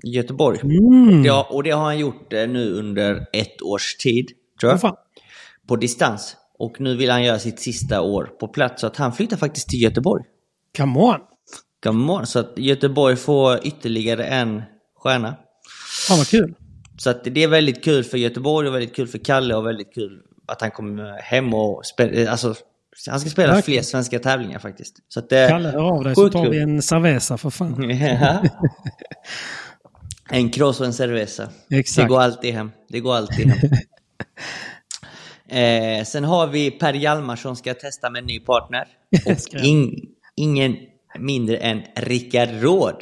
i 0.03 0.09
Göteborg. 0.09 0.59
Mm. 0.63 1.25
Ja, 1.25 1.47
och 1.49 1.63
det 1.63 1.71
har 1.71 1.83
han 1.83 1.99
gjort 1.99 2.33
eh, 2.33 2.47
nu 2.47 2.73
under 2.73 3.27
ett 3.33 3.61
års 3.61 3.95
tid, 3.95 4.31
tror 4.59 4.71
jag. 4.71 4.97
På 5.67 5.75
distans. 5.75 6.35
Och 6.59 6.81
nu 6.81 6.95
vill 6.95 7.09
han 7.09 7.23
göra 7.23 7.39
sitt 7.39 7.59
sista 7.59 8.01
år 8.01 8.23
på 8.39 8.47
plats, 8.47 8.81
så 8.81 8.87
att 8.87 8.97
han 8.97 9.13
flyttar 9.13 9.37
faktiskt 9.37 9.69
till 9.69 9.81
Göteborg. 9.81 10.23
Come 10.77 10.99
on! 10.99 11.19
Come 11.83 12.13
on, 12.13 12.27
så 12.27 12.39
att 12.39 12.53
Göteborg 12.57 13.15
får 13.15 13.67
ytterligare 13.67 14.25
en 14.25 14.61
stjärna. 14.95 15.35
Fan 16.07 16.17
vad 16.17 16.27
kul. 16.27 16.53
Så 16.97 17.09
att 17.09 17.23
det 17.23 17.43
är 17.43 17.47
väldigt 17.47 17.83
kul 17.83 18.03
för 18.03 18.17
Göteborg 18.17 18.67
och 18.67 18.75
väldigt 18.75 18.95
kul 18.95 19.07
för 19.07 19.17
Kalle 19.17 19.55
och 19.55 19.65
väldigt 19.65 19.93
kul 19.93 20.21
att 20.47 20.61
han 20.61 20.71
kommer 20.71 21.21
hem 21.21 21.53
och 21.53 21.85
spelar. 21.85 22.31
Alltså, 22.31 22.55
han 23.09 23.19
ska 23.19 23.29
spela 23.29 23.53
Verkligen. 23.53 23.83
fler 23.83 23.89
svenska 23.89 24.19
tävlingar 24.19 24.59
faktiskt. 24.59 24.95
Så 25.07 25.19
att, 25.19 25.31
eh, 25.31 25.47
Kalle, 25.47 25.69
hör 25.69 25.81
av 25.97 26.03
dig 26.03 26.15
så 26.15 26.29
tar 26.29 26.49
vi 26.49 26.59
en 26.59 26.81
cerveza 26.81 27.37
för 27.37 27.49
fan. 27.49 27.89
Ja. 27.99 28.43
en 30.37 30.49
cross 30.49 30.79
och 30.79 30.85
en 30.85 30.93
cerveza. 30.93 31.49
Exakt. 31.69 32.07
Det 32.07 32.09
går 32.09 32.21
alltid 32.21 32.53
hem. 32.53 32.71
Det 32.89 32.99
går 32.99 33.15
alltid 33.15 33.47
hem. 33.47 33.69
eh, 35.99 36.05
sen 36.05 36.23
har 36.23 36.47
vi 36.47 36.71
Per 36.71 36.93
Hjalmarsson 36.93 37.55
ska 37.55 37.73
testa 37.73 38.09
med 38.09 38.19
en 38.19 38.25
ny 38.25 38.39
partner. 38.39 38.87
Och 39.25 39.63
in, 39.63 39.95
ingen 40.35 40.75
mindre 41.19 41.57
än 41.57 41.81
Rickard 41.95 42.49
Råd. 42.61 42.95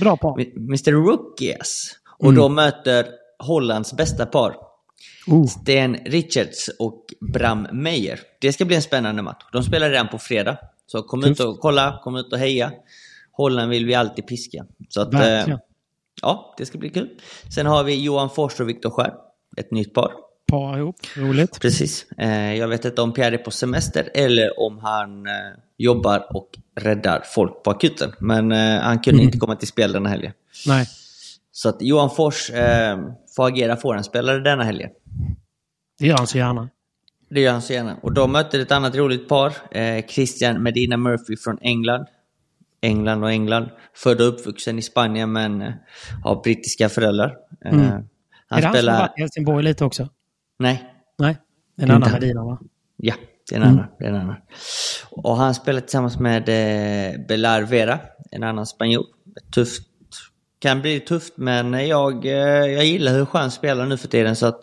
Bra 0.00 0.16
par. 0.16 0.40
Mr 0.40 0.92
Rookies. 0.92 1.96
Och 2.18 2.34
de 2.34 2.54
möter 2.54 3.06
Hollands 3.38 3.92
bästa 3.92 4.26
par. 4.26 4.69
Oh. 5.26 5.46
Sten 5.46 5.96
Richards 5.96 6.70
och 6.78 7.04
Bram 7.20 7.68
Meyer. 7.72 8.20
Det 8.40 8.52
ska 8.52 8.64
bli 8.64 8.76
en 8.76 8.82
spännande 8.82 9.22
match. 9.22 9.44
De 9.52 9.62
spelar 9.62 9.90
redan 9.90 10.08
på 10.08 10.18
fredag. 10.18 10.58
Så 10.86 11.02
kom 11.02 11.24
ut 11.24 11.40
och 11.40 11.60
kolla, 11.60 12.00
kom 12.04 12.16
ut 12.16 12.32
och 12.32 12.38
heja. 12.38 12.72
Holland 13.32 13.70
vill 13.70 13.86
vi 13.86 13.94
alltid 13.94 14.26
piska. 14.26 14.66
Så 14.88 15.00
att, 15.00 15.14
eh, 15.14 15.56
ja, 16.22 16.54
det 16.58 16.66
ska 16.66 16.78
bli 16.78 16.90
kul. 16.90 17.08
Sen 17.54 17.66
har 17.66 17.84
vi 17.84 18.02
Johan 18.02 18.30
Fors 18.30 18.60
och 18.60 18.68
Viktor 18.68 18.90
Skär. 18.90 19.12
Ett 19.56 19.70
nytt 19.70 19.94
par. 19.94 20.12
Par 20.46 20.78
ihop. 20.78 20.96
Roligt. 21.16 21.60
Precis. 21.60 22.06
Eh, 22.18 22.54
jag 22.54 22.68
vet 22.68 22.84
inte 22.84 23.02
om 23.02 23.12
Pierre 23.12 23.34
är 23.34 23.38
på 23.38 23.50
semester 23.50 24.10
eller 24.14 24.60
om 24.60 24.78
han 24.78 25.26
eh, 25.26 25.32
jobbar 25.78 26.36
och 26.36 26.58
räddar 26.80 27.22
folk 27.34 27.62
på 27.62 27.70
akuten. 27.70 28.12
Men 28.18 28.52
eh, 28.52 28.80
han 28.80 28.98
kunde 28.98 29.22
inte 29.22 29.38
komma 29.38 29.56
till 29.56 29.68
spel 29.68 29.92
den 29.92 30.06
här 30.06 30.12
helgen. 30.12 30.32
Nej. 30.66 30.86
Så 31.52 31.68
att 31.68 31.82
Johan 31.82 32.10
Fors 32.10 32.50
eh, 32.50 32.98
får 33.36 33.46
agera 33.46 33.76
forehandspelare 33.76 34.40
denna 34.40 34.64
helgen. 34.64 34.90
Det 35.98 36.06
gör 36.06 36.16
han 36.16 36.26
så 36.26 36.38
gärna. 36.38 36.68
Det 37.30 37.40
gör 37.40 37.52
han 37.52 37.62
så 37.62 37.72
gärna. 37.72 37.96
Och 38.02 38.12
de 38.12 38.32
möter 38.32 38.60
ett 38.60 38.72
annat 38.72 38.94
roligt 38.94 39.28
par. 39.28 39.52
Eh, 39.70 40.06
Christian 40.06 40.62
Medina 40.62 40.96
Murphy 40.96 41.36
från 41.36 41.58
England. 41.60 42.06
England 42.80 43.24
och 43.24 43.30
England. 43.30 43.68
Född 43.94 44.20
och 44.20 44.28
uppvuxen 44.28 44.78
i 44.78 44.82
Spanien 44.82 45.32
men 45.32 45.62
eh, 45.62 45.72
har 46.24 46.42
brittiska 46.42 46.88
föräldrar. 46.88 47.36
Eh, 47.64 47.72
Mm. 47.72 48.04
Han 48.48 48.58
är 48.58 48.62
det 48.62 48.68
han 48.68 48.76
som 48.76 48.88
har 48.88 49.00
varit 49.00 49.18
i 49.18 49.20
Helsingborg 49.20 49.64
lite 49.64 49.84
också? 49.84 50.08
Nej, 50.58 50.94
Nej. 51.18 51.38
En 51.76 51.82
Inte 51.82 51.94
annan 51.94 52.10
han. 52.10 52.20
Medina 52.20 52.44
va? 52.44 52.58
ja. 52.96 53.14
Det 53.48 53.56
är 53.56 53.60
en 53.60 53.66
annan. 53.66 53.86
Det 53.98 54.04
är 54.04 54.08
en 54.08 54.16
annan. 54.16 54.36
Och 55.10 55.36
han 55.36 55.54
spelar 55.54 55.80
tillsammans 55.80 56.18
med 56.18 56.48
eh, 56.48 57.26
Belar 57.26 57.62
Vera, 57.62 57.98
en 58.30 58.42
annan 58.42 58.66
spanjor. 58.66 59.04
Tufft. 59.54 59.86
Kan 60.60 60.80
bli 60.80 61.00
tufft 61.00 61.32
men 61.36 61.88
jag, 61.88 62.26
eh, 62.26 62.32
jag 62.72 62.84
gillar 62.84 63.12
hur 63.12 63.24
skön 63.24 63.50
spelar 63.50 63.86
nu 63.86 63.96
för 63.96 64.08
tiden 64.08 64.36
så 64.36 64.46
att 64.46 64.60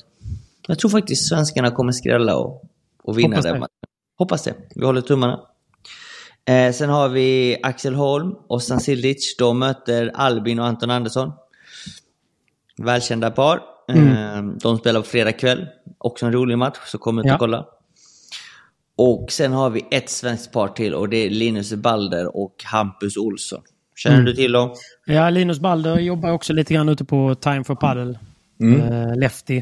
jag 0.67 0.79
tror 0.79 0.91
faktiskt 0.91 1.29
svenskarna 1.29 1.71
kommer 1.71 1.91
skrälla 1.91 2.37
och, 2.37 2.63
och 3.03 3.19
vinna 3.19 3.35
Hoppas 3.35 3.45
den 3.45 3.59
matchen. 3.59 3.69
Hoppas 4.17 4.43
det. 4.43 4.53
Vi 4.75 4.85
håller 4.85 5.01
tummarna. 5.01 5.39
Eh, 6.45 6.73
sen 6.73 6.89
har 6.89 7.09
vi 7.09 7.57
Axel 7.63 7.95
Holm 7.95 8.35
och 8.47 8.63
Stan 8.63 8.79
Sildic. 8.79 9.35
De 9.39 9.59
möter 9.59 10.11
Albin 10.15 10.59
och 10.59 10.65
Anton 10.65 10.89
Andersson. 10.91 11.31
Välkända 12.77 13.31
par. 13.31 13.61
Eh, 13.89 14.43
de 14.61 14.77
spelar 14.77 15.01
på 15.01 15.07
fredag 15.07 15.31
kväll. 15.31 15.67
Också 15.97 16.25
en 16.25 16.31
rolig 16.33 16.57
match, 16.57 16.77
så 16.85 16.97
kom 16.97 17.19
ut 17.19 17.25
Ja. 17.25 17.33
och 17.33 17.39
kolla. 17.39 17.65
Och 18.95 19.31
sen 19.31 19.53
har 19.53 19.69
vi 19.69 19.87
ett 19.91 20.09
svenskt 20.09 20.51
par 20.51 20.67
till 20.67 20.93
och 20.93 21.09
det 21.09 21.17
är 21.17 21.29
Linus 21.29 21.73
Balder 21.73 22.37
och 22.37 22.63
Hampus 22.65 23.17
Olsson. 23.17 23.61
Känner 23.97 24.15
Mm. 24.15 24.25
du 24.25 24.33
till 24.35 24.51
dem? 24.51 24.75
Ja, 25.05 25.29
Linus 25.29 25.59
Balder 25.59 25.99
jobbar 25.99 26.31
också 26.31 26.53
lite 26.53 26.73
grann 26.73 26.89
ute 26.89 27.05
på 27.05 27.35
Time 27.35 27.63
for 27.63 27.75
Paddle. 27.75 28.19
Eh, 28.63 29.15
lefty. 29.17 29.61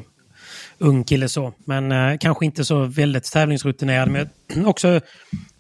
Ung 0.77 1.03
kille 1.03 1.29
så. 1.29 1.53
Men 1.65 1.91
eh, 1.91 2.17
kanske 2.19 2.45
inte 2.45 2.65
så 2.65 2.83
väldigt 2.86 3.23
tävlingsrutinerad. 3.31 4.09
Men 4.09 4.29
också 4.65 4.99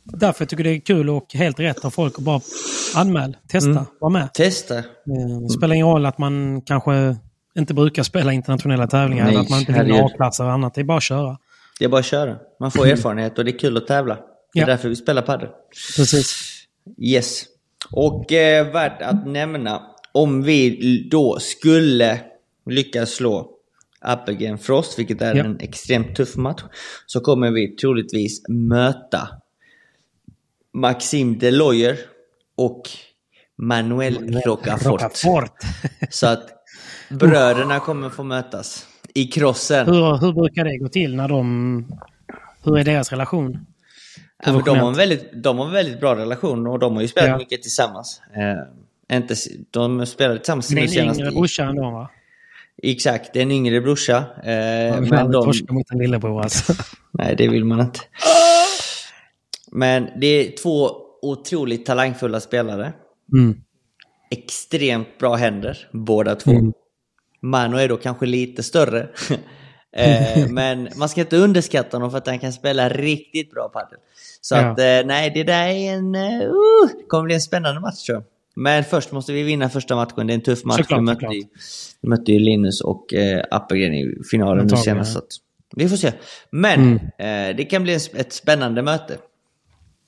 därför 0.03 0.41
jag 0.41 0.49
tycker 0.49 0.63
det 0.63 0.69
är 0.69 0.79
kul 0.79 1.09
och 1.09 1.33
helt 1.33 1.59
rätt 1.59 1.85
av 1.85 1.89
folk 1.89 2.13
att 2.17 2.23
bara 2.23 2.41
anmäl, 2.95 3.37
testa, 3.47 3.85
var 3.99 4.09
med. 4.09 4.33
Testa. 4.33 4.77
Eh, 4.77 4.83
Det 5.43 5.49
spelar 5.49 5.75
ingen 5.75 5.87
roll 5.87 6.05
att 6.05 6.17
man 6.17 6.61
kanske 6.61 7.15
inte 7.57 7.73
brukar 7.73 8.03
spela 8.03 8.33
internationella 8.33 8.87
tävlingar. 8.87 9.23
Nej, 9.23 9.33
eller 9.33 9.41
att 9.43 9.49
man 9.49 9.59
inte 9.59 9.71
vinner. 9.83 10.05
A-klasser 10.05 10.43
och 10.43 10.51
annat. 10.51 10.73
Det 10.73 10.81
är 10.81 10.85
bara 10.85 10.97
att 10.97 11.03
köra. 11.03 11.37
Det 11.79 11.85
är 11.85 11.89
bara 11.89 11.99
att 11.99 12.05
köra. 12.05 12.35
Man 12.59 12.71
får 12.71 12.87
erfarenhet 12.87 13.37
och 13.39 13.45
det 13.45 13.51
är 13.51 13.59
kul 13.59 13.77
att 13.77 13.87
tävla. 13.87 14.15
Det 14.53 14.59
är 14.59 14.63
Ja. 14.63 14.65
därför 14.67 14.89
vi 14.89 14.95
spelar 14.95 15.21
padel. 15.21 15.49
Precis. 15.97 16.51
Yes. 17.01 17.43
Och 17.91 18.31
eh, 18.31 18.71
värt 18.71 19.01
att 19.01 19.27
nämna, 19.27 19.81
om 20.11 20.43
vi 20.43 21.07
då 21.11 21.39
skulle 21.39 22.19
lyckas 22.69 23.11
slå 23.11 23.51
Appelgren 24.01 24.57
Frost, 24.57 24.99
vilket 24.99 25.21
är 25.21 25.35
Ja. 25.35 25.43
en 25.43 25.59
extremt 25.59 26.15
tuff 26.15 26.35
match, 26.35 26.63
så 27.05 27.19
kommer 27.19 27.51
vi 27.51 27.75
troligtvis 27.75 28.49
möta 28.49 29.29
Maxime 30.73 31.35
Deloyer 31.37 31.97
och 32.57 32.81
Manuel 33.57 34.41
Rocafort. 34.45 35.01
Rocafort. 35.01 35.51
Så 36.09 36.27
att 36.27 36.49
bröderna 37.09 37.79
kommer 37.79 38.09
få 38.09 38.23
mötas 38.23 38.87
i 39.13 39.25
krossen. 39.27 39.85
hur, 39.87 40.17
hur 40.17 40.33
brukar 40.33 40.63
det 40.65 40.77
gå 40.77 40.87
till 40.89 41.15
när 41.15 41.27
de... 41.27 41.85
Hur 42.63 42.77
är 42.77 42.83
deras 42.83 43.11
relation? 43.11 43.65
Ja, 44.45 44.51
men 44.53 44.63
de, 44.63 44.79
har 44.79 44.87
en 44.87 44.93
väldigt, 44.93 45.43
de 45.43 45.57
har 45.57 45.65
en 45.65 45.71
väldigt 45.71 45.99
bra 45.99 46.15
relation 46.15 46.67
och 46.67 46.79
de 46.79 46.95
har 46.95 47.01
ju 47.01 47.07
spelat 47.07 47.29
Ja. 47.29 47.37
mycket 47.37 47.61
tillsammans. 47.61 48.21
Eh, 48.35 49.17
inte, 49.17 49.35
de 49.71 50.05
spelade 50.05 50.39
tillsammans 50.39 50.71
nu 50.71 50.79
är 50.79 50.83
en 50.83 50.89
senast. 50.89 51.19
yngre 51.19 51.31
brorsa 51.31 51.63
ändå 51.63 51.81
va? 51.81 52.09
Exakt, 52.83 53.33
det 53.33 53.39
är 53.39 53.43
en 53.43 53.51
yngre 53.51 53.81
brorsa. 53.81 54.23
Eh, 54.43 54.91
Man 54.93 55.01
vill 55.01 55.11
men 55.11 55.31
de, 55.31 55.45
torska 55.45 55.73
mot 55.73 55.91
en 55.91 55.97
lillebror 55.97 56.41
alltså. 56.41 56.73
nej, 57.11 57.35
det 57.37 57.47
vill 57.47 57.65
man 57.65 57.79
inte. 57.79 57.99
Men 59.71 60.07
det 60.21 60.27
är 60.27 60.57
två 60.57 60.89
otroligt 61.21 61.85
talangfulla 61.85 62.39
spelare. 62.39 62.93
Mm. 63.33 63.61
Extremt 64.31 65.17
bra 65.19 65.35
händer, 65.35 65.87
båda 65.91 66.35
två. 66.35 66.51
Mm. 66.51 66.73
Mano 67.41 67.77
är 67.77 67.89
då 67.89 67.97
kanske 67.97 68.25
lite 68.25 68.63
större. 68.63 69.07
eh, 69.95 70.47
men 70.49 70.89
man 70.95 71.09
ska 71.09 71.21
inte 71.21 71.37
underskatta 71.37 71.97
honom 71.97 72.11
för 72.11 72.17
att 72.17 72.27
han 72.27 72.39
kan 72.39 72.53
spela 72.53 72.89
riktigt 72.89 73.51
bra 73.51 73.69
padel. 73.69 73.97
Så 74.41 74.55
Ja. 74.55 74.59
att 74.61 74.79
eh, 74.79 74.85
nej, 75.05 75.31
det 75.33 75.43
där 75.43 75.67
är 75.67 75.93
en... 75.93 76.15
Uh, 76.15 76.51
det 76.97 77.03
kommer 77.07 77.23
bli 77.23 77.33
en 77.35 77.41
spännande 77.41 77.81
match 77.81 78.03
tror 78.05 78.15
jag. 78.15 78.23
Men 78.57 78.83
först 78.83 79.11
måste 79.11 79.33
vi 79.33 79.43
vinna 79.43 79.69
första 79.69 79.95
matchen. 79.95 80.27
Det 80.27 80.33
är 80.33 80.35
en 80.35 80.41
tuff 80.41 80.63
match. 80.63 80.77
Såklart, 80.77 80.99
vi, 80.99 81.03
mötte 81.03 81.25
ju, 81.25 81.43
vi 82.01 82.09
mötte 82.09 82.31
ju 82.31 82.39
Linus 82.39 82.81
och 82.81 83.13
eh, 83.13 83.43
Appelgren 83.51 83.93
i 83.93 84.15
finalen 84.31 84.67
nu 84.67 84.77
senast. 84.77 85.13
Så 85.13 85.19
att, 85.19 85.27
vi 85.75 85.89
får 85.89 85.97
se. 85.97 86.11
Men 86.49 86.81
Mm. 87.17 87.49
eh, 87.51 87.55
det 87.57 87.65
kan 87.65 87.83
bli 87.83 87.93
en, 87.93 87.99
ett 88.13 88.33
spännande 88.33 88.81
möte. 88.81 89.17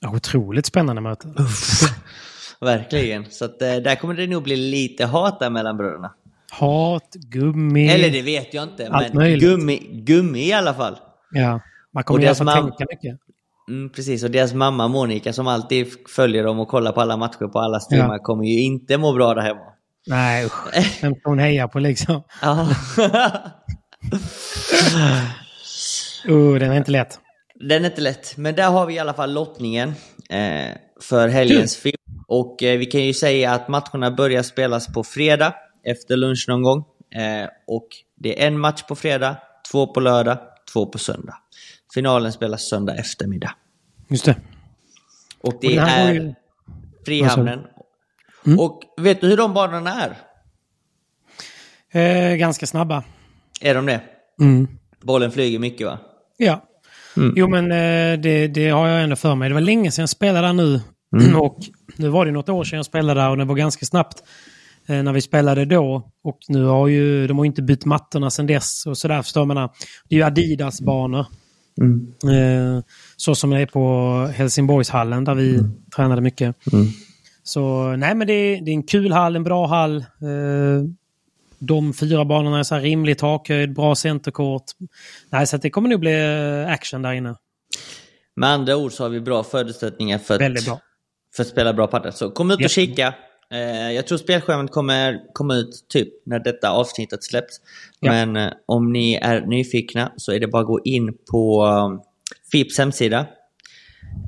Ja, 0.00 0.14
Otroligt 0.16 0.66
spännande 0.66 1.02
möte. 1.02 1.28
Verkligen. 2.60 3.24
Så 3.30 3.44
att, 3.44 3.62
eh, 3.62 3.76
där 3.76 3.94
kommer 3.94 4.14
det 4.14 4.26
nog 4.26 4.42
bli 4.42 4.56
lite 4.56 5.04
hat 5.04 5.40
där 5.40 5.50
mellan 5.50 5.76
bröderna. 5.76 6.12
Hat, 6.52 7.14
gummi. 7.14 7.88
Eller 7.88 8.10
det 8.10 8.22
vet 8.22 8.54
jag 8.54 8.62
inte, 8.64 8.88
Allt 8.88 9.08
men 9.08 9.16
möjligt. 9.16 9.40
gummi, 9.50 9.78
gummi 9.92 10.40
i 10.48 10.52
alla 10.52 10.74
fall. 10.74 10.96
Ja, 11.32 11.60
man 11.94 12.00
Och 12.00 12.06
kommer 12.06 12.20
i 12.20 12.22
alla 12.26 12.34
deras 12.34 12.38
fall 12.38 12.46
mam- 12.64 12.70
tänka 12.76 12.86
mycket. 12.92 13.20
Mm, 13.68 13.90
precis, 13.92 14.24
och 14.24 14.30
deras 14.30 14.54
mamma 14.54 14.88
Monica 14.88 15.32
som 15.32 15.46
alltid 15.46 15.86
följer 16.08 16.44
dem 16.44 16.58
och 16.60 16.68
kollar 16.68 16.92
på 16.92 17.00
alla 17.00 17.16
matcher 17.16 17.48
på 17.52 17.58
alla 17.58 17.80
streamar 17.80 18.14
Ja. 18.14 18.22
kommer 18.22 18.44
ju 18.44 18.60
inte 18.60 18.98
må 18.98 19.12
bra 19.12 19.34
där 19.34 19.42
hemma. 19.42 19.60
Nej, 20.06 20.44
usch. 20.46 20.74
Vem 21.02 21.14
ska 21.14 21.30
hon 21.30 21.38
heja 21.38 21.68
på 21.68 21.78
liksom? 21.78 22.22
Ja. 22.42 22.68
Oh, 26.28 26.54
den 26.58 26.72
är 26.72 26.76
inte 26.76 26.90
lätt. 26.90 27.18
Den 27.54 27.84
är 27.84 27.90
inte 27.90 28.00
lätt, 28.00 28.36
men 28.36 28.54
där 28.54 28.70
har 28.70 28.86
vi 28.86 28.94
i 28.94 28.98
alla 28.98 29.14
fall 29.14 29.32
lottningen 29.34 29.88
eh, 30.30 30.76
för 31.02 31.28
helgens 31.28 31.76
film. 31.76 31.94
Och 32.28 32.62
eh, 32.62 32.78
vi 32.78 32.86
kan 32.86 33.00
ju 33.04 33.14
säga 33.14 33.52
att 33.52 33.68
matcherna 33.68 34.10
börjar 34.10 34.42
spelas 34.42 34.86
på 34.92 35.04
fredag 35.04 35.54
efter 35.84 36.16
lunch 36.16 36.44
någon 36.48 36.62
gång. 36.62 36.84
Eh, 37.14 37.48
och 37.66 37.86
det 38.16 38.42
är 38.42 38.46
en 38.46 38.58
match 38.58 38.82
på 38.82 38.94
fredag, 38.94 39.36
två 39.72 39.86
på 39.86 40.00
lördag, 40.00 40.38
två 40.72 40.86
på 40.86 40.98
söndag. 40.98 41.34
Finalen 41.94 42.32
spelas 42.32 42.68
söndag 42.68 42.94
eftermiddag. 42.94 43.54
Just 44.08 44.24
det. 44.24 44.36
Och 45.40 45.54
Och 45.54 45.58
det 45.60 45.74
går 45.74 45.82
är 45.82 46.12
ju- 46.12 46.34
Frihamnen. 47.06 47.60
Mm. 48.46 48.58
Och 48.60 48.80
vet 48.96 49.20
du 49.20 49.28
hur 49.28 49.36
de 49.36 49.54
banorna 49.54 49.94
är? 50.02 50.16
Eh, 51.90 52.36
ganska 52.36 52.66
snabba. 52.66 53.04
Är 53.60 53.74
de 53.74 53.86
det? 53.86 54.00
Mm. 54.40 54.68
Bollen 55.00 55.30
flyger 55.32 55.58
mycket 55.58 55.86
va? 55.86 55.98
Ja. 56.36 56.64
Mm. 57.16 57.32
Jo, 57.36 57.48
men 57.48 57.64
eh, 57.72 58.20
det, 58.20 58.48
det 58.48 58.68
har 58.68 58.88
jag 58.88 59.02
ändå 59.02 59.16
för 59.16 59.34
mig. 59.34 59.48
Det 59.48 59.54
var 59.54 59.60
länge 59.60 59.90
sedan 59.90 60.02
jag 60.02 60.08
spelade 60.08 60.46
där 60.46 60.52
nu. 60.52 60.80
Mm. 61.16 61.36
Och 61.40 61.58
nu 61.96 62.08
var 62.08 62.26
det 62.26 62.32
något 62.32 62.48
år 62.48 62.64
sedan 62.64 62.76
jag 62.76 62.86
spelade 62.86 63.20
där 63.20 63.30
och 63.30 63.36
det 63.36 63.44
var 63.44 63.54
ganska 63.54 63.86
snabbt 63.86 64.22
när 64.88 65.12
vi 65.12 65.20
spelade 65.20 65.64
då. 65.64 66.10
Och 66.24 66.38
nu 66.48 66.64
har 66.64 66.88
ju, 66.88 67.26
de 67.26 67.38
har 67.38 67.44
ju 67.44 67.48
inte 67.48 67.62
bytt 67.62 67.84
mattorna 67.84 68.30
sedan 68.30 68.46
dess 68.46 68.86
och 68.86 68.98
sådär 68.98 69.22
förstår 69.22 69.44
man. 69.44 69.68
Det 70.08 70.14
är 70.14 70.18
ju 70.18 70.22
Adidas-banor. 70.22 71.26
Mm. 71.80 72.14
Eh, 72.24 72.82
så 73.16 73.34
som 73.34 73.50
det 73.50 73.60
är 73.60 73.66
på 73.66 74.26
Helsingborgshallen 74.34 75.24
där 75.24 75.34
vi 75.34 75.60
tränade 75.96 76.20
mycket. 76.20 76.56
Mm. 76.72 76.86
Så 77.42 77.82
nej 77.96 78.14
men 78.14 78.26
det 78.26 78.32
är, 78.32 78.64
det 78.64 78.70
är 78.70 78.74
en 78.74 78.82
kul 78.82 79.12
hall, 79.12 79.36
en 79.36 79.44
bra 79.44 79.66
hall. 79.66 79.96
Eh, 79.96 80.84
de 81.58 81.94
fyra 81.94 82.24
banorna 82.24 82.58
är 82.58 82.62
så 82.62 82.74
här 82.74 82.82
rimlig 82.82 83.18
takhöjd, 83.18 83.74
bra 83.74 83.94
centerkort. 83.94 84.64
Nej, 85.30 85.46
så 85.46 85.56
att 85.56 85.62
det 85.62 85.70
kommer 85.70 85.88
nog 85.88 86.00
bli 86.00 86.12
eh, 86.66 86.72
action 86.72 87.02
där 87.02 87.12
inne. 87.12 87.34
Med 88.36 88.50
andra 88.50 88.76
ord 88.76 88.92
så 88.92 89.02
har 89.02 89.10
vi 89.10 89.20
bra 89.20 89.44
förutsättningar 89.44 90.18
för 90.18 90.34
att, 90.34 90.64
bra. 90.64 90.80
för 91.36 91.42
att 91.42 91.48
spela 91.48 91.72
bra 91.72 91.86
padel. 91.86 92.12
Så 92.12 92.30
kom 92.30 92.50
ut 92.50 92.56
och 92.56 92.62
Jättebra. 92.62 92.86
kika. 92.86 93.14
Eh, 93.52 93.92
jag 93.92 94.06
tror 94.06 94.18
spelschemat 94.18 94.70
kommer 94.70 95.20
komma 95.32 95.54
ut 95.54 95.84
typ 95.88 96.08
när 96.26 96.38
detta 96.38 96.70
avsnittet 96.70 97.24
släpps. 97.24 97.60
Ja. 98.00 98.12
Men 98.12 98.36
eh, 98.36 98.52
om 98.66 98.92
ni 98.92 99.14
är 99.14 99.40
nyfikna 99.40 100.12
så 100.16 100.32
är 100.32 100.40
det 100.40 100.46
bara 100.46 100.62
att 100.62 100.66
gå 100.66 100.80
in 100.84 101.16
på 101.30 101.64
um, 101.64 102.00
FIPs 102.52 102.78
hemsida. 102.78 103.26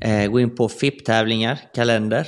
Eh, 0.00 0.30
gå 0.30 0.40
in 0.40 0.56
på 0.56 0.68
FIP-tävlingar, 0.68 1.58
kalender. 1.74 2.26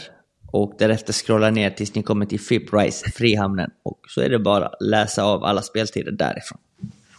Och 0.52 0.74
därefter 0.78 1.12
scrolla 1.12 1.50
ner 1.50 1.70
tills 1.70 1.94
ni 1.94 2.02
kommer 2.02 2.26
till 2.26 2.40
FIP 2.40 2.72
Rise, 2.72 3.10
Frihamnen. 3.10 3.70
Och 3.82 4.00
så 4.08 4.20
är 4.20 4.28
det 4.28 4.38
bara 4.38 4.66
att 4.66 4.82
läsa 4.82 5.24
av 5.24 5.44
alla 5.44 5.62
speltider 5.62 6.12
därifrån. 6.12 6.58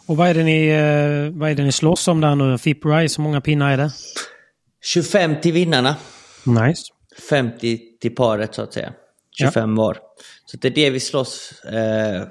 Och 0.06 0.18
vad 0.18 0.28
är 0.28 0.34
det 0.34 0.44
ni, 0.44 0.68
eh, 0.68 1.40
vad 1.40 1.52
är 1.52 1.56
det 1.56 1.64
ni 1.64 1.72
slåss 1.72 2.08
om 2.08 2.22
där 2.22 2.36
nu? 2.36 2.58
FIP 2.58 2.86
Rise, 2.86 3.22
hur 3.22 3.24
många 3.24 3.42
pinnar 3.42 3.72
är 3.72 3.78
det? 3.78 3.92
25 4.82 5.42
till 5.42 5.54
vinnarna. 5.54 5.96
Nice. 6.44 6.84
50 7.30 7.80
till 8.02 8.16
paret 8.16 8.56
så 8.56 8.62
att 8.62 8.74
säga. 8.74 8.94
25 9.40 9.76
var. 9.76 9.98
Så 10.46 10.58
det 10.58 10.68
är 10.68 10.72
det 10.72 10.90
vi 10.90 11.00
slåss 11.00 11.64
eh, 11.66 12.24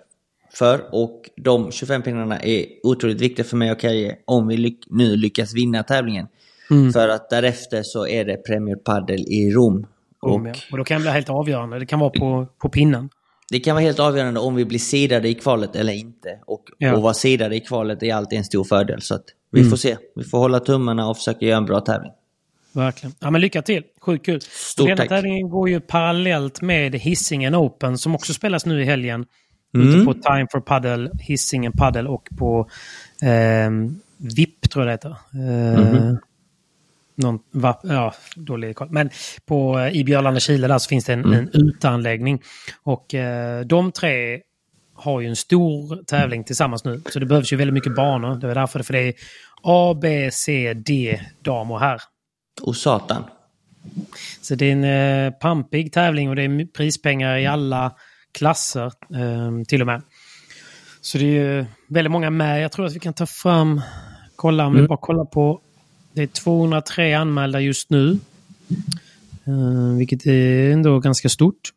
för 0.55 0.95
och 0.95 1.31
de 1.37 1.73
25 1.73 2.03
pinnarna 2.03 2.39
är 2.41 2.67
otroligt 2.83 3.21
viktiga 3.21 3.45
för 3.45 3.57
mig 3.57 3.73
och 3.73 3.81
Kaje 3.81 4.17
om 4.25 4.49
vi 4.49 4.57
lyck 4.57 4.79
nu 4.87 5.17
lyckas 5.17 5.55
vinna 5.55 5.83
tävlingen. 5.83 6.27
Mm. 6.71 6.93
För 6.93 7.09
att 7.09 7.31
därefter 7.31 7.83
så 7.83 8.07
är 8.07 8.25
det 8.25 8.37
Premier 8.37 8.77
Padel 8.77 9.21
i 9.21 9.51
Rom. 9.51 9.87
Och, 10.23 10.31
Och 10.35 10.47
och 10.73 10.79
då 10.79 10.85
kan 10.85 10.97
det 10.97 11.03
bli 11.03 11.11
helt 11.11 11.31
avgörande. 11.31 11.79
Det 11.79 11.87
kan 11.87 11.99
vara 11.99 12.11
på, 12.11 12.47
på 12.59 12.69
pinnen. 12.69 13.09
det 13.51 13.61
kan 13.61 13.75
vara 13.75 13.83
helt 13.85 13.99
avgörande 14.01 14.41
om 14.41 14.55
vi 14.55 14.65
blir 14.65 14.79
sidade 14.79 15.29
i 15.29 15.35
kvalet 15.35 15.77
eller 15.77 15.93
inte. 15.93 16.29
Och 16.47 16.65
Ja. 16.79 17.01
vara 17.01 17.15
sidade 17.15 17.57
i 17.57 17.61
kvalet 17.61 18.03
är 18.03 18.15
alltid 18.15 18.39
en 18.39 18.45
stor 18.45 18.65
fördel. 18.65 19.03
Så 19.03 19.19
vi 19.51 19.61
Mm. 19.61 19.71
får 19.71 19.77
se. 19.77 19.97
Vi 20.15 20.25
får 20.25 20.39
hålla 20.39 20.61
tummarna 20.61 21.09
och 21.09 21.17
försöka 21.17 21.47
göra 21.47 21.57
en 21.57 21.65
bra 21.67 21.81
tävling. 21.81 22.13
Verkligen. 22.73 23.15
Ja, 23.21 23.31
men 23.31 23.41
lycka 23.41 23.63
till. 23.63 23.83
Sjukt 24.01 24.27
kul. 24.27 24.41
Stort 24.41 24.87
Denna 24.87 24.97
tack. 24.97 25.09
tävlingen 25.09 25.51
går 25.51 25.69
ju 25.69 25.81
parallellt 25.81 26.63
med 26.63 26.95
Hisingen 26.95 27.55
Open 27.57 27.99
som 27.99 28.15
också 28.15 28.35
spelas 28.35 28.67
nu 28.67 28.83
i 28.83 28.85
helgen. 28.85 29.25
Mm. 29.75 29.89
Ute 29.89 30.05
på 30.05 30.15
Time 30.15 30.47
for 30.53 30.61
Paddle, 30.61 31.11
Hisingen 31.21 31.73
Paddle 31.73 32.09
och 32.09 32.29
på 32.39 32.69
eh, 33.23 33.71
VIP 34.37 34.71
tror 34.71 34.87
jag 34.87 34.89
det 34.89 34.93
heter. 34.93 35.17
Eh, 35.35 35.81
Mhm. 36.01 36.19
någon, 37.17 37.39
va, 37.51 37.81
ja, 37.83 38.15
dålig 38.37 38.77
koll. 38.77 38.89
Men 38.91 39.11
på, 39.47 39.79
eh, 39.79 39.89
i 39.97 40.05
Björlanda-Kile 40.05 40.69
där 40.69 40.79
så 40.79 40.89
finns 40.89 41.05
det 41.05 41.13
en, 41.13 41.25
Mm. 41.25 41.39
en 41.39 41.49
uteanläggning. 41.53 42.43
Och 42.83 43.15
eh, 43.15 43.61
de 43.65 43.93
tre 43.93 44.41
har 44.95 45.21
ju 45.21 45.29
en 45.29 45.37
stor 45.37 46.03
tävling 46.07 46.45
tillsammans 46.45 46.85
nu. 46.85 47.03
Så 47.11 47.19
det 47.19 47.27
behövs 47.27 47.53
ju 47.53 47.57
väldigt 47.57 47.75
mycket 47.75 47.95
banor. 47.95 48.35
Det 48.35 48.51
är 48.51 48.55
därför 48.55 48.83
för 48.83 48.93
det 48.93 49.01
är 49.09 49.15
A, 49.63 49.99
B, 50.03 50.31
C, 50.33 50.75
D, 50.75 51.21
dam 51.43 51.71
och 51.71 51.81
herr. 51.81 52.01
Och 52.61 52.77
satan. 52.77 53.25
Så 54.41 54.55
det 54.55 54.67
är 54.67 54.73
en 54.73 54.85
eh, 55.27 55.33
pampig 55.33 55.93
tävling 55.93 56.29
och 56.29 56.37
det 56.37 56.43
är 56.43 56.67
prispengar 56.67 57.37
i 57.39 57.47
alla 57.47 57.93
klasser 58.33 58.87
eh, 58.87 59.65
till 59.69 59.81
och 59.81 59.87
med. 59.87 60.03
Så 61.01 61.19
det 61.19 61.25
är 61.25 61.29
ju 61.59 61.65
väldigt 61.89 62.11
många 62.11 62.31
med. 62.31 62.63
Jag 62.63 62.73
tror 62.73 62.87
att 62.87 62.95
vi 62.97 63.01
kan 63.01 63.15
ta 63.15 63.27
fram, 63.27 63.81
kolla 64.37 64.67
om 64.67 64.73
vi 64.73 64.79
Mm. 64.79 64.89
bara 64.89 64.99
kollar 64.99 65.25
på. 65.25 65.61
Det 66.13 66.23
är 66.23 66.27
203 66.27 67.15
anmälda 67.15 67.61
just 67.61 67.91
nu. 67.91 68.19
Eh, 69.45 69.97
vilket 69.99 70.27
är 70.27 70.71
ändå 70.73 70.99
ganska 70.99 71.29
stort. 71.29 71.71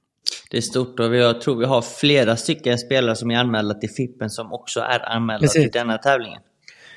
Det 0.50 0.58
är 0.58 0.62
stort 0.62 1.00
och 1.00 1.16
jag 1.16 1.42
tror 1.42 1.56
vi 1.56 1.66
har 1.66 1.82
flera 1.82 2.38
stycken 2.38 2.78
spelare 2.78 3.16
som 3.16 3.32
är 3.32 3.38
anmälda 3.38 3.74
till 3.74 3.90
Fippen 3.90 4.30
som 4.30 4.54
också 4.54 4.80
är 4.80 5.10
anmälda 5.10 5.42
Precis. 5.42 5.62
till 5.62 5.72
denna 5.72 5.98
tävlingen. 5.98 6.42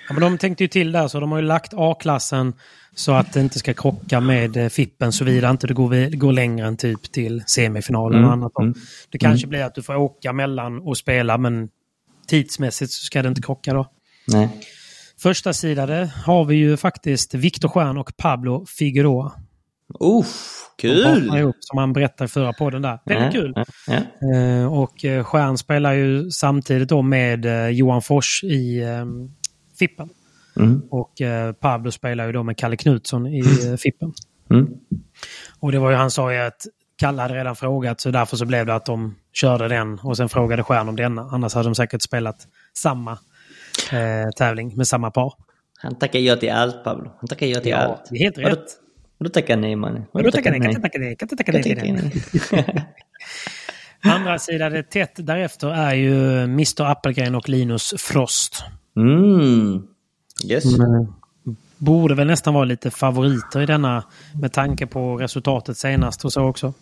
Ja, 0.09 0.15
men 0.15 0.23
de 0.23 0.39
tänkte 0.39 0.65
ju 0.65 0.69
till 0.69 0.93
där 0.93 1.09
så 1.09 1.21
de 1.21 1.33
har 1.33 1.39
ju 1.39 1.45
lagt 1.47 1.73
A-klassen 1.77 2.53
så 2.99 3.13
att 3.13 3.33
det 3.33 3.41
inte 3.41 3.59
ska 3.59 3.75
krocka 3.75 4.21
med 4.21 4.57
eh, 4.57 4.69
Fippen 4.69 5.13
såvida 5.13 5.51
inte 5.51 5.67
det 5.67 5.75
går, 5.75 6.17
går 6.17 6.33
längre 6.33 6.67
än 6.67 6.77
typ 6.77 7.13
till 7.13 7.43
semifinalen 7.47 8.25
och 8.25 8.33
Mm, 8.33 8.43
annat. 8.43 8.53
mm, 8.61 8.75
Det 9.11 9.19
kanske 9.19 9.47
blir 9.47 9.65
att 9.65 9.75
du 9.75 9.83
får 9.83 9.97
åka 9.97 10.33
mellan 10.33 10.79
och 10.81 10.97
spela 10.97 11.39
men 11.39 11.69
tidsmässigt 12.29 12.93
så 12.93 13.05
ska 13.05 13.23
det 13.23 13.29
inte 13.29 13.43
krocka 13.43 13.75
då. 13.75 13.87
Nej. 14.27 14.49
Första 15.23 15.53
sidade 15.53 16.11
har 16.25 16.45
vi 16.45 16.57
ju 16.57 16.77
faktiskt 16.77 17.35
Viktor 17.35 17.69
Stjern 17.69 17.99
och 17.99 18.17
Pablo 18.17 18.67
Figueroa. 18.67 19.33
Uff, 20.01 20.61
kul! 20.79 21.37
ihop, 21.39 21.57
som 21.61 21.79
han 21.79 21.93
berättade 21.93 22.25
i 22.25 22.29
förra 22.29 22.53
podden 22.53 22.83
där. 22.83 22.99
Väldigt 23.07 23.35
Ja, 23.35 23.41
kul. 23.41 23.53
ja, 23.57 23.65
ja. 24.21 24.37
Eh, 24.39 24.73
och 24.73 25.05
eh, 25.05 25.25
Stjern 25.25 25.59
spelar 25.59 25.93
ju 25.93 26.31
samtidigt 26.31 26.89
då 26.89 27.03
med 27.03 27.47
eh, 27.47 27.69
Johan 27.69 28.03
Fors 28.03 28.45
i 28.45 28.83
eh, 28.83 29.05
Fippen. 29.79 30.09
Mm, 30.59 30.83
Och 30.91 31.21
eh, 31.21 31.53
Pablo 31.53 31.91
spelar 31.91 32.27
ju 32.27 32.33
då 32.33 32.43
med 32.43 32.57
Kalle 32.57 32.77
Knutsson 32.77 33.27
i 33.27 33.39
eh, 33.41 33.77
Fippen. 33.77 34.13
mm. 34.51 34.69
Och 35.61 35.73
det 35.73 35.79
var 35.79 35.91
ju 35.91 35.97
han 35.97 36.11
sa 36.11 36.33
ju 36.33 36.39
att 36.39 36.67
Kalle 36.99 37.23
hade 37.23 37.35
redan 37.35 37.57
frågat 37.57 38.01
så 38.01 38.11
därför 38.11 38.37
så 38.37 38.45
blev 38.45 38.67
det 38.67 38.75
att 38.75 38.87
de 38.87 39.15
körde 39.33 39.69
den 39.69 39.99
och 39.99 40.17
sen 40.17 40.29
frågade 40.29 40.63
Stjärn 40.63 40.89
om 40.89 40.97
denna. 40.97 41.23
Annars 41.23 41.55
hade 41.55 41.69
de 41.69 41.75
säkert 41.75 42.03
spelat 42.03 42.37
samma 42.75 43.13
eh, 43.93 44.31
tävling 44.37 44.77
med 44.77 44.87
samma 44.87 45.11
par. 45.11 45.35
Han 45.79 45.95
tackar 45.99 46.19
ja 46.19 46.37
till 46.37 46.51
allt 46.51 46.85
Pablo. 46.85 47.11
Han 47.21 47.29
tackar 47.29 47.47
ja 47.47 47.61
till 47.61 47.75
allt. 47.75 48.07
det 48.11 48.17
är 48.17 48.21
helt 48.21 48.39
rätt. 48.39 48.65
Vadå 49.19 49.31
tackar 49.31 49.57
nej 49.57 49.77
mannen? 49.77 50.05
Och 50.13 50.23
då 50.23 50.31
tackar 50.31 50.51
nej, 50.51 50.61
kan 50.61 50.71
inte 50.71 50.83
tacka 50.83 50.99
nej, 50.99 51.17
kan 51.17 51.27
inte 51.27 51.37
tacka 51.37 51.53
nej 51.53 51.63
till 51.63 51.77
den. 51.77 52.11
Andra 54.15 54.39
sidan 54.39 54.73
det 54.73 54.83
tätt 54.83 55.13
därefter 55.17 55.69
är 55.69 55.95
ju 55.95 56.43
Mr 56.43 56.83
Appelgren 56.83 57.35
och 57.35 57.49
Linus 57.49 57.95
Frost. 57.99 58.65
Mm. 58.97 59.83
Yes. 60.45 60.65
Borde 61.79 62.15
väl 62.15 62.27
nästan 62.27 62.55
vara 62.55 62.65
lite 62.65 62.91
favoriter 62.91 63.61
i 63.61 63.67
denna 63.67 64.05
med 64.41 64.53
tanke 64.53 64.87
på 64.87 65.17
resultatet 65.17 65.77
senast 65.77 66.25
och 66.25 66.33
så 66.33 66.43
också. 66.43 66.73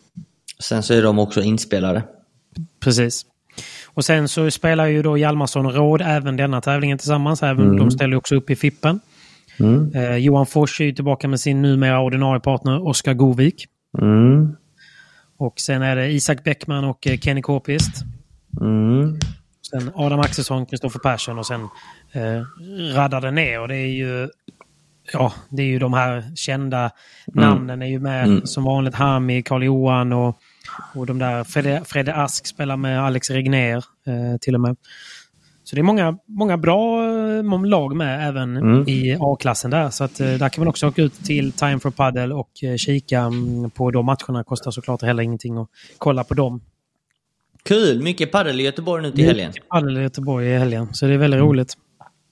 Sen 0.63 0.83
så 0.83 0.95
är 0.95 1.03
de 1.03 1.19
också 1.19 1.43
inspelare. 1.43 2.03
Precis. 2.81 3.27
Och 3.87 4.05
sen 4.05 4.29
så 4.29 4.51
spelar 4.51 4.87
ju 4.87 5.03
då 5.03 5.19
Hjalmarsson 5.19 5.67
och 5.67 5.75
Råd 5.75 6.03
även 6.05 6.37
denna 6.37 6.61
tävlingen 6.61 6.99
tillsammans. 6.99 7.43
Även 7.43 7.65
Mm. 7.67 7.77
De 7.77 7.91
ställer 7.91 8.17
också 8.17 8.35
upp 8.35 8.51
i 8.51 8.57
Fippen. 8.57 9.01
Mm. 9.59 9.93
Eh, 9.95 10.17
Johan 10.17 10.47
Fors 10.47 10.81
är 10.81 10.85
ju 10.85 10.93
tillbaka 10.93 11.29
med 11.29 11.41
sin 11.41 11.63
numera 11.63 12.01
ordinarie 12.01 12.41
partner 12.41 12.89
Oskar 12.89 13.15
Govik. 13.15 13.67
Mm. 13.99 14.57
Och 15.39 15.61
sen 15.61 15.83
är 15.83 15.97
det 15.97 16.13
Isak 16.13 16.45
Bäckman 16.45 16.85
och 16.85 17.07
eh, 17.07 17.19
Kenny 17.19 17.43
Kåpist. 17.43 18.05
Mm. 18.61 19.19
Sen 19.71 19.91
Adam 19.95 20.21
Axelsson, 20.21 20.67
Kristoffer 20.67 20.99
Persson 20.99 21.39
och 21.39 21.47
sen 21.47 21.69
eh, 22.17 22.43
raddade 22.95 23.31
ner. 23.31 23.61
Och 23.61 23.69
det 23.69 23.77
är 23.77 23.87
ju 23.87 24.29
ja, 25.13 25.33
det 25.51 25.63
är 25.63 25.67
ju 25.67 25.79
de 25.79 25.93
här 25.93 26.25
kända 26.37 26.91
namnen 27.27 27.83
är 27.83 27.87
ju 27.87 28.01
med 28.01 28.25
Mm. 28.25 28.47
som 28.47 28.65
vanligt. 28.65 28.95
Hami, 28.95 29.43
Karl-Johan 29.43 30.13
och, 30.13 30.39
och 30.95 31.07
de 31.07 31.19
där 31.19 31.45
Fredde, 31.45 31.83
Fredde 31.85 32.15
Ask 32.15 32.47
spelar 32.47 32.77
med 32.77 33.03
Alex 33.03 33.31
Regner 33.31 33.77
eh, 33.77 34.37
till 34.41 34.55
och 34.55 34.61
med. 34.61 34.77
Så 35.65 35.77
det 35.77 35.81
är 35.81 35.83
många, 35.83 36.19
många 36.27 36.57
bra 36.57 37.03
eh, 37.39 37.65
lag 37.65 37.97
med 37.97 38.29
även 38.29 38.57
Mm. 38.57 38.89
i 38.89 39.17
A-klassen 39.21 39.71
där. 39.71 39.91
Så 39.91 40.05
att, 40.05 40.21
eh, 40.21 40.27
där 40.33 40.49
kan 40.49 40.65
man 40.65 40.69
också 40.69 40.89
åka 40.89 41.03
ut 41.03 41.15
till 41.25 41.53
Time 41.53 41.79
for 41.81 41.91
Paddle 41.91 42.35
och 42.35 42.51
eh, 42.65 42.77
kika 42.77 43.21
mm, 43.21 43.71
på 43.71 43.91
de 43.91 44.07
matcherna. 44.07 44.45
Kostar 44.45 44.71
såklart 44.71 45.03
heller 45.03 45.23
ingenting 45.23 45.57
att 45.59 45.69
kolla 45.99 46.25
på 46.25 46.35
dem. 46.35 46.61
Kul! 47.63 48.03
Mycket 48.03 48.33
padel 48.33 48.61
i 48.61 48.65
Göteborg 48.65 49.03
nu 49.03 49.13
till 49.13 49.25
helgen. 49.25 49.53
Paddel 49.69 49.99
i 49.99 50.03
Göteborg 50.03 50.47
i 50.47 50.59
helgen. 50.59 50.89
Så 50.93 51.07
det 51.07 51.15
är 51.15 51.19
väldigt 51.19 51.41
roligt. 51.41 51.75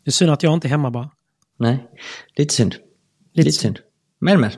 Det 0.04 0.08
är 0.08 0.12
synd 0.12 0.30
att 0.30 0.42
jag 0.42 0.54
inte 0.54 0.66
är 0.66 0.70
hemma 0.70 0.90
bara. 0.90 1.10
Nej, 1.58 1.84
lite 2.36 2.54
synd. 2.54 2.74
Lite, 3.34 3.52
synd. 3.52 3.78
Men 4.20 4.40
men. 4.40 4.50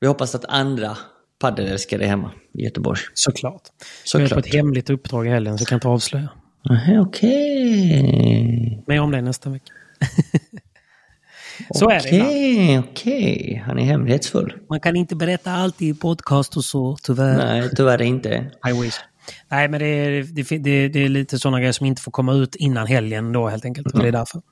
Vi 0.00 0.06
hoppas 0.06 0.34
att 0.34 0.44
andra 0.44 0.96
paddelälskare 1.38 2.04
är 2.04 2.08
hemma 2.08 2.32
i 2.54 2.64
Göteborg. 2.64 3.00
Såklart. 3.14 3.62
Jag 4.12 4.22
är 4.22 4.24
på 4.24 4.28
Såklart. 4.28 4.46
ett 4.46 4.54
hemligt 4.54 4.90
uppdrag 4.90 5.26
i 5.26 5.30
helgen 5.30 5.58
så 5.58 5.62
jag 5.62 5.68
kan 5.68 5.76
inte 5.76 5.88
avslöja. 5.88 6.28
Aha, 6.70 7.00
Okej. 7.00 8.84
Mer 8.86 9.00
om 9.00 9.10
det 9.10 9.20
nästa 9.22 9.50
vecka. 9.50 9.72
så 11.74 11.90
är 11.90 12.00
det 12.02 12.08
ibland. 12.08 12.28
Okej, 12.30 12.78
okej. 12.78 13.62
Han 13.66 13.78
är 13.78 13.84
hemlighetsfull. 13.84 14.52
Man 14.68 14.80
kan 14.80 14.96
inte 14.96 15.16
berätta 15.16 15.50
allt 15.52 15.82
i 15.82 15.94
podcast 15.94 16.56
och 16.56 16.64
så, 16.64 16.96
tyvärr. 17.02 17.36
Nej, 17.36 17.70
tyvärr 17.76 18.02
inte. 18.02 18.50
I 18.68 18.72
wish. 18.82 18.94
Nej, 19.48 19.68
men 19.68 19.80
det 19.80 19.86
är, 19.86 20.22
det, 20.22 20.58
det, 20.58 20.88
det 20.88 21.04
är 21.04 21.08
lite 21.08 21.38
sådana 21.38 21.58
grejer 21.60 21.72
som 21.72 21.86
inte 21.86 22.02
får 22.02 22.12
komma 22.12 22.32
ut 22.32 22.54
innan 22.54 22.86
helgen 22.86 23.32
då 23.32 23.48
helt 23.48 23.64
enkelt. 23.64 23.86
Och 23.94 24.00
det 24.02 24.08
är 24.08 24.12
därför. 24.12 24.42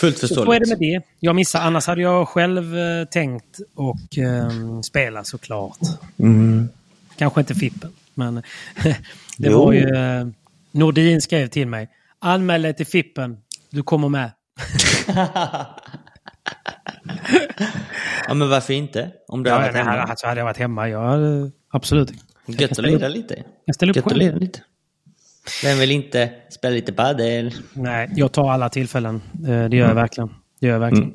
Fullt 0.00 0.18
Så, 0.18 0.26
förståeligt. 0.28 0.46
så 0.46 0.52
är 0.52 0.60
det 0.60 0.66
med 0.68 0.78
det. 0.78 1.06
Jag 1.20 1.36
missar, 1.36 1.60
annars 1.60 1.86
hade 1.86 2.02
jag 2.02 2.28
själv 2.28 2.78
eh, 2.78 3.04
tänkt 3.04 3.58
och 3.74 4.18
eh, 4.18 4.80
spela 4.80 5.24
såklart. 5.24 5.78
Mm. 6.18 6.68
Kanske 7.16 7.40
inte 7.40 7.54
Fippen, 7.54 7.90
men 8.14 8.34
det 8.82 8.94
Jo. 9.38 9.64
var 9.64 9.72
ju... 9.72 9.94
Eh, 9.96 10.26
Nordin 10.70 11.22
skrev 11.22 11.46
till 11.48 11.68
mig. 11.68 11.88
Anmäl 12.18 12.62
dig 12.62 12.74
till 12.74 12.86
Fippen, 12.86 13.36
du 13.70 13.82
kommer 13.82 14.08
med. 14.08 14.30
Ja, 18.28 18.34
men 18.34 18.48
varför 18.48 18.72
inte? 18.74 19.10
Om 19.28 19.42
du 19.42 19.50
Ja, 19.50 19.54
har 19.56 19.60
ja, 19.62 19.66
varit 19.66 19.74
nej, 19.74 19.84
hemma. 19.94 20.02
alltså, 20.10 20.26
hade 20.26 20.40
jag 20.40 20.44
varit 20.44 20.56
hemma, 20.56 20.88
jag 20.88 21.02
hade, 21.08 21.50
absolut. 21.70 22.12
Gött 22.48 22.78
att 22.78 22.84
lira 22.84 23.08
lite. 23.08 23.42
Jag 23.64 23.74
ställer 23.74 23.90
upp 23.90 23.96
Gött 23.96 24.04
själv. 24.04 24.36
lite. 24.40 24.60
Vem 25.62 25.78
vill 25.78 25.90
inte 25.90 26.30
spela 26.50 26.74
lite 26.74 26.92
padel? 26.92 27.54
Nej, 27.72 28.10
jag 28.16 28.32
tar 28.32 28.50
alla 28.50 28.68
tillfällen. 28.68 29.22
Eh, 29.48 29.68
Det 29.68 29.76
gör 29.76 29.88
jag 29.88 29.94
verkligen. 29.94 30.34
Det 30.60 30.66
gör 30.66 30.72
jag 30.74 30.80
verkligen. 30.80 31.12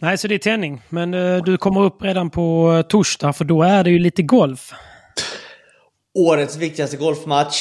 Nej, 0.00 0.18
så 0.18 0.28
det 0.28 0.34
är 0.34 0.38
tändning. 0.38 0.82
Men 0.88 1.14
eh, 1.14 1.44
du 1.44 1.56
kommer 1.56 1.80
upp 1.82 2.02
redan 2.02 2.30
på 2.30 2.72
eh, 2.72 2.82
torsdag, 2.82 3.32
för 3.32 3.44
då 3.44 3.62
är 3.62 3.84
det 3.84 3.90
ju 3.90 3.98
lite 3.98 4.22
golf. 4.22 4.72
Årets 6.14 6.56
viktigaste 6.56 6.96
golfmatch. 6.96 7.56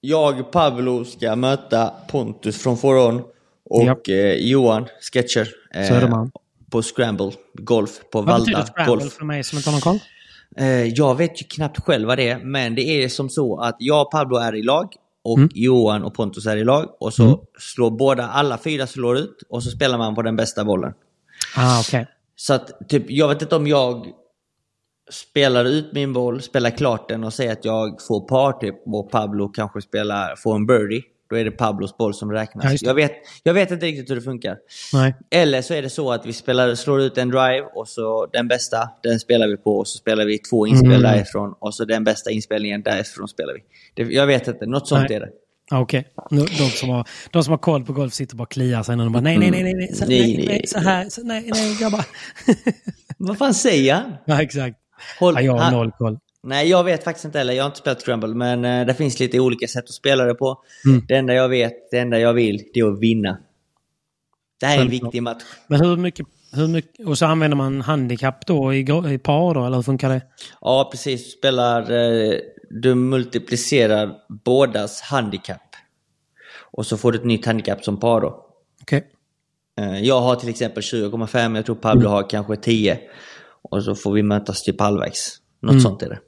Jag, 0.00 0.52
Pablo, 0.52 1.04
ska 1.04 1.36
möta 1.36 1.92
Pontus 2.08 2.62
från 2.62 2.78
Foron 2.78 3.22
och 3.70 4.08
eh, 4.08 4.34
Johan 4.34 4.86
Sketcher 5.12 5.48
eh, 5.74 6.24
på 6.70 6.82
Scramble 6.82 7.32
Golf 7.54 7.90
på 8.12 8.20
Vad 8.22 8.40
betyder 8.40 8.58
Valda 8.58 8.72
scramble 8.72 8.96
Golf. 8.96 9.12
för 9.12 9.24
mig 9.24 9.44
som 9.44 9.58
inte 9.58 9.68
har 9.70 9.72
någon 9.72 9.80
koll? 9.80 9.98
Eh, 10.56 10.84
jag 10.84 11.14
vet 11.14 11.42
ju 11.42 11.46
knappt 11.46 11.80
själv 11.80 12.08
vad 12.08 12.18
det 12.18 12.28
är, 12.28 12.38
men 12.38 12.74
det 12.74 12.82
är 12.82 13.08
som 13.08 13.28
så 13.28 13.60
att 13.60 13.76
jag 13.78 14.02
och 14.02 14.10
Pablo 14.10 14.36
är 14.36 14.54
i 14.54 14.62
lag 14.62 14.94
och 15.24 15.38
Johan 15.54 16.04
och 16.04 16.14
Pontus 16.14 16.46
är 16.46 16.56
i 16.56 16.64
lag 16.64 16.88
och 17.00 17.14
så 17.14 17.44
slår 17.58 17.90
båda, 17.90 18.28
alla 18.28 18.58
fyra 18.58 18.86
slår 18.86 19.18
ut 19.18 19.42
och 19.48 19.62
så 19.62 19.70
spelar 19.70 19.98
man 19.98 20.14
på 20.14 20.22
den 20.22 20.36
bästa 20.36 20.64
bollen. 20.64 20.92
Ah, 21.56 21.80
okej. 21.80 22.06
Så 22.36 22.54
att 22.54 22.88
typ, 22.88 23.04
jag 23.08 23.28
vet 23.28 23.42
inte 23.42 23.56
om 23.56 23.66
jag 23.66 24.06
spelar 25.10 25.64
ut 25.64 25.92
min 25.92 26.12
boll, 26.12 26.42
spelar 26.42 26.70
klart 26.70 27.08
den 27.08 27.24
och 27.24 27.32
säger 27.32 27.52
att 27.52 27.64
jag 27.64 28.02
får 28.02 28.28
par 28.28 28.52
typ 28.52 28.74
och 28.86 29.10
Pablo 29.10 29.48
kanske 29.48 29.82
spelar, 29.82 30.36
får 30.36 30.54
en 30.54 30.66
birdie. 30.66 31.02
Då 31.32 31.38
är 31.38 31.44
det 31.44 31.50
Pablos 31.50 31.96
boll 31.96 32.14
som 32.14 32.32
räknas. 32.32 32.64
Ja, 32.64 32.76
jag, 32.80 32.94
vet, 32.94 33.12
jag 33.42 33.54
vet 33.54 33.70
inte 33.70 33.86
riktigt 33.86 34.10
hur 34.10 34.14
det 34.16 34.22
funkar. 34.22 34.56
Nej. 34.92 35.14
Eller 35.30 35.62
så 35.62 35.74
är 35.74 35.82
det 35.82 35.90
så 35.90 36.12
att 36.12 36.26
vi 36.26 36.32
spelar, 36.32 36.74
slår 36.74 37.00
ut 37.00 37.18
en 37.18 37.28
drive 37.30 37.62
och 37.74 37.88
så 37.88 38.26
den 38.32 38.48
bästa, 38.48 38.88
den 39.02 39.20
spelar 39.20 39.48
vi 39.48 39.56
på 39.56 39.78
och 39.78 39.88
så 39.88 39.98
spelar 39.98 40.24
vi 40.24 40.38
två 40.38 40.66
inspel 40.66 40.90
Mm. 40.90 41.02
därifrån 41.02 41.54
och 41.58 41.74
så 41.74 41.84
den 41.84 42.04
bästa 42.04 42.30
inspelningen 42.30 42.82
därifrån 42.82 43.28
spelar 43.28 43.54
vi. 43.54 43.60
Det, 44.04 44.12
jag 44.12 44.26
vet 44.26 44.48
inte, 44.48 44.66
något 44.66 44.88
sånt 44.88 45.06
Nej. 45.08 45.16
är 45.16 45.20
det. 45.20 45.28
Okej. 45.72 46.08
Nu, 46.30 46.40
De, 46.40 46.70
som 46.70 46.88
har, 46.88 47.08
de 47.30 47.44
som 47.44 47.50
har 47.50 47.58
koll 47.58 47.84
på 47.84 47.92
golf 47.92 48.12
sitter 48.14 48.36
bara 48.36 48.42
och 48.42 48.50
kliar 48.50 48.82
sig 48.82 48.96
när 48.96 49.04
de 49.04 49.12
bara 49.12 49.20
nej, 49.22 49.38
nej, 49.38 49.50
nej, 49.50 49.62
nej, 49.62 49.74
nej, 49.74 49.94
så, 49.94 50.04
Nej, 50.06 50.36
nej, 50.36 50.46
nej. 50.46 50.62
så 50.66 50.78
här, 50.78 51.08
så, 51.08 51.22
nej, 51.22 51.50
nej, 51.54 51.76
grabbar. 51.80 52.04
Vad 53.18 53.38
fan 53.38 53.54
säger 53.54 53.94
han? 53.94 54.12
ja, 54.24 54.42
exakt. 54.42 54.76
Håll- 55.20 55.34
Ja, 55.34 55.40
jag 55.40 55.56
har 55.58 55.70
noll 55.70 55.90
koll. 55.98 56.18
Nej, 56.42 56.68
jag 56.68 56.84
vet 56.84 57.04
faktiskt 57.04 57.24
inte 57.24 57.38
heller. 57.38 57.52
Jag 57.52 57.62
har 57.64 57.68
inte 57.68 57.78
spelat 57.78 58.02
Scramble, 58.02 58.34
men 58.34 58.64
eh, 58.64 58.86
det 58.86 58.94
finns 58.94 59.20
lite 59.20 59.40
olika 59.40 59.68
sätt 59.68 59.84
att 59.84 59.90
spela 59.94 60.24
det 60.24 60.34
på. 60.34 60.62
Mm. 60.86 61.04
Det 61.08 61.14
enda 61.16 61.34
jag 61.34 61.48
vet, 61.48 61.90
det 61.90 61.98
enda 61.98 62.18
jag 62.18 62.32
vill, 62.32 62.62
det 62.74 62.80
är 62.80 62.92
att 62.92 62.98
vinna. 63.00 63.38
Det 64.60 64.66
här 64.66 64.76
är 64.76 64.80
en 64.82 64.88
Självklart. 64.88 65.06
viktig 65.08 65.22
match. 65.22 65.42
Men 65.66 65.80
hur 65.80 65.96
mycket, 65.96 66.26
hur 66.52 66.68
mycket... 66.68 67.06
Och 67.06 67.18
så 67.18 67.26
använder 67.26 67.56
man 67.56 67.80
handikapp 67.80 68.46
då 68.46 68.74
i, 68.74 68.78
i 69.14 69.18
par 69.18 69.54
då, 69.54 69.64
eller 69.66 69.76
hur 69.76 69.82
funkar 69.82 70.08
det? 70.08 70.22
Ja, 70.60 70.88
precis. 70.92 71.24
Du 71.24 71.30
spelar... 71.30 71.90
Eh, 71.92 72.38
du 72.70 72.94
multiplicerar 72.94 74.14
bådas 74.44 75.00
handikapp. 75.00 75.60
Och 76.60 76.86
så 76.86 76.96
får 76.96 77.12
du 77.12 77.18
ett 77.18 77.24
nytt 77.24 77.46
handikapp 77.46 77.84
som 77.84 78.00
par 78.00 78.20
då. 78.20 78.46
Okej. 78.82 79.06
Eh, 79.80 79.98
jag 79.98 80.20
har 80.20 80.36
till 80.36 80.48
exempel 80.48 80.82
20,5, 80.82 81.56
jag 81.56 81.66
tror 81.66 81.76
Pablo 81.76 82.08
har 82.08 82.30
kanske 82.30 82.56
10. 82.56 82.98
Och 83.70 83.84
så 83.84 83.94
får 83.94 84.12
vi 84.12 84.22
mötas 84.22 84.62
typ 84.62 84.80
halvvägs. 84.80 85.36
Något 85.60 85.70
Mm. 85.70 85.80
sånt 85.82 86.02
är 86.02 86.08
det. 86.08 86.18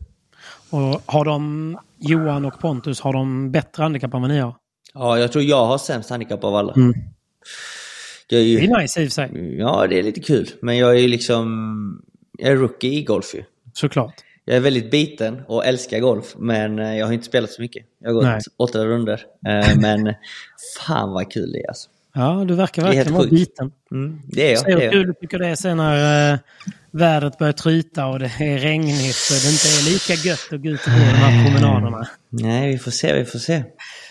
Och 0.75 1.03
har 1.07 1.25
de, 1.25 1.79
Johan 1.99 2.45
och 2.45 2.61
Pontus, 2.61 3.01
har 3.01 3.13
de 3.13 3.53
bättre 3.53 3.83
handikapp 3.83 4.15
än 4.15 4.21
vad 4.21 4.31
ni 4.31 4.39
har? 4.39 4.55
Ja, 4.95 5.19
jag 5.19 5.33
tror 5.33 5.45
jag 5.45 5.67
har 5.67 5.79
sämst 5.79 6.11
handikapp 6.11 6.45
av 6.45 6.55
alla. 6.55 6.73
Mm. 6.73 6.95
Jag 8.29 8.41
är 8.41 8.45
ju... 8.45 8.57
Det 8.59 8.65
är 8.67 8.81
nice 8.81 9.03
i 9.03 9.07
och 9.07 9.13
för 9.13 9.15
sig, 9.15 9.57
Ja, 9.59 9.87
det 9.87 9.99
är 9.99 10.03
lite 10.03 10.21
kul. 10.21 10.49
Men 10.63 10.77
jag 10.79 10.91
är 10.91 10.99
ju 11.01 11.09
liksom... 11.09 12.03
Jag 12.39 12.53
är 12.53 12.57
rookie 12.57 12.93
i 12.93 13.03
golf 13.05 13.35
ju. 13.35 13.43
såklart. 13.73 14.15
Jag 14.45 14.57
är 14.57 14.61
väldigt 14.61 14.91
biten 14.91 15.43
och 15.49 15.67
älskar 15.67 16.01
golf, 16.01 16.35
men 16.39 16.79
eh, 16.79 16.97
jag 16.99 17.07
har 17.07 17.13
inte 17.13 17.27
spelat 17.27 17.51
så 17.51 17.63
mycket. 17.63 17.87
Jag 17.99 18.09
har 18.09 18.15
gått 18.15 18.25
Nej. 18.25 18.41
åtta 18.57 18.85
runder. 18.85 19.21
Eh, 19.49 19.77
Men 19.81 20.15
fan 20.87 21.11
vad 21.13 21.33
kul 21.33 21.53
det 21.53 21.59
är 21.59 21.69
alltså. 21.69 21.91
Ja, 22.17 22.45
du 22.49 22.55
verkar 22.55 22.83
verkligen 22.83 23.15
vara 23.15 23.27
biten. 23.27 23.73
Mm, 23.91 24.21
det 24.27 24.47
är 24.47 24.51
jag. 24.51 24.59
Säg 24.59 24.75
Det 24.75 24.85
är 24.85 24.85
hur 24.85 24.91
kul 24.91 25.07
du 25.07 25.15
tycker 25.15 25.39
det 25.39 25.49
är 25.49 25.55
sen 25.55 25.77
när 25.77 26.33
eh, 26.33 26.39
vädret 26.91 27.39
börjar 27.39 27.53
tryta 27.53 28.07
och 28.07 28.19
det 28.19 28.25
är 28.39 28.59
regnigt 28.59 29.17
och 29.31 29.37
det 29.43 29.51
inte 29.53 29.69
är 29.69 29.93
lika 29.93 30.29
gött 30.29 30.49
att 30.53 30.63
gå 30.63 30.69
ut 30.69 30.87
och 30.87 30.93
gå 30.93 30.99
de 30.99 31.05
här 31.05 31.45
promenaderna. 31.45 32.09
Nej, 32.31 32.73
vi 32.73 32.79
får 32.79 32.91
se, 32.91 33.19
vi 33.19 33.25
får 33.25 33.39
se. 33.39 33.65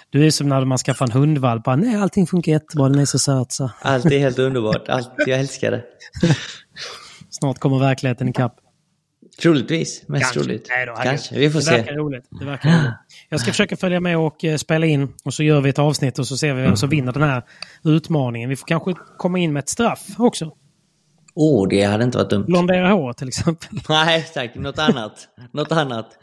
Du 0.10 0.26
är 0.26 0.32
som 0.32 0.50
när 0.50 0.66
man 0.66 0.78
skaffar 0.78 1.06
en 1.06 1.12
hundvalp. 1.12 1.66
Nej, 1.66 1.96
allting 1.96 2.28
funkar 2.28 2.52
jättebra, 2.52 2.90
den 2.90 3.00
är 3.00 3.06
så 3.06 3.20
söt 3.20 3.52
så. 3.52 3.72
Allt 3.82 4.06
är 4.06 4.20
helt 4.20 4.40
underbart. 4.40 4.90
Allt, 4.90 5.12
jag 5.18 5.40
älskar 5.40 5.72
det. 5.72 5.84
Snart 7.30 7.60
kommer 7.60 7.80
verkligheten 7.80 8.30
ikapp. 8.30 8.56
Troligtvis. 9.42 10.04
Mest 10.08 10.34
troligt. 10.34 10.68
Nej 10.70 10.86
då. 10.86 10.96
Kanske. 10.96 11.40
Vi 11.40 11.50
får 11.50 11.60
det 11.60 11.66
se. 11.66 11.72
Verkar 11.78 11.94
roligt. 11.94 12.28
Det 12.40 12.46
verkar 12.46 12.70
roligt. 12.70 12.94
Jag 13.30 13.40
ska 13.40 13.52
försöka 13.52 13.78
följa 13.78 14.00
med 14.00 14.18
och 14.18 14.44
eh, 14.44 14.58
spela 14.58 14.86
in 14.86 15.14
och 15.24 15.34
så 15.34 15.44
gör 15.44 15.62
vi 15.62 15.70
ett 15.70 15.80
avsnitt 15.80 16.20
och 16.20 16.28
så 16.28 16.38
ser 16.38 16.54
vi 16.54 16.62
vem 16.62 16.76
som 16.76 16.90
vinner 16.90 17.12
den 17.12 17.24
här 17.24 17.44
utmaningen. 17.84 18.50
Vi 18.50 18.56
får 18.56 18.68
kanske 18.68 18.94
komma 19.18 19.40
in 19.40 19.54
med 19.54 19.60
ett 19.64 19.70
straff 19.70 20.06
också. 20.18 20.52
Åh, 21.36 21.64
oh, 21.64 21.70
det 21.70 21.84
hade 21.84 22.04
inte 22.04 22.18
varit 22.18 22.30
dumt. 22.30 22.46
Blondera 22.46 22.92
hår 22.92 23.14
till 23.14 23.28
exempel. 23.28 23.80
Nej, 23.90 24.26
tack. 24.34 24.56
Något 24.56 24.80
annat. 24.80 25.28
Något 25.52 25.72
annat. 25.72 26.18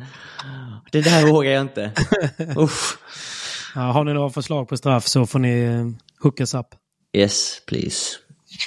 Det 0.93 1.01
där 1.01 1.27
vågar 1.27 1.51
jag 1.51 1.61
inte. 1.61 1.93
Uff. 2.57 2.99
Ja, 3.75 3.81
har 3.81 4.05
ni 4.05 4.15
några 4.15 4.31
förslag 4.31 4.69
på 4.69 4.77
straff 4.77 5.07
så 5.07 5.27
får 5.27 5.39
ni 5.39 5.61
eh, 5.61 5.87
hook 6.23 6.41
us 6.41 6.55
up. 6.55 6.67
Yes, 7.13 7.63
please. 7.67 8.17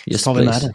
Yes, 0.06 0.24
tar 0.24 0.34
vi 0.34 0.46
med 0.46 0.62
det. 0.62 0.74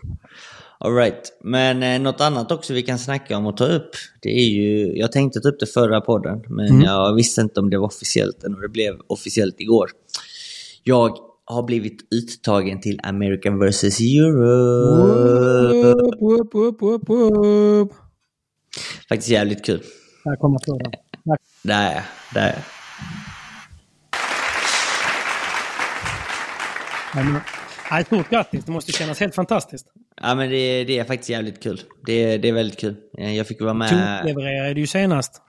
All 0.81 0.95
right. 0.95 1.33
Men 1.45 1.83
eh, 1.83 2.01
något 2.01 2.20
annat 2.20 2.53
också 2.53 2.74
vi 2.74 2.83
kan 2.83 2.99
snacka 2.99 3.37
om 3.37 3.47
och 3.47 3.57
ta 3.57 3.66
upp. 3.66 3.91
Det 4.20 4.29
är 4.29 4.49
ju, 4.49 4.97
jag 4.99 5.12
tänkte 5.12 5.41
ta 5.41 5.49
upp 5.49 5.61
det 5.61 5.66
förra 5.66 6.01
podden, 6.01 6.43
men 6.49 6.66
Mm. 6.66 6.81
jag 6.83 7.14
visste 7.14 7.41
inte 7.41 7.61
om 7.61 7.70
det 7.70 7.79
var 7.79 7.87
officiellt 7.87 8.45
än 8.45 8.55
och 8.55 8.61
det 8.61 8.68
blev 8.68 8.95
officiellt 9.07 9.61
igår. 9.61 9.91
Jag 10.83 11.16
har 11.45 11.62
blivit 11.62 11.99
uttagen 12.14 12.81
till 12.81 13.01
American 13.03 13.59
vs 13.59 13.85
Europe. 14.01 16.03
Whoop, 16.20 16.55
whoop, 16.55 16.83
whoop, 16.83 17.09
whoop. 17.09 17.93
Faktiskt 19.09 19.31
jävligt 19.31 19.64
kul. 19.64 19.83
Här 20.24 20.37
kommer 20.37 20.57
applåden. 20.57 20.93
Där. 21.62 21.62
Där. 21.62 22.03
Där 22.35 22.64
Ja, 27.91 28.05
Stort 28.05 28.31
grattis, 28.31 28.64
det 28.64 28.72
måste 28.72 28.93
kännas 28.93 29.20
helt 29.20 29.35
fantastiskt. 29.35 29.87
Ja 30.20 30.34
men 30.34 30.50
det, 30.50 30.84
det 30.84 30.98
är 30.98 31.04
faktiskt 31.04 31.30
jävligt 31.30 31.62
kul. 31.62 31.80
Det, 32.06 32.38
det 32.38 32.48
är 32.48 32.52
väldigt 32.52 32.78
kul. 32.78 32.96
Eh, 33.18 33.36
Jag 33.36 33.46
fick 33.46 33.60
vara 33.60 33.74
med... 33.74 33.88
Toklevererade 34.22 34.74
du 34.74 34.80
ju 34.80 34.86
senast. 34.86 35.42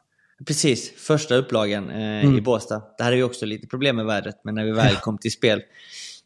Precis, 0.48 0.92
första 1.08 1.36
upplagan 1.36 1.90
eh, 1.90 1.96
Mm. 2.26 2.38
i 2.38 2.42
Båstad. 2.42 2.82
Det 2.98 3.04
hade 3.04 3.16
ju 3.16 3.24
också 3.24 3.46
lite 3.46 3.68
problem 3.68 3.96
med 3.96 4.06
vädret, 4.06 4.36
men 4.44 4.56
när 4.56 4.64
vi 4.66 4.72
väl 4.72 4.96
kom 5.02 5.18
till 5.18 5.32
spel 5.32 5.62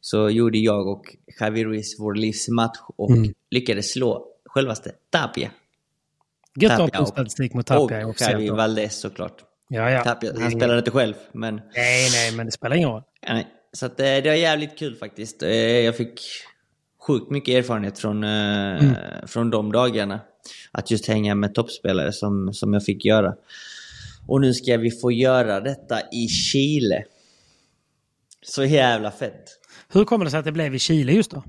så 0.01 0.29
gjorde 0.29 0.57
jag 0.57 0.87
och 0.87 1.15
Javi 1.39 1.65
Ruiz 1.65 1.99
vår 1.99 2.15
livsmatch 2.15 2.77
och 2.97 3.11
Mm. 3.11 3.33
lyckades 3.51 3.91
slå 3.91 4.27
självaste 4.45 4.91
Tapia. 5.09 5.51
Gött 6.55 6.79
att 6.79 6.95
ha 6.95 7.01
och- 7.01 7.07
statistik 7.07 7.53
mot 7.53 7.65
Tapia 7.67 8.03
Och 8.03 8.09
också. 8.09 8.23
Javi 8.31 8.49
Valdez 8.49 8.99
såklart. 8.99 9.37
Ja, 9.69 9.91
ja. 9.91 10.03
Tapia, 10.03 10.31
han 10.39 10.51
spelade 10.51 10.79
inte 10.79 10.91
själv, 10.91 11.13
men... 11.31 11.55
Nej, 11.75 12.09
nej, 12.11 12.31
men 12.35 12.45
det 12.45 12.51
spelar 12.51 12.75
ingen 12.75 12.89
roll. 12.89 13.03
Nej. 13.29 13.47
Så 13.73 13.85
att, 13.85 13.99
eh, 13.99 14.05
det 14.05 14.21
var 14.25 14.33
jävligt 14.33 14.77
kul 14.79 14.95
faktiskt. 14.95 15.43
Eh, 15.43 15.49
Jag 15.55 15.97
fick 15.97 16.21
sjukt 17.07 17.31
mycket 17.31 17.53
erfarenhet 17.55 17.99
från, 17.99 18.23
eh, 18.23 18.29
Mm. 18.83 18.95
från 19.27 19.49
de 19.49 19.71
dagarna. 19.71 20.19
Att 20.71 20.91
just 20.91 21.07
hänga 21.07 21.35
med 21.35 21.53
toppspelare 21.55 22.11
som, 22.11 22.53
som 22.53 22.73
jag 22.73 22.85
fick 22.85 23.05
göra. 23.05 23.33
Och 24.27 24.41
nu 24.41 24.53
ska 24.53 24.77
vi 24.77 24.91
få 24.91 25.11
göra 25.11 25.59
detta 25.59 25.99
i 26.11 26.27
Chile. 26.27 27.03
Så 28.45 28.65
jävla 28.65 29.11
fett. 29.11 29.43
Hur 29.93 30.05
kommer 30.05 30.25
det 30.25 30.31
sig 30.31 30.39
att 30.39 30.45
det 30.45 30.51
blev 30.51 30.75
i 30.75 30.79
Chile 30.79 31.11
just 31.11 31.31
då? 31.31 31.43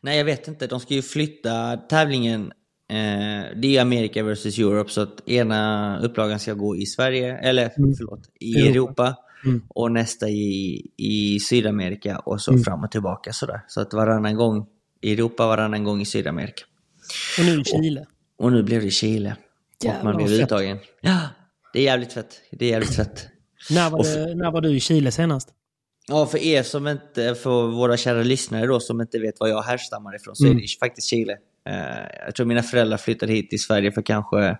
Nej, 0.00 0.18
jag 0.18 0.24
vet 0.24 0.48
inte. 0.48 0.66
De 0.66 0.80
ska 0.80 0.94
ju 0.94 1.02
flytta 1.02 1.76
tävlingen. 1.76 2.52
Eh, 2.90 3.56
det 3.56 3.76
är 3.76 3.80
Amerika 3.80 4.22
vs 4.22 4.58
Europe, 4.58 4.90
så 4.90 5.00
att 5.00 5.28
ena 5.28 5.98
upplagan 6.02 6.38
ska 6.38 6.54
gå 6.54 6.76
i 6.76 6.86
Sverige, 6.86 7.38
eller 7.38 7.70
förlåt, 7.96 8.20
i 8.40 8.52
Europa. 8.54 8.70
Europa. 8.70 9.16
Mm. 9.44 9.62
Och 9.68 9.92
nästa 9.92 10.28
i, 10.28 10.86
i 10.96 11.40
Sydamerika 11.40 12.18
och 12.18 12.40
så 12.40 12.50
Mm. 12.50 12.64
fram 12.64 12.84
och 12.84 12.90
tillbaka 12.90 13.32
sådär. 13.32 13.60
Så 13.68 13.80
att 13.80 13.92
varannan 13.94 14.36
gång 14.36 14.66
i 15.04 15.12
Europa, 15.12 15.46
varannan 15.46 15.84
gång 15.84 16.00
i 16.00 16.04
Sydamerika. 16.04 16.64
Och 17.38 17.44
nu 17.44 17.60
i 17.60 17.64
Chile. 17.64 18.06
Och 18.38 18.52
nu 18.52 18.62
blev 18.62 18.82
det 18.82 18.90
Chile. 18.90 19.36
Jävlar, 19.82 19.98
och 19.98 20.04
man 20.04 20.16
blev 20.16 20.28
uttagen. 20.40 20.78
Ja, 21.00 21.18
det 21.72 21.78
är 21.78 21.82
jävligt 21.82 22.12
fett. 22.12 22.40
Det 22.50 22.64
är 22.66 22.70
jävligt 22.70 22.96
fett. 22.96 23.26
När 23.70 23.90
var, 23.90 23.98
Och 23.98 24.04
det, 24.04 24.34
när 24.34 24.50
var 24.50 24.60
du 24.60 24.76
i 24.76 24.80
Chile 24.80 25.10
senast? 25.12 25.48
Ja, 26.08 26.26
för 26.26 26.38
er 26.38 26.62
som 26.62 26.88
inte, 26.88 27.34
för 27.34 27.66
våra 27.66 27.96
kära 27.96 28.22
lyssnare 28.22 28.66
då 28.66 28.80
som 28.80 29.00
inte 29.00 29.18
vet 29.18 29.40
var 29.40 29.48
jag 29.48 29.62
härstammar 29.62 30.16
ifrån 30.16 30.36
så 30.36 30.44
Mm. 30.44 30.56
är 30.56 30.60
det 30.62 30.68
faktiskt 30.80 31.08
Chile. 31.08 31.32
Eh, 31.68 32.24
jag 32.26 32.34
tror 32.34 32.46
mina 32.46 32.62
föräldrar 32.62 32.96
flyttade 32.96 33.32
hit 33.32 33.50
till 33.50 33.62
Sverige 33.62 33.92
för 33.92 34.02
kanske, 34.02 34.58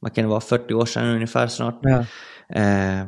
vad 0.00 0.14
kan 0.14 0.24
det 0.24 0.28
vara, 0.30 0.40
40 0.40 0.74
år 0.74 0.86
sedan 0.86 1.06
ungefär 1.14 1.46
snart. 1.48 1.80
Ja. 1.82 2.06
Eh, 2.60 3.04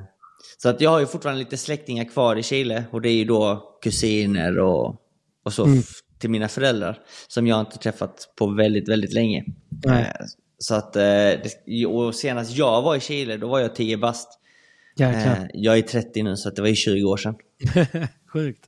så 0.59 0.69
att 0.69 0.81
jag 0.81 0.91
har 0.91 1.01
ju 1.01 1.07
fortfarande 1.07 1.39
lite 1.39 1.57
släktingar 1.57 2.05
kvar 2.05 2.37
i 2.37 2.43
Chile 2.43 2.85
och 2.91 3.03
det 3.03 3.09
är 3.09 3.15
ju 3.15 3.25
då 3.25 3.79
kusiner 3.83 4.59
och, 4.59 4.97
och 5.45 5.53
så 5.53 5.65
Mm. 5.65 5.83
Till 6.19 6.31
mina 6.31 6.49
föräldrar 6.49 6.99
som 7.29 7.47
jag 7.47 7.61
inte 7.61 7.79
träffat 7.79 8.29
på 8.39 8.47
väldigt, 8.47 8.89
väldigt 8.89 9.13
länge. 9.13 9.45
Nej. 9.85 10.03
Eh, 10.03 10.27
så 10.59 10.75
att, 10.75 10.97
eh, 10.97 11.89
och 11.89 12.15
senast 12.15 12.57
jag 12.57 12.83
var 12.83 12.97
i 12.97 13.01
Chile, 13.01 13.37
då 13.37 13.49
var 13.49 13.61
jag 13.61 13.75
10 13.75 13.97
bast. 13.97 14.29
Jäklar. 14.99 15.33
Eh, 15.37 15.47
jag 15.55 15.79
är 15.79 15.83
30 15.83 16.23
nu 16.23 16.37
så 16.37 16.51
det 16.51 16.61
var 16.63 16.69
ju 16.69 16.75
20 16.75 17.05
år 17.05 17.17
sedan. 17.17 17.35
Sjukt. 18.33 18.65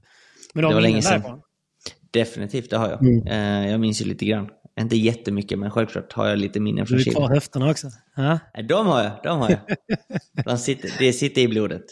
Men 0.54 0.62
du 0.62 0.62
det 0.62 0.66
har 0.66 0.74
var 0.74 0.80
länge 0.80 1.02
sedan. 1.02 1.20
därifrån? 1.20 1.40
Definitivt, 2.10 2.70
det 2.70 2.76
har 2.76 2.90
jag. 2.90 3.02
Mm. 3.02 3.68
Jag 3.70 3.80
minns 3.80 4.00
ju 4.02 4.04
lite 4.04 4.24
grann. 4.24 4.48
Inte 4.80 4.96
jättemycket, 4.96 5.58
men 5.58 5.70
självklart 5.70 6.12
har 6.12 6.26
jag 6.28 6.38
lite 6.38 6.60
minnen 6.60 6.84
Du 6.84 6.88
från 6.88 6.98
Chile. 6.98 7.14
kvar 7.16 7.28
höfterna 7.28 7.70
också? 7.70 7.86
Ja, 8.16 8.38
De 8.68 8.86
har 8.86 9.02
jag, 9.04 9.12
de 9.22 9.38
har 9.38 9.50
jag. 9.50 9.60
De 10.44 10.58
sitter, 10.58 10.90
det 10.98 11.12
sitter 11.12 11.42
i 11.42 11.48
blodet. 11.48 11.82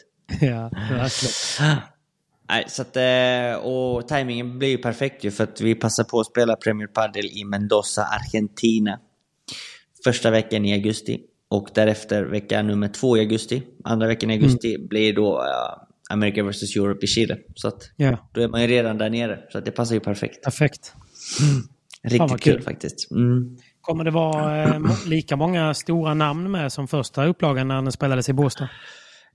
ja 0.40 0.70
verkligen. 0.90 1.76
Nej, 2.48 2.64
så 2.68 2.82
att, 2.82 2.96
eh, 2.96 3.64
och 3.64 4.08
tajmingen 4.08 4.58
blir 4.58 4.68
ju 4.68 4.78
perfekt 4.78 5.24
ju 5.24 5.30
för 5.30 5.44
att 5.44 5.60
vi 5.60 5.74
passar 5.74 6.04
på 6.04 6.20
att 6.20 6.26
spela 6.26 6.56
Premier 6.56 6.86
Padel 6.86 7.26
i 7.26 7.44
Mendoza, 7.44 8.02
Argentina. 8.02 9.00
Första 10.04 10.30
veckan 10.30 10.64
i 10.64 10.72
augusti 10.72 11.20
och 11.48 11.68
därefter 11.74 12.24
vecka 12.24 12.62
nummer 12.62 12.88
två 12.88 13.16
i 13.16 13.20
augusti. 13.20 13.62
Andra 13.84 14.06
veckan 14.06 14.30
i 14.30 14.34
augusti 14.34 14.78
blir 14.78 15.12
då 15.12 15.42
eh, 15.42 15.82
America 16.10 16.42
vs 16.42 16.76
Europe 16.76 17.04
i 17.04 17.06
Chile. 17.06 17.38
Så 17.54 17.68
att 17.68 17.90
Ja, 17.96 18.30
då 18.32 18.40
är 18.40 18.48
man 18.48 18.62
ju 18.62 18.66
redan 18.66 18.98
där 18.98 19.10
nere. 19.10 19.38
Så 19.52 19.58
att 19.58 19.64
det 19.64 19.70
passar 19.70 19.94
ju 19.94 20.00
perfekt. 20.00 20.44
perfekt. 20.44 20.92
Riktigt 22.02 22.30
vad 22.30 22.40
kul. 22.40 22.54
kul. 22.54 22.62
faktiskt. 22.62 23.10
Mm. 23.10 23.56
Kommer 23.80 24.04
det 24.04 24.10
vara 24.10 24.64
eh, 24.64 24.80
lika 25.06 25.36
många 25.36 25.74
stora 25.74 26.14
namn 26.14 26.50
med 26.50 26.72
som 26.72 26.88
första 26.88 27.26
upplagan 27.26 27.68
när 27.68 27.82
den 27.82 27.92
spelades 27.92 28.28
i 28.28 28.32
Båstad? 28.32 28.68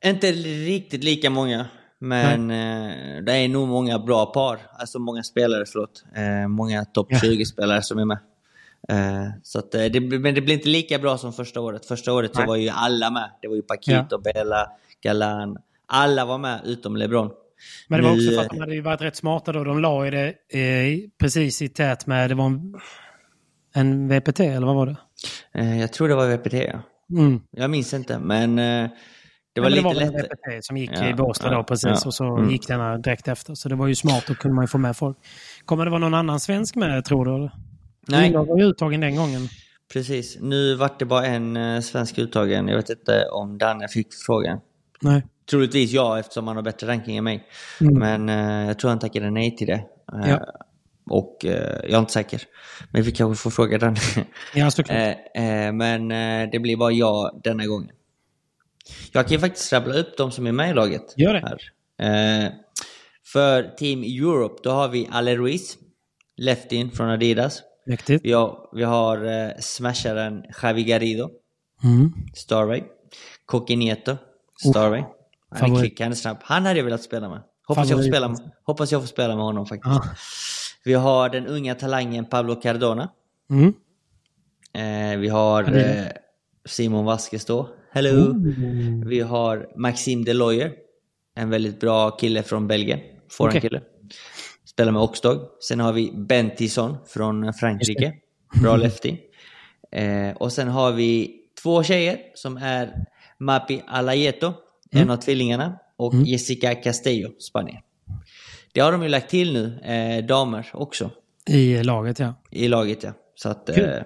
Inte 0.05 0.31
riktigt 0.31 1.03
lika 1.03 1.29
många. 1.29 1.65
Men 2.03 2.51
eh, 2.51 3.23
det 3.23 3.31
är 3.31 3.47
nog 3.47 3.67
många 3.67 3.99
bra 3.99 4.25
par. 4.25 4.59
Alltså 4.79 4.99
många 4.99 5.23
spelare, 5.23 5.63
förlåt. 5.65 6.03
Eh, 6.15 6.47
många 6.47 6.85
topp 6.85 7.07
Ja. 7.09 7.17
20-spelare 7.17 7.81
som 7.81 7.99
är 7.99 8.05
med. 8.05 8.17
Eh, 8.89 9.27
så 9.43 9.59
att, 9.59 9.75
eh, 9.75 9.85
det, 9.85 9.99
men 9.99 10.35
det 10.35 10.41
blir 10.41 10.53
inte 10.53 10.69
lika 10.69 10.99
bra 10.99 11.17
som 11.17 11.33
första 11.33 11.61
året. 11.61 11.85
Första 11.85 12.13
året 12.13 12.35
så 12.35 12.45
var 12.45 12.55
ju 12.55 12.69
alla 12.69 13.11
med. 13.11 13.29
Det 13.41 13.47
var 13.47 13.55
ju 13.55 13.61
Paquito, 13.61 14.17
Bella, 14.17 14.67
Galan. 15.03 15.57
Alla 15.87 16.25
var 16.25 16.37
med 16.37 16.61
utom 16.65 16.95
LeBron. 16.95 17.29
Men 17.87 18.01
det 18.01 18.07
var 18.07 18.13
också 18.13 18.31
för 18.31 18.41
att 18.41 18.49
de 18.49 18.59
hade 18.59 18.75
ju 18.75 18.81
varit 18.81 19.01
rätt 19.01 19.15
smarta 19.15 19.51
då. 19.51 19.63
De 19.63 19.79
la 19.79 20.05
ju 20.05 20.11
det 20.11 20.27
eh, 20.59 21.09
precis 21.19 21.61
i 21.61 21.69
tät 21.69 22.07
med, 22.07 22.29
det 22.29 22.35
var 22.35 22.45
en, 22.45 22.75
en 23.73 24.07
VPT 24.07 24.39
eller 24.39 24.65
vad 24.67 24.75
var 24.75 24.85
det? 24.85 24.95
eh, 25.53 25.79
jag 25.79 25.93
tror 25.93 26.07
det 26.09 26.15
var 26.15 26.37
VPT, 26.37 26.53
ja. 26.53 26.81
Mm. 27.17 27.41
Jag 27.51 27.69
minns 27.69 27.93
inte, 27.93 28.19
men 28.19 28.59
eh, 28.59 28.89
det 29.53 29.61
Det 29.61 29.61
var 29.61 29.69
var, 29.69 29.69
det 29.69 29.75
lite 29.75 29.87
var 29.87 29.93
väl 29.93 30.03
en 30.03 30.13
lättare. 30.13 30.55
VPT 30.57 30.65
som 30.65 30.77
gick 30.77 30.91
Ja, 30.93 31.09
i 31.09 31.13
Båstad 31.13 31.51
ja, 31.51 31.57
då 31.57 31.63
precis 31.63 31.85
ja. 31.85 32.01
och 32.05 32.13
så 32.13 32.37
Mm. 32.37 32.49
gick 32.49 32.67
denna 32.67 32.97
direkt 32.97 33.27
efter. 33.27 33.55
Så 33.55 33.69
det 33.69 33.75
var 33.75 33.87
ju 33.87 33.95
smart, 33.95 34.23
då 34.27 34.35
kunde 34.35 34.55
man 34.55 34.63
ju 34.63 34.67
få 34.67 34.77
med 34.77 34.97
folk. 34.97 35.17
Kommer 35.65 35.85
det 35.85 35.91
vara 35.91 35.99
någon 35.99 36.13
annan 36.13 36.39
svensk 36.39 36.75
med 36.75 37.05
tror 37.05 37.25
du? 37.25 37.49
Nej. 38.07 38.29
Olof 38.35 38.47
var 38.47 38.57
ju 38.57 38.63
uttagen 38.63 39.01
den 39.01 39.15
gången. 39.15 39.41
Precis. 39.93 40.37
Nu 40.41 40.75
vart 40.75 40.99
det 40.99 41.05
bara 41.05 41.25
en 41.25 41.57
eh, 41.57 41.79
svensk 41.81 42.17
uttagen. 42.17 42.67
Jag 42.67 42.75
vet 42.77 42.89
inte 42.89 43.25
om 43.31 43.57
Danne 43.57 43.87
fick 43.87 44.07
frågan. 44.25 44.59
Nej. 45.01 45.23
Troligtvis 45.49 45.91
ja, 45.91 46.19
eftersom 46.19 46.47
han 46.47 46.55
har 46.55 46.63
bättre 46.63 46.87
ranking 46.87 47.17
än 47.17 47.23
mig. 47.23 47.43
Mm. 47.81 47.99
Men 47.99 48.29
eh, 48.29 48.67
jag 48.67 48.79
tror 48.79 48.89
han 48.89 48.99
tackade 48.99 49.31
nej 49.31 49.55
till 49.55 49.67
det. 49.67 49.83
Eh, 50.23 50.29
Ja. 50.29 50.39
Och 51.09 51.45
eh, 51.45 51.79
jag 51.83 51.91
är 51.93 51.99
inte 51.99 52.13
säker. 52.13 52.41
Men 52.91 53.03
vi 53.03 53.11
kanske 53.11 53.43
får 53.43 53.49
fråga 53.51 53.77
Danne. 53.77 53.97
Ja, 54.55 54.71
såklart. 54.71 54.97
eh, 55.35 55.65
eh, 55.65 55.73
men 55.73 56.11
eh, 56.11 56.49
det 56.51 56.59
blir 56.59 56.77
bara 56.77 56.91
jag 56.91 57.41
denna 57.43 57.65
gången. 57.65 57.89
Jag 59.11 59.25
kan 59.27 59.31
ju 59.33 59.39
faktiskt 59.39 59.73
rabbla 59.73 59.93
upp 59.93 60.17
de 60.17 60.31
som 60.31 60.47
är 60.47 60.51
med 60.51 60.69
i 60.69 60.73
laget. 60.73 61.13
Gör 61.17 61.33
det. 61.33 61.39
Här. 61.39 62.43
Eh, 62.45 62.51
för 63.25 63.63
Team 63.63 64.03
Europe, 64.03 64.55
då 64.63 64.69
har 64.71 64.87
vi 64.87 65.07
Ale 65.11 65.35
Ruiz, 65.35 65.77
leftin 66.37 66.91
från 66.91 67.09
Adidas. 67.09 67.61
Mäktigt. 67.85 68.25
Vi 68.25 68.31
har, 68.31 68.69
vi 68.73 68.83
har 68.83 69.25
eh, 69.25 69.49
smasharen 69.59 70.43
Javi 70.63 70.83
Garrido, 70.83 71.29
Mm. 71.83 72.13
Starway. 72.35 72.83
Coquinieto, 73.45 74.17
Starway. 74.69 75.03
Han 75.49 75.75
är 75.75 75.81
kvick, 75.81 75.99
han 76.01 76.11
är 76.11 76.15
snabb. 76.15 76.37
Han 76.41 76.65
hade 76.65 76.79
jag 76.79 76.83
velat 76.85 77.03
spela 77.03 77.29
med. 77.29 77.41
Hoppas 77.67 77.89
jag, 77.89 77.99
får 77.99 78.03
spela, 78.07 78.27
med- 78.27 78.51
hoppas 78.63 78.91
jag 78.91 79.01
får 79.01 79.07
spela 79.07 79.35
med 79.35 79.45
honom 79.45 79.65
faktiskt. 79.65 79.95
Ja. 79.95 80.03
Vi 80.83 80.93
har 80.93 81.29
den 81.29 81.47
unga 81.47 81.75
talangen 81.75 82.25
Pablo 82.25 82.55
Cardona. 82.55 83.09
Mm. 83.49 83.73
Eh, 84.73 85.19
vi 85.19 85.27
har 85.27 85.77
eh, 85.77 86.05
Simon 86.65 87.05
Vasquez 87.05 87.45
då. 87.45 87.69
Hello! 87.93 88.33
Vi 89.05 89.19
har 89.19 89.67
Maxime 89.75 90.23
Deloyer. 90.23 90.71
En 91.35 91.49
väldigt 91.49 91.79
bra 91.79 92.11
kille 92.11 92.43
från 92.43 92.67
Belgien. 92.67 92.99
Foreign-kille. 93.31 93.81
Spelar 94.65 94.91
med 94.91 95.01
Oxdog. 95.01 95.39
Sen 95.59 95.79
har 95.79 95.93
vi 95.93 96.11
Ben 96.11 96.55
Tisson 96.55 96.97
från 97.07 97.53
Frankrike. 97.53 98.13
Bra 98.61 98.75
lefty. 98.75 99.17
Eh, 99.91 100.37
och 100.37 100.51
sen 100.51 100.67
har 100.67 100.91
vi 100.91 101.35
två 101.63 101.83
tjejer 101.83 102.17
som 102.35 102.57
är 102.57 102.93
Mapi 103.39 103.81
Alayeto, 103.87 104.53
en 104.91 105.09
av 105.09 105.17
tvillingarna, 105.17 105.79
och 105.97 106.13
Jessica 106.13 106.75
Castillo, 106.75 107.29
Spanien. 107.39 107.81
Det 108.73 108.79
har 108.79 108.91
de 108.91 109.03
ju 109.03 109.09
lagt 109.09 109.29
till 109.29 109.53
nu, 109.53 109.79
eh, 109.83 110.25
damer 110.25 110.69
också 110.73 111.11
I 111.47 111.83
laget, 111.83 112.19
ja. 112.19 112.33
i 112.51 112.67
laget 112.67 113.03
ja. 113.03 113.13
Så 113.35 113.49
att, 113.49 113.69
eh, 113.69 113.99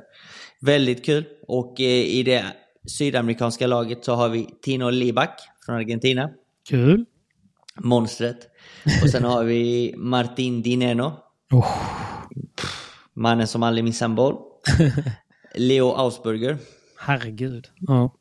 väldigt 0.62 1.06
kul. 1.06 1.26
Och 1.48 1.82
eh, 1.82 1.86
i 1.86 2.24
det 2.24 2.46
sydamerikanska 2.88 3.68
laget 3.68 4.06
så 4.06 4.16
har 4.16 4.30
vi 4.30 4.50
Tino 4.62 4.90
Libak 4.90 5.40
från 5.66 5.76
Argentina. 5.76 6.30
Kul. 6.70 7.06
Monstret. 7.80 8.50
Och 9.04 9.10
sen 9.10 9.24
har 9.24 9.44
vi 9.44 9.94
Martin 9.98 10.62
Dineno. 10.62 11.14
Oh. 11.52 11.72
Mannen 13.14 13.48
som 13.48 13.64
aldrig 13.64 13.84
missar 13.84 14.06
en 14.06 14.16
boll. 14.16 14.38
Leo 15.56 15.92
Ausburger. 15.92 16.58
Herregud. 17.00 17.68
Ja. 17.80 18.14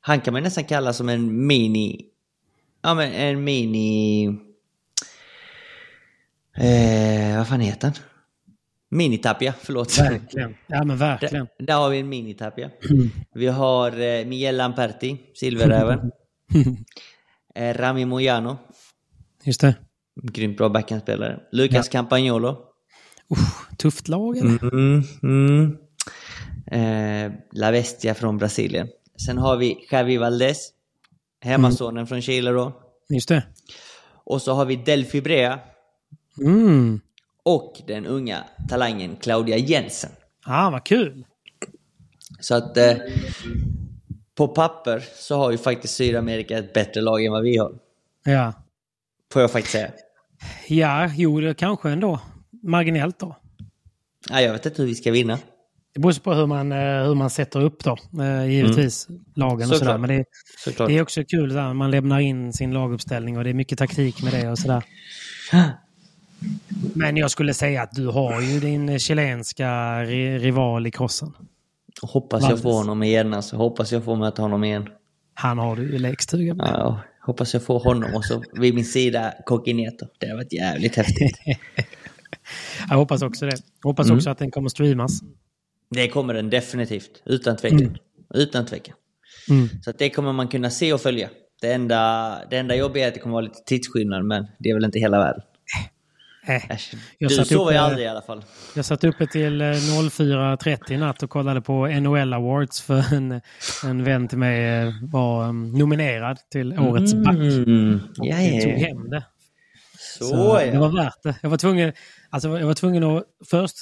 Han 0.00 0.20
kan 0.20 0.32
man 0.32 0.42
nästan 0.42 0.64
kalla 0.64 0.92
som 0.92 1.08
en 1.08 1.46
mini... 1.46 2.06
Ja 2.82 2.94
men 2.94 3.12
en 3.12 3.44
mini... 3.44 4.26
Eh, 6.56 7.36
vad 7.36 7.48
fan 7.48 7.60
heter 7.60 7.88
han? 7.88 7.96
Minitapia, 8.90 9.54
förlåt. 9.60 9.98
Verkligen. 9.98 10.54
Ja, 10.66 10.84
men 10.84 10.96
verkligen. 10.96 11.46
Där, 11.58 11.66
där 11.66 11.74
har 11.74 11.90
vi 11.90 11.98
en 12.00 12.08
minitapia. 12.08 12.70
Vi 13.34 13.46
har 13.46 14.00
eh, 14.00 14.24
Miguel 14.26 14.56
Lamperti, 14.56 15.18
silverräven. 15.34 16.00
eh, 17.54 17.74
Rami 17.74 18.04
Moyano, 18.04 18.58
Just 19.44 19.60
det. 19.60 19.74
grymt 20.22 20.56
bra 20.58 20.68
backhandspelare. 20.68 21.40
Lucas 21.52 21.88
Campagnolo. 21.88 22.56
Uff, 23.28 23.68
tufft 23.78 24.08
lag, 24.08 24.36
eller? 24.38 24.74
Mm, 24.74 25.02
mm. 25.22 25.76
Eh, 26.66 27.32
La 27.52 27.72
Bestia 27.72 28.14
från 28.14 28.38
Brasilien. 28.38 28.88
Sen 29.26 29.38
har 29.38 29.56
vi 29.56 29.86
Javi 29.90 30.16
Valdez, 30.16 30.68
hemmasonen 31.40 32.06
från 32.06 32.22
Chile 32.22 32.50
då. 32.50 32.72
Just 33.08 33.28
det. 33.28 33.42
Och 34.24 34.42
så 34.42 34.52
har 34.54 34.64
vi 34.64 34.76
Delphi 34.76 35.20
Brea 35.20 35.60
Mm. 36.40 37.00
Och 37.44 37.82
den 37.86 38.06
unga 38.06 38.44
talangen 38.68 39.16
Claudia 39.16 39.56
Jensen. 39.56 40.10
Ah, 40.44 40.70
vad 40.70 40.84
kul. 40.84 41.24
Så 42.40 42.54
att 42.54 42.76
eh, 42.76 42.96
på 44.34 44.48
papper 44.48 45.04
så 45.14 45.36
har 45.36 45.50
ju 45.50 45.58
faktiskt 45.58 45.94
Sydamerika 45.94 46.58
ett 46.58 46.72
bättre 46.72 47.00
lag 47.00 47.24
än 47.24 47.32
vad 47.32 47.42
vi 47.42 47.56
har. 47.56 47.72
Ja. 48.24 48.52
Får 49.32 49.42
jag 49.42 49.50
faktiskt 49.50 49.72
säga. 49.72 49.90
Ja, 50.68 51.10
jo, 51.16 51.40
det 51.40 51.54
kanske 51.54 51.90
ändå. 51.90 52.20
Marginellt 52.62 53.18
då. 53.18 53.36
Nej, 54.30 54.44
jag 54.44 54.52
vet 54.52 54.66
inte 54.66 54.82
hur 54.82 54.88
vi 54.88 54.94
ska 54.94 55.10
vinna. 55.12 55.38
Det 55.94 56.00
beror 56.00 56.20
på 56.20 56.34
hur 56.34 56.46
man, 56.46 56.72
eh, 56.72 57.04
hur 57.06 57.14
man 57.14 57.30
sätter 57.30 57.60
upp 57.60 57.84
då, 57.84 57.96
eh, 58.22 58.46
givetvis, 58.46 59.08
lagen 59.34 59.70
och 59.70 59.76
sådär. 59.76 59.98
Men 59.98 60.10
det, 60.10 60.24
det 60.86 60.98
är 60.98 61.02
också 61.02 61.24
kul 61.24 61.54
där, 61.54 61.74
man 61.74 61.90
lämnar 61.90 62.20
in 62.20 62.52
sin 62.52 62.70
laguppställning 62.70 63.38
och 63.38 63.44
det 63.44 63.50
är 63.50 63.54
mycket 63.54 63.78
taktik 63.78 64.22
med 64.22 64.32
det 64.32 64.48
och 64.50 64.58
sådär. 64.58 64.84
Men 66.94 67.16
jag 67.16 67.30
skulle 67.30 67.54
säga 67.54 67.82
att 67.82 67.92
du 67.92 68.06
har 68.06 68.40
ju 68.40 68.60
din 68.60 68.98
chilenska 68.98 69.68
ri- 70.04 70.38
rival 70.38 70.86
i 70.86 70.90
krossen. 70.90 71.32
Hoppas 72.02 72.48
jag 72.50 72.62
får 72.62 72.72
honom 72.72 73.02
igen 73.02 73.34
alltså. 73.34 73.56
Hoppas 73.56 73.92
jag 73.92 74.04
får 74.04 74.16
möta 74.16 74.42
honom 74.42 74.64
igen. 74.64 74.88
Han 75.34 75.58
har 75.58 75.76
du 75.76 75.82
ju 75.92 75.98
lekstuga 75.98 76.54
med. 76.54 76.66
Ja, 76.68 77.00
hoppas 77.26 77.54
jag 77.54 77.62
får 77.62 77.80
honom 77.80 78.14
och 78.14 78.24
så 78.24 78.42
vid 78.52 78.74
min 78.74 78.84
sida 78.84 79.34
Coquineto. 79.46 80.06
Det 80.18 80.26
har 80.28 80.36
varit 80.36 80.52
jävligt 80.52 80.96
häftigt. 80.96 81.38
Jag 82.88 82.96
hoppas 82.96 83.22
också 83.22 83.46
det. 83.46 83.56
Hoppas 83.82 84.06
Mm. 84.06 84.16
också 84.16 84.30
att 84.30 84.38
den 84.38 84.50
kommer 84.50 84.68
streamas. 84.68 85.20
Det 85.90 86.08
kommer 86.08 86.34
den 86.34 86.50
definitivt. 86.50 87.22
Utan 87.24 87.56
tvekan. 87.56 87.80
Mm. 87.80 87.94
Utan 88.34 88.66
tvekan. 88.66 88.94
Mm. 89.50 89.68
Så 89.82 89.92
det 89.98 90.10
kommer 90.10 90.32
man 90.32 90.48
kunna 90.48 90.70
se 90.70 90.92
och 90.92 91.00
följa. 91.00 91.28
Det 91.60 91.72
enda, 91.72 92.36
det 92.50 92.56
enda 92.56 92.76
jobbiga 92.76 93.04
är 93.04 93.08
att 93.08 93.14
det 93.14 93.20
kommer 93.20 93.32
vara 93.32 93.44
lite 93.44 93.62
tidsskillnad, 93.66 94.24
men 94.24 94.46
det 94.58 94.70
är 94.70 94.74
väl 94.74 94.84
inte 94.84 94.98
hela 94.98 95.18
världen. 95.18 95.42
Eh. 96.46 96.70
Äsch, 96.70 96.94
Jag 97.18 97.30
du 97.30 97.44
sover 97.44 97.72
ju 97.72 97.78
aldrig 97.78 98.04
i 98.04 98.08
alla 98.08 98.22
fall. 98.22 98.44
Jag 98.76 98.84
satt 98.84 99.04
uppe 99.04 99.26
till 99.26 99.60
eh, 99.60 99.64
04.30 99.64 100.92
i 100.92 100.96
natt 100.96 101.22
och 101.22 101.30
kollade 101.30 101.60
på 101.60 101.86
NHL 101.86 102.32
Awards 102.32 102.80
för 102.80 103.14
en, 103.14 103.40
en 103.84 104.04
vän 104.04 104.28
till 104.28 104.38
mig 104.38 104.64
eh, 104.64 104.92
var 105.02 105.48
um, 105.48 105.72
nominerad 105.72 106.38
till 106.52 106.78
Årets 106.78 107.14
back. 107.14 107.36
Mm. 107.36 108.00
Och 108.18 108.26
Ja, 108.26 108.40
jag 108.40 108.62
tog 108.62 108.72
hem 108.72 109.10
det. 109.10 109.24
Så, 109.98 110.24
Så 110.24 110.58
det 110.58 110.78
var 110.78 110.96
värt 110.96 111.22
det. 111.22 111.34
Jag 111.42 111.50
var 111.50 111.56
tvungen, 111.56 111.92
alltså 112.30 112.58
jag 112.58 112.66
var 112.66 112.74
tvungen 112.74 113.04
att 113.04 113.24
först 113.50 113.76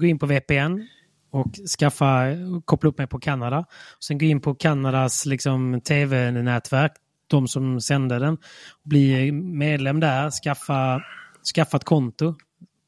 gå 0.00 0.06
in 0.06 0.18
på 0.18 0.26
VPN 0.26 0.86
och 1.30 1.54
skaffa, 1.78 2.24
koppla 2.64 2.90
upp 2.90 2.98
mig 2.98 3.06
på 3.06 3.18
Kanada. 3.18 3.64
Sen 4.00 4.18
gå 4.18 4.26
in 4.26 4.40
på 4.40 4.54
Kanadas 4.54 5.26
liksom, 5.26 5.80
tv-nätverk, 5.80 6.92
de 7.26 7.48
som 7.48 7.80
sände 7.80 8.18
den. 8.18 8.38
Bli 8.84 9.32
medlem 9.32 10.00
där, 10.00 10.30
skaffa, 10.30 11.00
skaffa 11.54 11.76
ett 11.76 11.84
konto. 11.84 12.34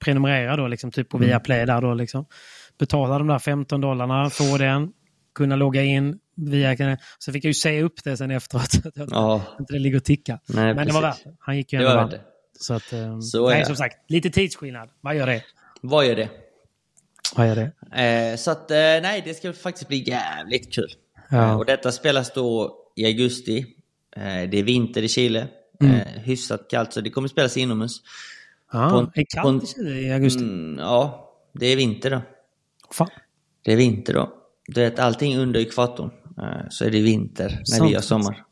Prenumerera 0.05 0.57
då, 0.57 0.69
liksom, 0.69 0.91
typ 0.91 1.09
på 1.09 1.17
Mm. 1.17 1.29
Viaplay 1.29 1.67
där 1.67 1.81
då. 1.81 1.95
Liksom. 1.95 2.27
Betala 2.79 3.19
de 3.19 3.27
där 3.29 3.39
15 3.39 3.81
dollarna, 3.81 4.31
få 4.31 4.59
den, 4.59 4.93
kunna 5.35 5.57
logga 5.57 5.83
in 5.83 6.19
via... 6.37 6.97
Så 7.19 7.33
fick 7.33 7.45
jag 7.45 7.49
ju 7.51 7.55
säga 7.55 7.83
upp 7.85 8.05
det 8.05 8.17
sen 8.17 8.31
efteråt. 8.31 8.71
Så 8.73 8.79
att 8.89 8.97
jag 8.97 9.09
Ja, 9.11 9.43
inte 9.61 9.73
det 9.73 9.79
ligger 9.79 9.97
och 9.97 10.05
tickar. 10.05 10.39
Men 10.47 10.87
det 10.87 10.93
var 10.93 11.03
värt 11.03 11.17
precis. 11.23 11.39
Han 11.41 11.57
gick 11.57 11.73
ju 11.73 11.79
ändå 11.79 11.95
vann. 11.95 12.11
det. 12.11 12.21
Så 12.61 12.75
att, 12.75 12.93
eh, 12.93 13.21
Så 13.21 13.49
är 13.49 13.55
nej, 13.55 13.65
som 13.65 13.77
sagt, 13.77 13.97
lite 14.11 14.31
tidsskillnad. 14.31 14.89
Vad 15.01 15.17
gör 15.17 15.27
det? 15.27 15.43
Vad 15.81 16.07
gör 16.07 16.17
det? 16.17 16.29
Vad 17.37 17.49
gör 17.49 17.57
det? 17.57 18.31
Eh, 18.33 18.37
så 18.37 18.51
att, 18.51 18.71
eh, 18.71 18.77
nej, 18.77 19.23
det 19.25 19.35
ska 19.35 19.53
faktiskt 19.53 19.89
bli 19.89 20.09
jävligt 20.09 20.73
kul. 20.75 20.91
Ja. 21.31 21.37
Eh, 21.45 21.57
och 21.57 21.67
detta 21.67 21.93
spelas 21.93 22.33
då 22.35 22.77
i 22.97 23.07
augusti. 23.07 23.59
Eh, 24.17 24.23
det 24.23 24.59
är 24.59 24.63
vinter 24.63 25.03
i 25.03 25.09
Chile. 25.09 25.49
Mm. 25.81 25.95
Eh, 25.95 26.07
hyfsat 26.07 26.67
kallt, 26.71 26.93
så 26.93 27.01
det 27.01 27.11
kommer 27.11 27.29
spelas 27.29 27.57
inomhus. 27.57 28.01
Ja, 28.73 28.91
På 28.91 28.97
en- 28.97 29.05
är 29.05 29.11
det 29.15 29.43
på 29.43 29.49
en- 29.49 29.61
kallt 29.61 29.79
i 29.79 30.11
augusti? 30.13 30.43
Mm, 30.43 30.79
ja, 30.79 31.31
det 31.53 31.67
är 31.67 31.77
vinter 31.77 32.11
då. 32.11 32.23
Fan. 32.91 33.09
Det 33.63 33.73
är 33.73 33.77
vinter 33.77 34.15
då. 34.15 34.33
Du 34.67 34.81
vet, 34.81 34.99
allting 34.99 35.37
under 35.39 35.61
ekvatorn. 35.61 36.11
Eh, 36.39 36.67
så 36.71 36.85
är 36.85 36.91
det 36.91 37.01
vinter 37.03 37.63
när 37.79 37.87
vi 37.89 37.95
har 37.95 38.03
sommar. 38.03 38.45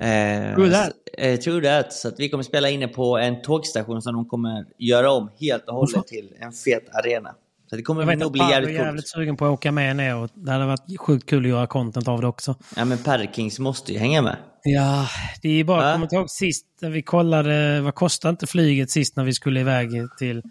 Eh, 0.00 0.54
True 0.54 0.70
that. 0.70 0.92
eh, 1.18 1.38
true 1.40 1.62
that. 1.62 1.92
Så 1.92 2.08
att 2.08 2.20
vi 2.20 2.28
kommer 2.28 2.44
spela 2.44 2.70
inne 2.70 2.88
på 2.88 3.18
en 3.18 3.42
tågstation 3.42 4.02
som 4.02 4.14
de 4.14 4.24
kommer 4.28 4.66
göra 4.78 5.12
om 5.12 5.30
helt 5.40 5.68
och 5.68 5.74
hållet 5.74 6.06
till 6.06 6.32
en 6.40 6.52
fet 6.52 6.88
arena. 6.94 7.34
Så 7.70 7.76
det 7.76 7.82
kommer 7.82 8.02
Jag 8.02 8.18
nog 8.18 8.26
att 8.26 8.32
bli 8.32 8.40
är 8.40 8.50
jävligt 8.50 8.76
coolt. 8.76 8.86
jävligt 8.86 9.08
sugen 9.08 9.36
på 9.36 9.44
att 9.44 9.50
åka 9.50 9.72
med 9.72 9.96
ner 9.96 10.16
och 10.16 10.30
det 10.34 10.52
hade 10.52 10.66
varit 10.66 10.98
sjukt 10.98 11.28
kul 11.30 11.44
att 11.44 11.48
göra 11.48 11.66
content 11.66 12.08
av 12.08 12.20
det 12.20 12.26
också. 12.26 12.54
Ja 12.76 12.84
men 12.84 12.98
Perkins 12.98 13.58
måste 13.58 13.92
ju 13.92 13.98
hänga 13.98 14.22
med. 14.22 14.36
Ja, 14.62 15.08
det 15.42 15.48
är 15.48 15.64
bara, 15.64 15.92
kommer 15.92 16.06
du 16.06 16.16
ihåg 16.16 16.30
sist 16.30 16.66
när 16.80 16.90
vi 16.90 17.02
kollade, 17.02 17.80
vad 17.80 17.94
kostade 17.94 18.30
inte 18.30 18.46
flyget 18.46 18.90
sist 18.90 19.16
när 19.16 19.24
vi 19.24 19.32
skulle 19.34 19.60
iväg 19.60 19.90
till 20.18 20.42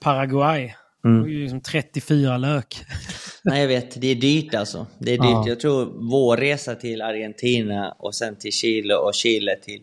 Paraguay? 0.00 0.74
Mm. 1.04 1.16
Det 1.16 1.22
var 1.22 1.28
ju 1.28 1.42
liksom 1.42 1.60
34 1.60 2.38
lök. 2.38 2.84
Nej 3.44 3.60
jag 3.60 3.68
vet, 3.68 4.00
det 4.00 4.06
är 4.06 4.14
dyrt 4.14 4.54
alltså. 4.54 4.86
Det 4.98 5.10
är 5.12 5.18
dyrt. 5.18 5.24
Ja. 5.24 5.44
Jag 5.48 5.60
tror 5.60 6.10
vår 6.10 6.36
resa 6.36 6.74
till 6.74 7.02
Argentina 7.02 7.94
och 7.98 8.14
sen 8.14 8.36
till 8.36 8.52
Chile 8.52 8.94
och 8.94 9.14
Chile 9.14 9.56
till 9.56 9.80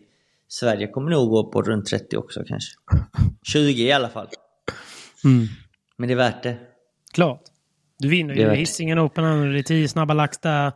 Sverige 0.48 0.86
kommer 0.86 1.10
nog 1.10 1.30
gå 1.30 1.50
på 1.50 1.62
runt 1.62 1.86
30 1.86 2.16
också 2.16 2.42
kanske. 2.46 2.72
20 3.42 3.82
i 3.82 3.92
alla 3.92 4.08
fall. 4.08 4.28
Mm. 5.24 5.46
Men 6.00 6.08
det 6.08 6.14
är 6.14 6.16
värt 6.16 6.42
det. 6.42 6.56
Klart. 7.12 7.40
Du 7.98 8.08
vinner 8.08 8.34
ju. 8.34 8.50
Hisingen 8.50 8.98
Open, 8.98 9.24
och 9.24 9.52
det 9.52 9.58
är 9.58 9.62
10 9.62 9.88
snabba 9.88 10.14
lax 10.14 10.38
där. 10.38 10.72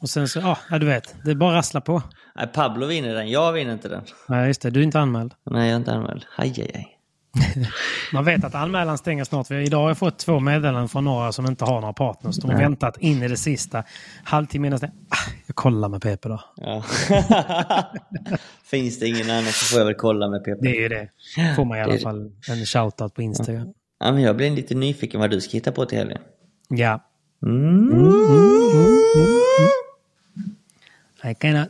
Och 0.00 0.08
sen 0.10 0.28
så, 0.28 0.56
ja, 0.70 0.78
du 0.78 0.86
vet, 0.86 1.14
det 1.24 1.30
är 1.30 1.34
bara 1.34 1.54
rassla 1.56 1.80
på. 1.80 2.02
Nej, 2.36 2.46
Pablo 2.46 2.86
vinner 2.86 3.14
den, 3.14 3.30
jag 3.30 3.52
vinner 3.52 3.72
inte 3.72 3.88
den. 3.88 4.02
Nej, 4.28 4.46
just 4.46 4.62
det, 4.62 4.70
du 4.70 4.80
är 4.80 4.84
inte 4.84 5.00
anmäld. 5.00 5.34
Nej, 5.50 5.62
jag 5.68 5.72
är 5.72 5.76
inte 5.76 5.92
anmäld. 5.92 6.24
Aj, 6.36 6.54
aj, 6.58 6.70
aj. 6.74 6.88
Man 8.12 8.24
vet 8.24 8.44
att 8.44 8.54
anmälan 8.54 8.98
stänger 8.98 9.24
snart. 9.24 9.50
Idag 9.50 9.80
har 9.80 9.88
jag 9.90 9.98
fått 9.98 10.18
två 10.18 10.40
meddelanden 10.40 10.88
från 10.88 11.04
några 11.04 11.32
som 11.32 11.46
inte 11.46 11.64
har 11.64 11.80
några 11.80 11.92
partners. 11.92 12.36
De 12.36 12.46
har 12.50 12.54
Nej. 12.54 12.64
väntat 12.64 12.96
in 12.98 13.22
i 13.22 13.28
det 13.28 13.36
sista. 13.36 13.84
Halvtimme 14.24 14.66
innan 14.66 14.78
stäng- 14.78 15.06
ah, 15.08 15.30
Jag 15.46 15.56
kollar 15.56 15.88
med 15.88 16.02
PP 16.02 16.28
då. 16.28 16.40
Ja. 16.56 16.84
Finns 18.64 18.98
det 18.98 19.06
ingen 19.08 19.30
annan 19.30 19.44
så 19.52 19.64
får 19.64 19.78
jag 19.78 19.86
väl 19.86 19.94
kolla 19.94 20.28
med 20.28 20.44
PP. 20.44 20.58
Det 20.62 20.68
är 20.76 20.80
ju 20.80 20.88
det. 20.88 21.08
Får 21.56 21.64
man 21.64 21.78
i 21.78 21.80
alla 21.82 21.98
fall 21.98 22.30
en 22.50 22.66
shoutout 22.66 23.14
på 23.14 23.22
Instagram. 23.22 23.68
Ja, 24.02 24.12
men 24.12 24.22
jag 24.22 24.36
blir 24.36 24.50
lite 24.50 24.74
nyfiken 24.74 25.20
vad 25.20 25.30
du 25.30 25.40
ska 25.40 25.52
hitta 25.52 25.72
på 25.72 25.86
till 25.86 25.98
helgen. 25.98 26.22
Ja. 26.68 27.04
Mm. 27.42 27.90
I 31.24 31.34
cannot. 31.34 31.68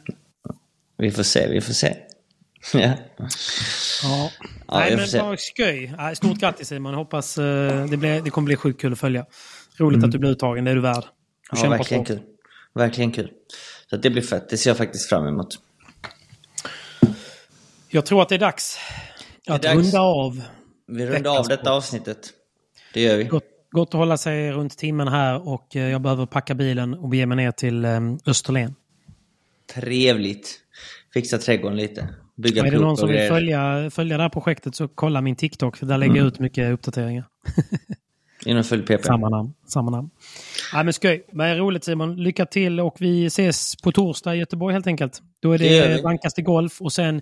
Vi 0.97 1.11
får 1.11 1.23
se, 1.23 1.49
vi 1.49 1.61
får 1.61 1.73
se. 1.73 1.97
ja. 2.73 2.81
Ja. 2.81 2.97
Ja, 4.03 4.31
Nej, 4.69 4.97
men 4.97 5.37
skoj. 5.39 5.95
Nej, 5.97 6.17
Stort 6.17 6.39
grattis 6.39 6.69
Simon. 6.69 6.95
Hoppas 6.95 7.39
eh, 7.39 7.87
det, 7.87 7.97
blir, 7.97 8.21
det 8.21 8.31
kommer 8.31 8.47
bli 8.47 8.57
sjukt 8.57 8.81
kul 8.81 8.93
att 8.93 8.99
följa. 8.99 9.27
Roligt 9.77 10.05
att 10.05 10.13
du 10.13 10.19
blir 10.19 10.31
uttagen, 10.31 10.65
det 10.65 10.71
är 10.71 10.75
du 10.75 10.81
värd. 10.81 11.05
Du 11.51 11.59
Mm. 11.59 11.71
Ja, 11.73 11.79
verkligen 11.79 12.05
kul. 12.05 12.21
Verkligen 12.75 13.13
kul. 13.13 13.31
Så 13.91 13.97
det 13.97 14.11
blir 14.11 14.23
fett, 14.23 14.51
det 14.51 14.57
ser 14.57 14.71
jag 14.71 14.77
faktiskt 14.77 15.09
fram 15.09 15.27
emot. 15.27 15.49
Jag 17.89 18.07
tror 18.07 18.23
att 18.23 18.29
det 18.29 18.35
är 18.35 18.39
dags 18.39 18.79
är 19.47 19.53
att 19.53 19.63
dags. 19.63 19.77
runda 19.77 20.01
av. 20.01 20.43
Vi 20.93 21.07
rundar 21.07 21.39
av 21.39 21.49
detta 21.49 21.71
avsnittet. 21.73 22.19
Det 22.95 23.01
gör 23.01 23.17
vi. 23.17 23.25
Gott, 23.25 23.45
gott 23.71 23.89
att 23.89 23.93
hålla 23.95 24.17
sig 24.17 24.53
runt 24.53 24.79
timmen 24.79 25.09
här 25.09 25.49
och 25.49 25.77
eh, 25.77 25.89
jag 25.89 26.01
behöver 26.01 26.27
packa 26.27 26.55
bilen 26.55 26.95
och 26.95 27.09
bege 27.09 27.27
mig 27.27 27.37
ner 27.37 27.51
till 27.51 27.85
eh, 27.85 28.01
Österlen. 28.27 28.75
Trevligt. 29.75 30.59
Fixa 31.15 31.39
trädgården 31.39 31.77
lite. 31.77 32.09
Bygga 32.37 32.65
är 32.67 32.71
det 32.71 32.79
någon 32.79 32.97
som 32.97 33.09
vill 33.09 33.29
följa, 33.29 33.91
följa 33.91 34.17
det 34.17 34.23
här 34.23 34.31
projektet 34.31 34.75
så 34.75 34.89
kolla 34.89 35.21
min 35.21 35.37
TikTok 35.37 35.77
för 35.77 35.87
där 35.87 35.99
lägger 35.99 36.11
Mm. 36.13 36.25
jag 36.25 36.33
ut 36.33 36.39
mycket 36.39 36.73
uppdateringar. 36.73 37.25
Inom 38.47 38.65
full 38.65 38.83
PP. 38.83 39.05
Samma 39.05 39.29
namn. 39.29 39.53
Samma 39.67 39.91
namn. 39.91 40.11
Ja, 40.73 40.83
men 40.83 40.93
skoj. 40.93 41.27
Men 41.33 41.57
roligt 41.59 41.85
Simon. 41.85 42.17
Lycka 42.17 42.47
till 42.47 42.81
och 42.81 42.97
vi 42.99 43.27
ses 43.27 43.77
på 43.77 43.93
torsdag 43.93 44.35
i 44.35 44.39
Göteborg 44.39 44.73
helt 44.73 44.87
enkelt. 44.87 45.23
Då 45.41 45.53
är 45.53 45.59
Det 45.59 45.69
det 45.89 45.97
vi. 45.97 46.03
vankaste 46.03 46.43
golf 46.43 46.81
och 46.81 46.93
sen 46.93 47.21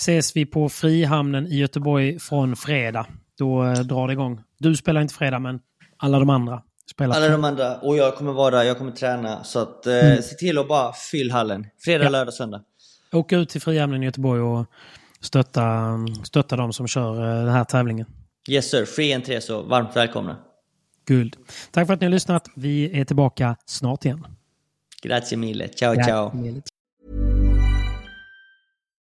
ses 0.00 0.36
vi 0.36 0.46
på 0.46 0.68
Frihamnen 0.68 1.46
i 1.46 1.56
Göteborg 1.56 2.18
från 2.18 2.56
fredag. 2.56 3.06
Då 3.38 3.64
eh, 3.64 3.72
drar 3.72 4.06
det 4.06 4.12
igång. 4.12 4.40
Du 4.58 4.76
spelar 4.76 5.00
inte 5.00 5.14
fredag 5.14 5.38
men 5.38 5.60
alla 5.96 6.18
de 6.18 6.30
andra 6.30 6.62
spelar. 6.90 7.16
Alla 7.16 7.28
de 7.28 7.44
andra. 7.44 7.76
Och 7.76 7.96
jag 7.96 8.14
kommer 8.16 8.32
vara 8.32 8.50
där, 8.50 8.62
jag 8.62 8.78
kommer 8.78 8.92
träna. 8.92 9.44
Så 9.44 9.58
att, 9.58 9.86
eh, 9.86 10.16
se 10.22 10.34
till 10.34 10.58
att 10.58 10.68
bara 10.68 10.92
fyll 10.92 11.30
hallen. 11.30 11.66
Fredag, 11.84 12.00
Mm. 12.04 12.12
Ja. 12.14 12.18
lördag, 12.18 12.34
söndag. 12.34 12.62
Åk 13.12 13.32
ut 13.32 13.48
till 13.48 13.60
Frihamnen 13.60 14.02
i 14.02 14.06
Göteborg 14.06 14.40
och 14.40 14.66
stötta, 15.20 15.88
stötta 16.24 16.56
de 16.56 16.72
som 16.72 16.86
kör 16.88 17.14
eh, 17.38 17.44
den 17.44 17.54
här 17.54 17.64
tävlingen. 17.64 18.06
Yes 18.48 18.70
sir, 18.70 18.84
free 18.84 19.12
entré 19.14 19.40
så 19.40 19.62
varmt 19.62 19.96
välkomna. 19.96 20.36
Guld. 21.06 21.36
Tack 21.70 21.86
för 21.86 21.94
att 21.94 22.00
ni 22.00 22.06
har 22.06 22.10
lyssnat. 22.12 22.48
Vi 22.56 23.00
är 23.00 23.04
tillbaka 23.04 23.56
snart 23.66 24.04
igen. 24.04 24.26
Grazie 25.02 25.38
mille. 25.38 25.68
Ciao 25.68 25.94
ciao. 26.04 26.32